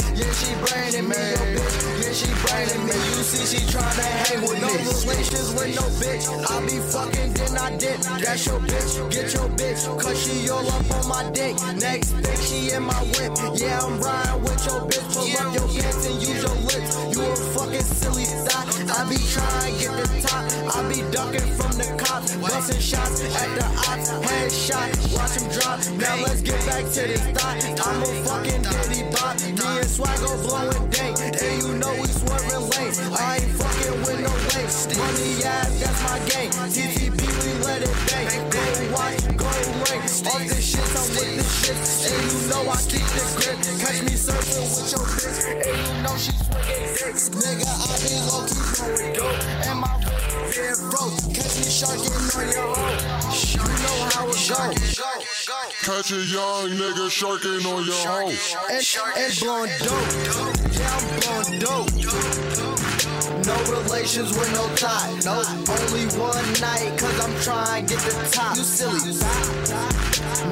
Bitch. 1.55 1.75
Yeah, 2.01 2.13
she 2.13 2.29
braining 2.43 2.85
me. 2.85 2.95
You 2.95 3.23
see, 3.23 3.45
she 3.45 3.61
trying 3.71 3.95
to 3.95 4.03
hang 4.03 4.41
with. 4.41 4.61
No 4.61 4.69
relations 4.69 5.53
with 5.53 5.75
no 5.75 5.85
bitch. 6.01 6.25
I 6.29 6.55
be 6.65 6.77
fucking, 6.91 7.33
then 7.33 7.57
I 7.57 7.77
dip. 7.77 7.99
That's 8.21 8.45
your 8.45 8.59
bitch. 8.59 9.11
Get 9.11 9.33
your 9.33 9.49
bitch, 9.49 9.81
cause 9.99 10.17
she 10.21 10.49
all 10.49 10.67
up 10.67 10.91
on 10.91 11.07
my 11.07 11.23
dick. 11.31 11.55
Next 11.75 12.13
bitch, 12.13 12.41
she 12.49 12.71
in 12.71 12.83
my 12.83 13.01
whip. 13.15 13.31
Yeah, 13.59 13.79
I'm 13.79 13.99
riding 13.99 14.41
with 14.43 14.65
your 14.65 14.81
bitch. 14.89 15.07
Pull 15.13 15.31
up 15.41 15.53
your 15.53 15.67
pants 15.67 16.05
and 16.05 16.21
use 16.21 16.41
your 16.43 16.55
lips. 16.67 17.14
You 17.15 17.21
a 17.21 17.33
fucking 17.33 17.79
silly 17.79 18.25
thought. 18.25 18.67
I 18.91 19.07
be 19.07 19.15
trying 19.31 19.71
to 19.71 19.79
get 19.79 19.95
the 19.95 20.27
top. 20.27 20.75
I 20.75 20.83
be 20.91 20.99
ducking 21.15 21.47
from 21.55 21.71
the 21.79 21.87
cops. 21.95 22.35
Busting 22.35 22.81
shots 22.81 23.23
at 23.23 23.55
the 23.55 23.63
ops. 23.87 24.11
Headshot. 24.27 24.91
Watch 25.15 25.39
him 25.39 25.47
drop. 25.47 25.79
Now 25.95 26.21
let's 26.27 26.41
get 26.41 26.59
back 26.67 26.83
to 26.83 27.01
this 27.07 27.23
thought. 27.31 27.63
I'm 27.87 28.03
a 28.03 28.05
fucking 28.27 28.63
diddy 28.67 29.07
bop. 29.15 29.39
Me 29.39 29.63
and 29.79 29.87
Swaggo 29.87 30.43
blowing 30.43 30.89
dank. 30.91 31.15
And 31.39 31.63
you 31.63 31.75
know 31.79 31.93
we 31.95 32.07
swerving 32.07 32.67
lane. 32.75 32.91
I 33.15 33.39
ain't 33.39 33.51
fucking 33.63 33.95
with 34.03 34.19
no 34.19 34.35
lace. 34.87 34.97
Money 34.97 35.43
ass, 35.43 35.79
that's 35.79 36.01
my 36.03 36.19
game. 36.29 36.51
TTP, 36.51 37.19
we 37.19 37.51
let 37.65 37.81
it 37.81 37.95
bang. 38.07 38.29
Go 38.49 38.61
watch, 38.93 39.21
go 39.37 39.49
ring. 39.89 40.01
Off 40.01 40.43
this 40.47 40.65
shit, 40.65 40.85
I'm 40.95 41.07
with 41.13 41.35
this 41.35 41.51
shit. 41.65 41.77
And 42.11 42.21
you 42.31 42.39
know 42.49 42.69
I 42.69 42.77
keep 42.85 43.05
the 43.15 43.23
grip. 43.37 43.57
Catch 43.81 44.01
me 44.03 44.15
surfing 44.15 44.69
with 44.75 44.91
your 44.91 45.05
bitch. 45.05 45.41
And 45.65 45.77
you 45.81 46.03
know 46.03 46.15
she 46.17 46.31
swinging 46.31 46.93
dicks. 46.97 47.29
Nigga, 47.29 47.69
I 47.69 47.95
be 48.01 48.13
low 48.29 48.45
key 48.45 48.63
going 48.77 49.13
dope. 49.13 49.67
And 49.67 49.79
my 49.79 50.05
been 50.55 50.89
broke. 50.89 51.17
Catch 51.33 51.55
me 51.59 51.67
sharking 51.67 52.15
on 52.15 52.47
your 52.53 52.75
hoe. 52.75 53.35
You 53.51 53.65
know 53.83 53.97
how 54.13 54.29
it 54.29 54.39
go. 54.47 55.15
Catch 55.83 56.11
a 56.11 56.21
young 56.23 56.69
nigga 56.79 57.09
sharking 57.09 57.65
on 57.65 57.85
your 57.85 57.95
hoe. 58.07 58.31
And, 58.69 58.83
and 59.17 59.31
blowing 59.39 59.71
dope. 59.83 60.09
Yeah, 60.73 60.95
I'm 60.95 61.05
blowing 61.19 61.59
dope. 61.59 62.84
No 63.45 63.53
relations 63.69 64.35
with 64.35 64.51
no 64.53 64.65
tie. 64.75 65.13
No, 65.23 65.37
only 65.69 66.05
one 66.17 66.45
night, 66.59 66.97
cause 66.97 67.13
I'm 67.21 67.35
trying 67.45 67.85
to 67.85 67.93
get 67.93 68.01
the 68.01 68.29
top. 68.31 68.57
You 68.57 68.63
silly. 68.63 69.13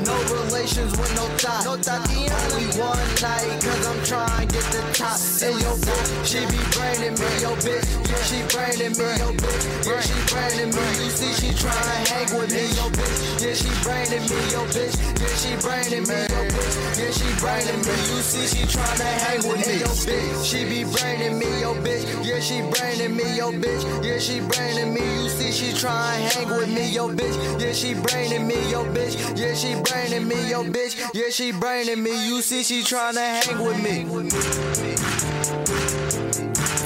No 0.05 0.13
relations 0.29 0.91
with 0.97 1.09
no 1.17 1.25
tie. 1.41 1.63
No. 1.65 1.73
Only 1.73 2.69
one 2.77 3.09
night, 3.17 3.49
cause 3.65 3.87
I'm 3.89 3.97
trying 4.05 4.47
to 4.47 4.53
get 4.53 4.65
the 4.69 4.81
top. 4.93 5.17
And 5.41 5.57
yo, 5.57 5.73
bitch, 5.81 6.09
she 6.21 6.39
be 6.45 6.61
braining 6.77 7.17
me, 7.17 7.29
yo, 7.41 7.57
bitch. 7.65 7.81
Yeah, 8.05 8.21
she 8.29 8.39
braining 8.53 8.93
me, 8.93 9.09
yo, 9.17 9.33
bitch. 9.41 9.63
Yeah, 9.89 9.99
she 10.05 10.17
braining 10.29 10.69
me. 10.69 10.85
You 11.01 11.09
see, 11.09 11.33
she 11.33 11.49
trying 11.57 11.73
to 11.73 12.13
hang 12.13 12.29
with 12.37 12.53
me, 12.53 12.69
yo, 12.77 12.85
bitch. 12.93 13.41
Yeah, 13.41 13.57
she 13.57 13.73
braining 13.81 14.25
me, 14.29 14.37
yo, 14.53 14.61
bitch. 14.69 14.93
Yeah, 15.17 15.33
she 15.41 15.51
braining 15.65 16.05
me, 16.05 16.19
yo, 16.29 16.45
bitch. 16.45 16.93
Yeah, 16.93 17.09
she 17.09 17.27
braining 17.41 17.81
me. 17.81 17.95
You 18.13 18.21
see, 18.21 18.45
she 18.45 18.61
trying 18.69 18.97
to 19.01 19.09
hang 19.25 19.41
with 19.49 19.65
me, 19.65 19.81
yo, 19.81 19.89
bitch. 20.05 20.45
She 20.45 20.61
be 20.69 20.85
braining 20.85 21.39
me, 21.39 21.49
yo, 21.61 21.73
bitch. 21.81 22.05
Yeah, 22.23 22.39
she 22.39 22.61
braining 22.83 23.15
me, 23.15 23.37
yo, 23.37 23.51
bitch. 23.51 23.83
Yeah, 24.03 24.19
she 24.19 24.39
braining 24.41 24.93
me. 24.93 25.23
You 25.23 25.29
see, 25.29 25.51
she 25.51 25.77
trying 25.77 26.29
to 26.29 26.37
hang 26.37 26.49
with 26.49 26.69
me, 26.69 26.89
yo, 26.89 27.09
bitch. 27.09 27.61
Yeah, 27.61 27.71
she 27.71 27.93
braining 27.93 28.47
me, 28.47 28.55
yo, 28.69 28.83
bitch. 28.85 29.15
Yeah, 29.37 29.53
she 29.53 29.75
braining 29.81 30.27
me, 30.27 30.49
yo, 30.49 30.63
bitch. 30.63 30.93
Yeah, 31.13 31.29
she 31.29 31.51
braining 31.51 32.03
me. 32.03 32.27
You 32.27 32.41
see, 32.41 32.63
she 32.63 32.83
trying 32.83 33.15
to 33.15 33.21
hang 33.21 33.63
with 33.63 33.81
me. 33.81 34.03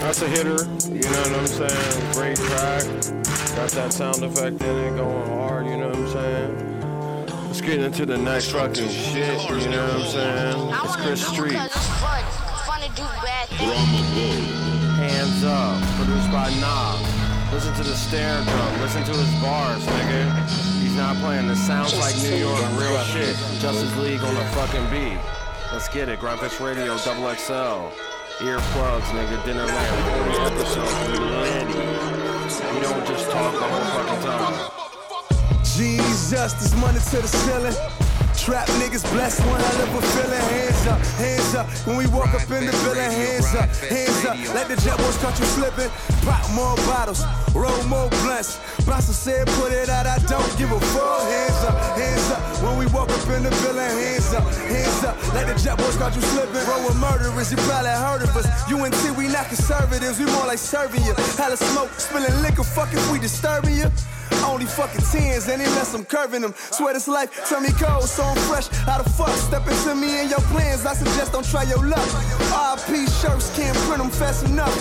That's 0.02 0.22
a 0.22 0.28
hitter, 0.28 0.64
you 0.88 1.02
know 1.02 1.24
what 1.24 1.36
I'm 1.36 1.48
saying? 1.48 2.14
Great 2.14 2.38
track. 2.38 2.84
Got 3.56 3.70
that 3.72 3.92
sound 3.92 4.24
effect 4.24 4.62
in 4.62 4.78
it 4.78 4.96
going 4.96 5.28
hard, 5.30 5.66
you 5.66 5.78
know 5.78 5.90
what 5.90 5.98
I'm 5.98 6.08
saying? 6.10 7.28
Let's 7.48 7.62
get 7.62 7.80
into 7.80 8.06
the 8.06 8.18
next 8.18 8.52
fucking 8.52 8.88
shit, 8.88 9.50
you 9.50 9.70
know 9.70 9.84
what 9.84 9.96
I'm 9.96 10.08
saying? 10.08 10.70
It's 10.86 10.96
Chris 10.96 11.28
Street. 11.28 11.54
fun. 11.54 12.24
Fun 12.68 12.82
to 12.82 12.90
do 12.96 13.04
bad 13.24 13.48
things. 13.50 14.77
Hands 15.08 15.44
up, 15.46 15.82
produced 15.96 16.30
by 16.34 16.50
Knob. 16.60 17.00
Listen 17.54 17.74
to 17.76 17.84
the 17.84 17.96
snare 17.96 18.44
drum, 18.44 18.82
listen 18.82 19.06
to 19.06 19.12
his 19.12 19.42
bars, 19.42 19.82
nigga. 19.86 20.82
He's 20.82 20.98
not 20.98 21.16
playing. 21.18 21.48
This 21.48 21.66
sounds 21.66 21.98
like 21.98 22.14
New 22.18 22.36
York, 22.36 22.62
real 22.76 23.02
shit. 23.06 23.38
Justice 23.62 23.96
League 24.00 24.20
on 24.20 24.36
the 24.36 24.44
fucking 24.52 24.84
beat. 24.92 25.18
Let's 25.72 25.88
get 25.88 26.10
it. 26.10 26.20
Gryndfest 26.20 26.60
Radio, 26.60 26.98
double 26.98 27.34
XL. 27.34 27.88
Earplugs, 28.44 29.08
nigga. 29.16 29.46
Dinner 29.46 29.66
Land. 29.66 30.28
40 30.28 30.56
episodes. 30.56 30.94
We 31.08 31.24
ready. 31.24 31.74
We 32.76 32.82
don't 32.82 33.08
just 33.08 33.32
talk 33.32 33.54
the 33.54 33.64
whole 33.64 34.04
fucking 34.04 34.24
time. 34.28 35.64
Jesus, 35.64 36.52
this 36.54 36.76
money 36.76 37.00
to 37.00 37.22
the 37.22 37.28
ceiling. 37.28 38.07
Trap 38.48 38.66
niggas 38.80 39.04
blessed, 39.12 39.44
one 39.44 39.60
hell 39.60 39.82
of 39.84 39.92
a 39.92 40.02
feeling. 40.16 40.40
Hands 40.40 40.88
up, 40.88 41.00
hands 41.20 41.54
up. 41.54 41.68
When 41.84 41.98
we 41.98 42.08
walk 42.08 42.32
up 42.32 42.48
in 42.48 42.64
the 42.64 42.72
building, 42.80 43.12
hands 43.12 43.52
up, 43.52 43.68
hands 43.92 44.24
up. 44.24 44.40
Let 44.56 44.72
the 44.72 44.80
jet 44.80 44.96
boys 44.96 45.18
catch 45.20 45.38
you 45.38 45.46
slipping. 45.52 45.92
Pop 46.24 46.48
more 46.56 46.80
bottles, 46.88 47.28
roll 47.52 47.76
more 47.92 48.08
blunts. 48.24 48.56
Bouncer 48.88 49.12
said, 49.12 49.48
put 49.60 49.74
it 49.74 49.90
out, 49.90 50.08
I 50.08 50.20
don't 50.32 50.48
give 50.58 50.72
a 50.72 50.80
fuck. 50.80 51.28
Hands 51.28 51.62
up, 51.68 51.76
hands 52.00 52.32
up. 52.32 52.40
When 52.64 52.78
we 52.80 52.86
walk 52.96 53.12
up 53.12 53.28
in 53.36 53.44
the 53.44 53.52
building, 53.60 53.84
hands 53.84 54.32
up, 54.32 54.48
hands 54.48 55.04
up. 55.04 55.20
Let 55.36 55.52
the 55.52 55.56
jet 55.60 55.78
boys 55.78 55.98
catch 55.98 56.16
you 56.16 56.22
slipping. 56.32 56.64
Roll 56.72 56.88
with 56.88 56.96
murderers, 57.04 57.52
you 57.52 57.58
probably 57.68 57.92
heard 57.92 58.24
of 58.24 58.32
us. 58.32 58.48
UNT, 58.72 59.18
we 59.18 59.28
not 59.28 59.52
conservatives, 59.52 60.20
we 60.20 60.26
more 60.32 60.48
like 60.48 60.64
serving 60.64 61.04
you. 61.04 61.12
Hella 61.36 61.58
smoke, 61.58 61.92
spilling 62.00 62.42
liquor, 62.42 62.64
fuck 62.64 62.94
if 62.94 63.12
we 63.12 63.20
disturbing 63.20 63.76
you. 63.76 63.92
Only 64.46 64.66
fucking 64.66 65.02
tens, 65.12 65.48
and 65.48 65.62
unless 65.62 65.94
I'm 65.94 66.06
curving 66.06 66.42
them. 66.42 66.54
Swear 66.72 66.94
this 66.94 67.08
life, 67.08 67.30
turn 67.50 67.64
me 67.64 67.70
cold, 67.70 68.04
so 68.04 68.24
I'm 68.24 68.38
fresh. 68.50 68.68
How 68.88 69.02
the 69.02 69.10
fuck? 69.10 69.30
Step 69.30 69.68
into 69.68 69.96
me 69.96 70.20
and 70.22 70.30
your 70.30 70.42
plans. 70.52 70.86
I 70.86 70.94
suggest 70.94 71.34
don't 71.34 71.46
try 71.46 71.64
your 71.64 71.84
luck. 71.86 72.08
RP 72.52 73.08
shirts 73.22 73.56
can't 73.56 73.76
print 73.86 74.02
them 74.02 74.12
fast 74.12 74.46
enough. 74.46 74.76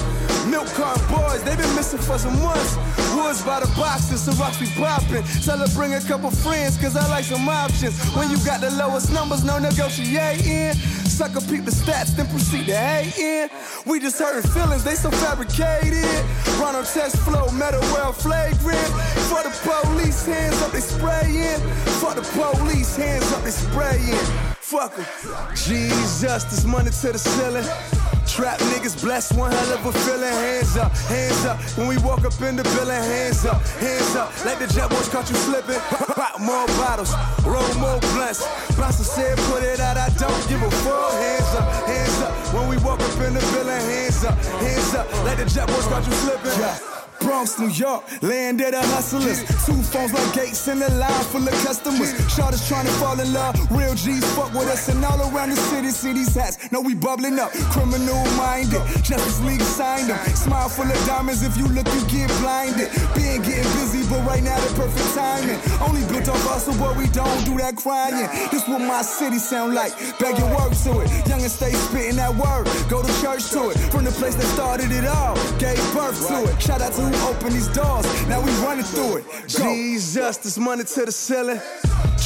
Milk 0.47 0.66
carton 0.74 1.03
boys, 1.09 1.42
they 1.42 1.57
been 1.57 1.74
missing 1.74 1.99
for 1.99 2.18
some 2.18 2.40
months. 2.42 2.76
Woods 3.14 3.42
by 3.42 3.61
the 3.61 3.66
boxes, 3.76 4.22
so 4.22 4.32
rocks 4.32 4.59
be 4.59 4.66
popping. 4.78 5.24
Tell 5.42 5.59
her 5.59 5.68
bring 5.74 5.94
a 5.94 6.01
couple 6.01 6.30
friends, 6.30 6.76
cause 6.76 6.97
I 6.97 7.09
like 7.09 7.24
some 7.24 7.49
options. 7.49 7.99
When 8.14 8.30
you 8.30 8.38
got 8.44 8.61
the 8.61 8.70
lowest 8.70 9.12
numbers, 9.12 9.44
no 9.44 9.59
negotiating. 9.59 10.74
Sucker 11.09 11.40
peep 11.40 11.64
the 11.64 11.70
stats, 11.70 12.14
then 12.14 12.26
proceed 12.28 12.66
to 12.66 12.76
hate 12.76 13.18
in. 13.18 13.51
We 13.86 14.01
just 14.01 14.18
hurting 14.18 14.51
feelings, 14.51 14.84
they 14.84 14.94
so 14.94 15.11
fabricated. 15.11 16.05
Run 16.61 16.76
on 16.76 16.84
test 16.84 17.16
flow, 17.18 17.51
metal 17.51 17.80
well 17.92 18.12
flagrant. 18.12 18.45
For 22.01 22.14
the 22.14 22.22
police, 22.22 22.97
hands 22.97 23.32
up, 23.32 23.43
they 23.43 23.51
spraying. 23.51 24.26
Fuck 24.61 24.99
'em. 24.99 25.07
Jesus, 25.55 26.45
this 26.45 26.64
money 26.64 26.91
to 26.91 27.12
the 27.12 27.18
ceiling. 27.18 27.64
Trap 28.26 28.59
niggas 28.70 29.01
blessed, 29.01 29.34
one 29.34 29.53
hell 29.53 29.72
of 29.72 29.87
a 29.87 29.93
feeling. 29.93 30.32
Hands 30.32 30.76
up, 30.76 30.93
hands 31.09 31.47
up. 31.47 31.57
When 31.78 31.87
we 31.87 31.97
walk 31.99 32.24
up 32.24 32.34
in 32.43 32.57
the 32.57 32.64
building, 32.64 33.03
hands 33.14 33.47
up, 33.47 33.62
hands 33.78 34.16
up. 34.16 34.32
Let 34.45 34.59
the 34.59 34.66
jet 34.66 34.91
boys 34.91 35.09
catch 35.09 35.30
you 35.30 35.37
slipping. 35.37 35.80
Pop 36.18 36.41
more 36.41 36.66
bottles, 36.78 37.14
roll 37.45 37.72
more 37.78 38.01
blunts. 38.12 38.43
Bouncer 38.76 39.05
said, 39.05 39.39
put 39.49 39.62
it 39.62 39.78
out, 39.80 39.97
I 39.97 40.11
don't 40.18 40.49
give 40.49 40.62
a 40.62 40.70
fuck. 40.82 41.12
Hands 41.12 41.55
up, 41.55 41.66
hands 41.87 42.20
up. 42.22 42.32
When 42.53 42.68
we 42.68 42.76
walk 42.78 43.01
up 43.01 43.20
in 43.20 43.34
the 43.34 43.41
building, 43.53 43.80
hands 43.93 44.24
up, 44.24 44.37
hands 44.61 44.95
up. 44.95 45.07
Let 45.24 45.39
the 45.39 45.45
jet 45.47 45.68
boys 45.68 45.87
catch 45.87 46.07
you 46.07 46.12
slipping. 46.12 46.95
Bronx, 47.21 47.59
New 47.59 47.69
York, 47.69 48.05
land 48.23 48.61
of 48.61 48.73
the 48.73 48.83
hustlers. 48.95 49.41
Two 49.67 49.81
phones 49.83 50.12
like 50.12 50.33
gates 50.35 50.67
in 50.69 50.79
the 50.79 50.91
line 50.91 51.25
full 51.33 51.47
of 51.47 51.55
customers. 51.64 52.12
Shorters 52.35 52.67
trying 52.69 52.87
to 52.87 52.93
fall 52.93 53.19
in 53.19 53.33
love. 53.33 53.55
Real 53.71 53.95
G's 53.95 54.25
fuck 54.35 54.53
with 54.53 54.69
us 54.69 54.89
and 54.89 55.05
all 55.05 55.21
around 55.31 55.51
the 55.51 55.57
city. 55.57 55.91
See 55.91 56.12
these 56.12 56.35
hats, 56.35 56.71
know 56.73 56.81
we 56.81 56.95
bubbling 56.95 57.39
up. 57.39 57.53
Criminal 57.73 58.23
minded, 58.37 58.83
Justice 59.03 59.41
League 59.43 59.62
signed 59.62 60.11
them. 60.11 60.19
Smile 60.35 60.69
full 60.69 60.91
of 60.91 61.07
diamonds. 61.07 61.43
If 61.43 61.57
you 61.57 61.67
look, 61.69 61.87
you 61.95 62.03
get 62.07 62.29
blinded. 62.41 62.91
Been 63.14 63.43
getting 63.43 63.71
busy, 63.79 64.03
but 64.09 64.25
right 64.27 64.43
now 64.43 64.59
the 64.61 64.75
perfect 64.75 65.14
timing. 65.14 65.59
Only 65.81 66.03
built 66.12 66.29
on 66.29 66.39
hustle, 66.47 66.75
but 66.79 66.97
we 66.97 67.07
don't 67.09 67.45
do 67.45 67.57
that 67.59 67.77
crying. 67.77 68.29
This 68.51 68.67
what 68.69 68.81
my 68.81 69.03
city 69.03 69.39
sound 69.39 69.75
like. 69.75 69.93
Beg 70.19 70.39
your 70.39 70.51
work 70.51 70.73
to 70.85 71.01
it. 71.01 71.09
Young 71.29 71.43
and 71.43 71.51
stay 71.51 71.73
spitting 71.73 72.17
that 72.17 72.35
word. 72.35 72.67
Go 72.89 73.03
to 73.03 73.12
church 73.23 73.51
to 73.51 73.71
it. 73.71 73.79
From 73.91 74.05
the 74.05 74.12
place 74.12 74.35
that 74.35 74.47
started 74.55 74.91
it 74.91 75.07
all. 75.07 75.35
Gave 75.59 75.79
birth 75.95 76.19
to 76.29 76.45
it. 76.51 76.61
Shout 76.61 76.83
out 76.83 76.93
to 76.95 77.05
opened 77.14 77.52
these 77.52 77.68
doors. 77.68 78.07
Now 78.28 78.40
we 78.40 78.50
running 78.64 78.84
through 78.84 79.18
it. 79.18 79.24
Jesus, 79.46 80.36
this 80.38 80.59
money 80.59 80.84
to 80.84 81.04
the 81.04 81.12
ceiling. 81.12 81.61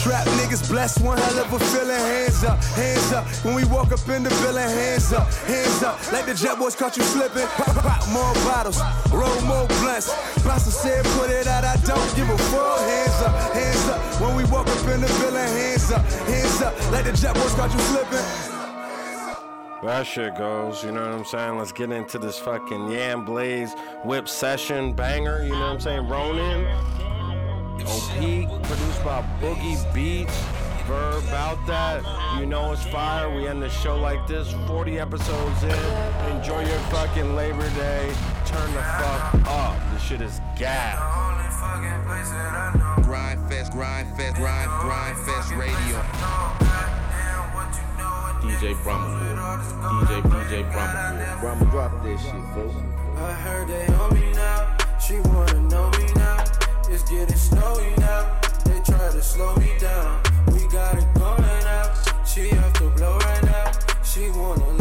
Trap 0.02 0.26
niggas 0.38 0.68
blessed, 0.68 1.02
one 1.02 1.18
hell 1.18 1.38
of 1.38 1.52
a 1.52 1.58
feeling. 1.58 1.96
Hands 1.96 2.44
up, 2.44 2.62
hands 2.78 3.12
up. 3.12 3.26
When 3.44 3.54
we 3.54 3.64
walk 3.64 3.92
up 3.92 4.06
in 4.08 4.22
the 4.22 4.30
building, 4.40 4.62
hands 4.62 5.12
up, 5.12 5.28
hands 5.44 5.82
up. 5.82 6.00
Let 6.12 6.26
the 6.26 6.34
jet 6.34 6.58
boys 6.58 6.74
catch 6.74 6.96
you 6.96 7.02
slipping. 7.02 7.46
Pop, 7.58 7.74
pop 7.76 8.08
more 8.08 8.34
bottles, 8.46 8.80
roll 9.12 9.40
more 9.42 9.66
blunts. 9.82 10.08
Bouncer 10.44 10.70
said, 10.70 11.04
put 11.16 11.30
it 11.30 11.46
out, 11.46 11.64
I 11.64 11.76
don't 11.84 12.16
give 12.16 12.30
a 12.30 12.38
fuck. 12.38 12.80
Hands 12.80 13.22
up, 13.22 13.52
hands 13.52 13.88
up. 13.88 14.00
When 14.20 14.36
we 14.36 14.44
walk 14.44 14.68
up 14.68 14.88
in 14.88 15.00
the 15.00 15.08
building, 15.20 15.50
hands 15.58 15.90
up, 15.92 16.02
hands 16.26 16.62
up. 16.62 16.74
Let 16.90 17.04
the 17.04 17.12
jet 17.12 17.34
boys 17.34 17.54
catch 17.54 17.72
you 17.74 17.80
slipping. 17.80 18.59
That 19.82 20.06
shit 20.06 20.36
goes, 20.36 20.84
you 20.84 20.92
know 20.92 21.00
what 21.00 21.10
I'm 21.10 21.24
saying? 21.24 21.56
Let's 21.56 21.72
get 21.72 21.90
into 21.90 22.18
this 22.18 22.38
fucking 22.38 22.90
Yam 22.90 23.24
Blaze 23.24 23.72
whip 24.04 24.28
session 24.28 24.92
banger, 24.92 25.42
you 25.42 25.52
know 25.52 25.60
what 25.60 25.72
I'm 25.72 25.80
saying? 25.80 26.06
Ronin. 26.06 26.66
On 26.66 28.20
Peak, 28.20 28.46
produced 28.64 29.02
by 29.02 29.24
Boogie 29.40 29.94
Beats. 29.94 30.38
Verb 30.86 31.24
about 31.28 31.66
that. 31.66 32.02
You 32.38 32.46
know 32.46 32.72
it's 32.72 32.84
fire. 32.84 33.34
We 33.34 33.46
end 33.48 33.62
the 33.62 33.70
show 33.70 33.96
like 33.96 34.26
this. 34.26 34.52
40 34.66 34.98
episodes 34.98 35.62
in. 35.62 36.36
Enjoy 36.36 36.60
your 36.60 36.78
fucking 36.90 37.34
Labor 37.34 37.68
Day. 37.70 38.12
Turn 38.44 38.72
the 38.74 38.82
fuck 38.82 39.34
up. 39.46 39.76
This 39.94 40.02
shit 40.02 40.20
is 40.20 40.40
gas. 40.56 40.98
Grynd 43.06 43.48
fest, 43.48 43.72
grynd 43.72 44.14
fest, 44.16 44.36
grind, 44.36 44.70
grynd 44.70 45.24
fest 45.24 45.52
radio. 45.52 46.99
DJ 48.41 48.82
Brahma. 48.82 49.07
DJ 50.07 50.22
DJ 50.22 50.72
Brahma. 50.72 51.38
Brahma 51.41 51.64
drop 51.70 52.03
this 52.03 52.22
shit, 52.22 52.32
folks. 52.55 52.74
I 53.16 53.32
heard 53.32 53.68
they 53.68 53.86
on 53.95 54.14
me 54.14 54.32
now. 54.32 54.76
She 54.99 55.20
wanna 55.20 55.61
know 55.68 55.91
me 55.91 56.07
now. 56.14 56.45
It's 56.88 57.03
getting 57.11 57.36
snowy 57.36 57.95
now. 57.99 58.41
They 58.64 58.80
try 58.80 59.11
to 59.12 59.22
slow 59.22 59.55
me 59.57 59.70
down. 59.78 60.22
We 60.53 60.66
got 60.68 60.97
it 60.97 61.07
going 61.14 61.64
out. 61.76 61.93
She 62.26 62.51
off 62.57 62.72
the 62.74 62.88
blow 62.97 63.18
right 63.18 63.45
now. 63.45 63.72
She 64.03 64.30
wanna 64.30 64.79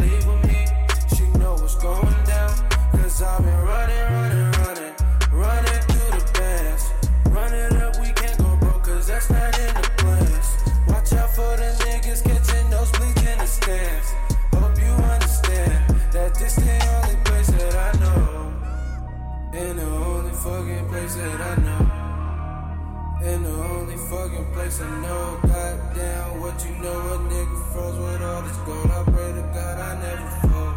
fucking 24.39 24.53
place 24.53 24.81
I 24.81 25.01
know, 25.01 25.39
goddamn, 25.41 26.41
what 26.41 26.65
you 26.65 26.71
know, 26.81 26.99
a 26.99 27.17
nigga 27.29 27.73
froze 27.73 27.97
with 27.99 28.21
all 28.21 28.41
this 28.41 28.57
gold. 28.57 28.91
I 28.91 29.03
pray 29.03 29.31
to 29.33 29.41
God 29.53 29.79
I 29.79 29.91
never 30.01 30.29
fall. 30.47 30.73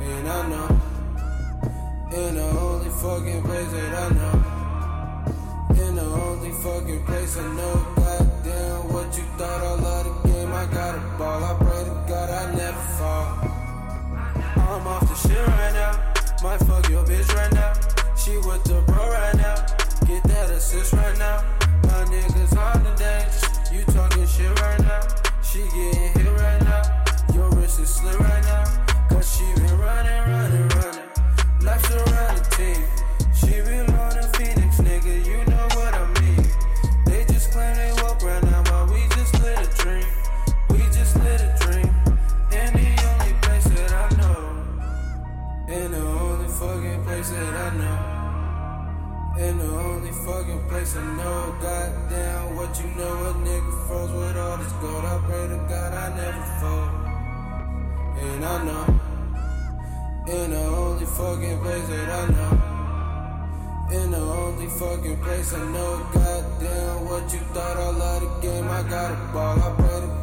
And 0.00 0.28
I 0.28 0.48
know, 0.48 0.68
in 2.16 2.34
the 2.34 2.42
only 2.42 2.90
fucking 2.90 3.42
place 3.42 3.70
that 3.72 3.94
I 3.94 4.08
know, 4.18 4.34
in 5.82 5.94
the 5.96 6.02
only 6.02 6.52
fucking 6.62 7.04
place 7.06 7.36
I 7.38 7.54
know, 7.54 7.86
goddamn, 7.96 8.92
what 8.92 9.16
you 9.16 9.24
thought 9.36 9.62
all 9.62 9.86
of 9.86 10.22
the 10.22 10.28
game, 10.28 10.52
I 10.52 10.66
got 10.66 10.94
a 10.94 11.18
ball. 11.18 11.44
I 11.44 11.54
pray 11.58 11.84
to 11.84 12.04
God 12.08 12.30
I 12.30 12.54
never 12.54 12.84
fall. 12.98 13.26
I'm 14.68 14.86
off 14.86 15.08
the 15.08 15.28
shit 15.28 15.46
right 15.46 15.72
now, 15.72 15.92
might 16.42 16.58
fuck 16.58 16.88
your 16.88 17.04
bitch 17.04 17.28
right 17.34 17.52
now. 17.52 17.72
She 18.16 18.36
with 18.36 18.62
the 18.64 18.82
bro 18.86 19.10
right 19.10 19.34
now, 19.36 19.56
get 20.06 20.22
that 20.24 20.50
assist 20.50 20.92
right 20.92 21.18
now. 21.18 21.57
My 21.98 22.04
niggas 22.04 22.56
on 22.56 22.84
the 22.84 22.94
dance, 22.94 23.42
you 23.72 23.82
talking 23.92 24.24
shit 24.24 24.48
right 24.60 24.78
now. 24.82 25.00
She 25.42 25.58
getting 25.64 26.12
hit 26.14 26.30
right 26.38 26.62
now, 26.62 27.04
your 27.34 27.50
wrist 27.50 27.80
is 27.80 27.92
slit 27.92 28.16
right 28.20 28.44
now. 28.44 28.62
Cause 29.08 29.36
she 29.36 29.42
been 29.60 29.76
running, 29.76 30.22
running, 30.30 30.68
running. 30.78 31.08
Life's 31.60 31.90
around 31.90 32.38
the 32.38 32.44
team. 32.54 32.84
She 33.34 33.60
belong 33.62 34.12
to 34.12 34.22
Phoenix, 34.38 34.76
nigga, 34.78 35.26
you 35.26 35.44
know 35.50 35.66
what 35.74 35.92
I 35.92 36.06
mean. 36.20 36.46
They 37.04 37.24
just 37.32 37.50
claim 37.50 37.74
they 37.74 37.90
woke 38.00 38.22
right 38.22 38.44
now, 38.44 38.62
but 38.62 38.94
we 38.94 39.02
just 39.16 39.34
lit 39.42 39.58
a 39.58 39.82
dream. 39.82 40.06
We 40.70 40.78
just 40.94 41.16
lit 41.16 41.40
a 41.40 41.56
dream. 41.58 41.92
And 42.52 42.76
the 42.78 42.90
only 43.10 43.34
place 43.42 43.64
that 43.74 43.92
I 43.92 44.08
know. 44.20 44.54
In 45.66 45.90
the 45.90 45.98
only 45.98 46.46
fucking 46.46 47.02
place 47.02 47.30
that 47.30 47.54
I 47.54 47.76
know. 47.76 48.07
In 49.38 49.56
the 49.56 49.66
only 49.66 50.10
fucking 50.10 50.68
place 50.68 50.96
I 50.96 51.16
know. 51.16 51.54
Goddamn, 51.62 52.56
what 52.56 52.76
you 52.80 52.86
know, 52.98 53.30
a 53.30 53.34
nigga 53.46 53.86
froze 53.86 54.10
with 54.10 54.36
all 54.36 54.56
this 54.56 54.72
gold. 54.82 55.04
I 55.04 55.18
pray 55.26 55.46
to 55.46 55.58
God 55.70 55.94
I 55.94 56.06
never 56.18 56.44
fall. 56.58 56.88
And 58.18 58.44
I 58.44 58.64
know. 58.66 58.86
In 60.26 60.50
the 60.50 60.64
only 60.66 61.06
fucking 61.06 61.58
place 61.60 61.86
that 61.86 62.08
I 62.20 62.24
know. 62.34 62.52
In 64.02 64.10
the 64.10 64.18
only 64.18 64.66
fucking 64.66 65.18
place 65.18 65.54
I 65.54 65.64
know. 65.70 66.04
Goddamn, 66.12 67.04
what 67.08 67.32
you 67.32 67.38
thought 67.54 67.76
all 67.76 68.02
of 68.02 68.20
the 68.22 68.28
game. 68.42 68.68
I 68.68 68.82
got 68.90 69.12
a 69.12 69.32
ball. 69.32 69.62
I 69.62 69.74
pray 69.76 70.00
to 70.00 70.06
God. 70.06 70.18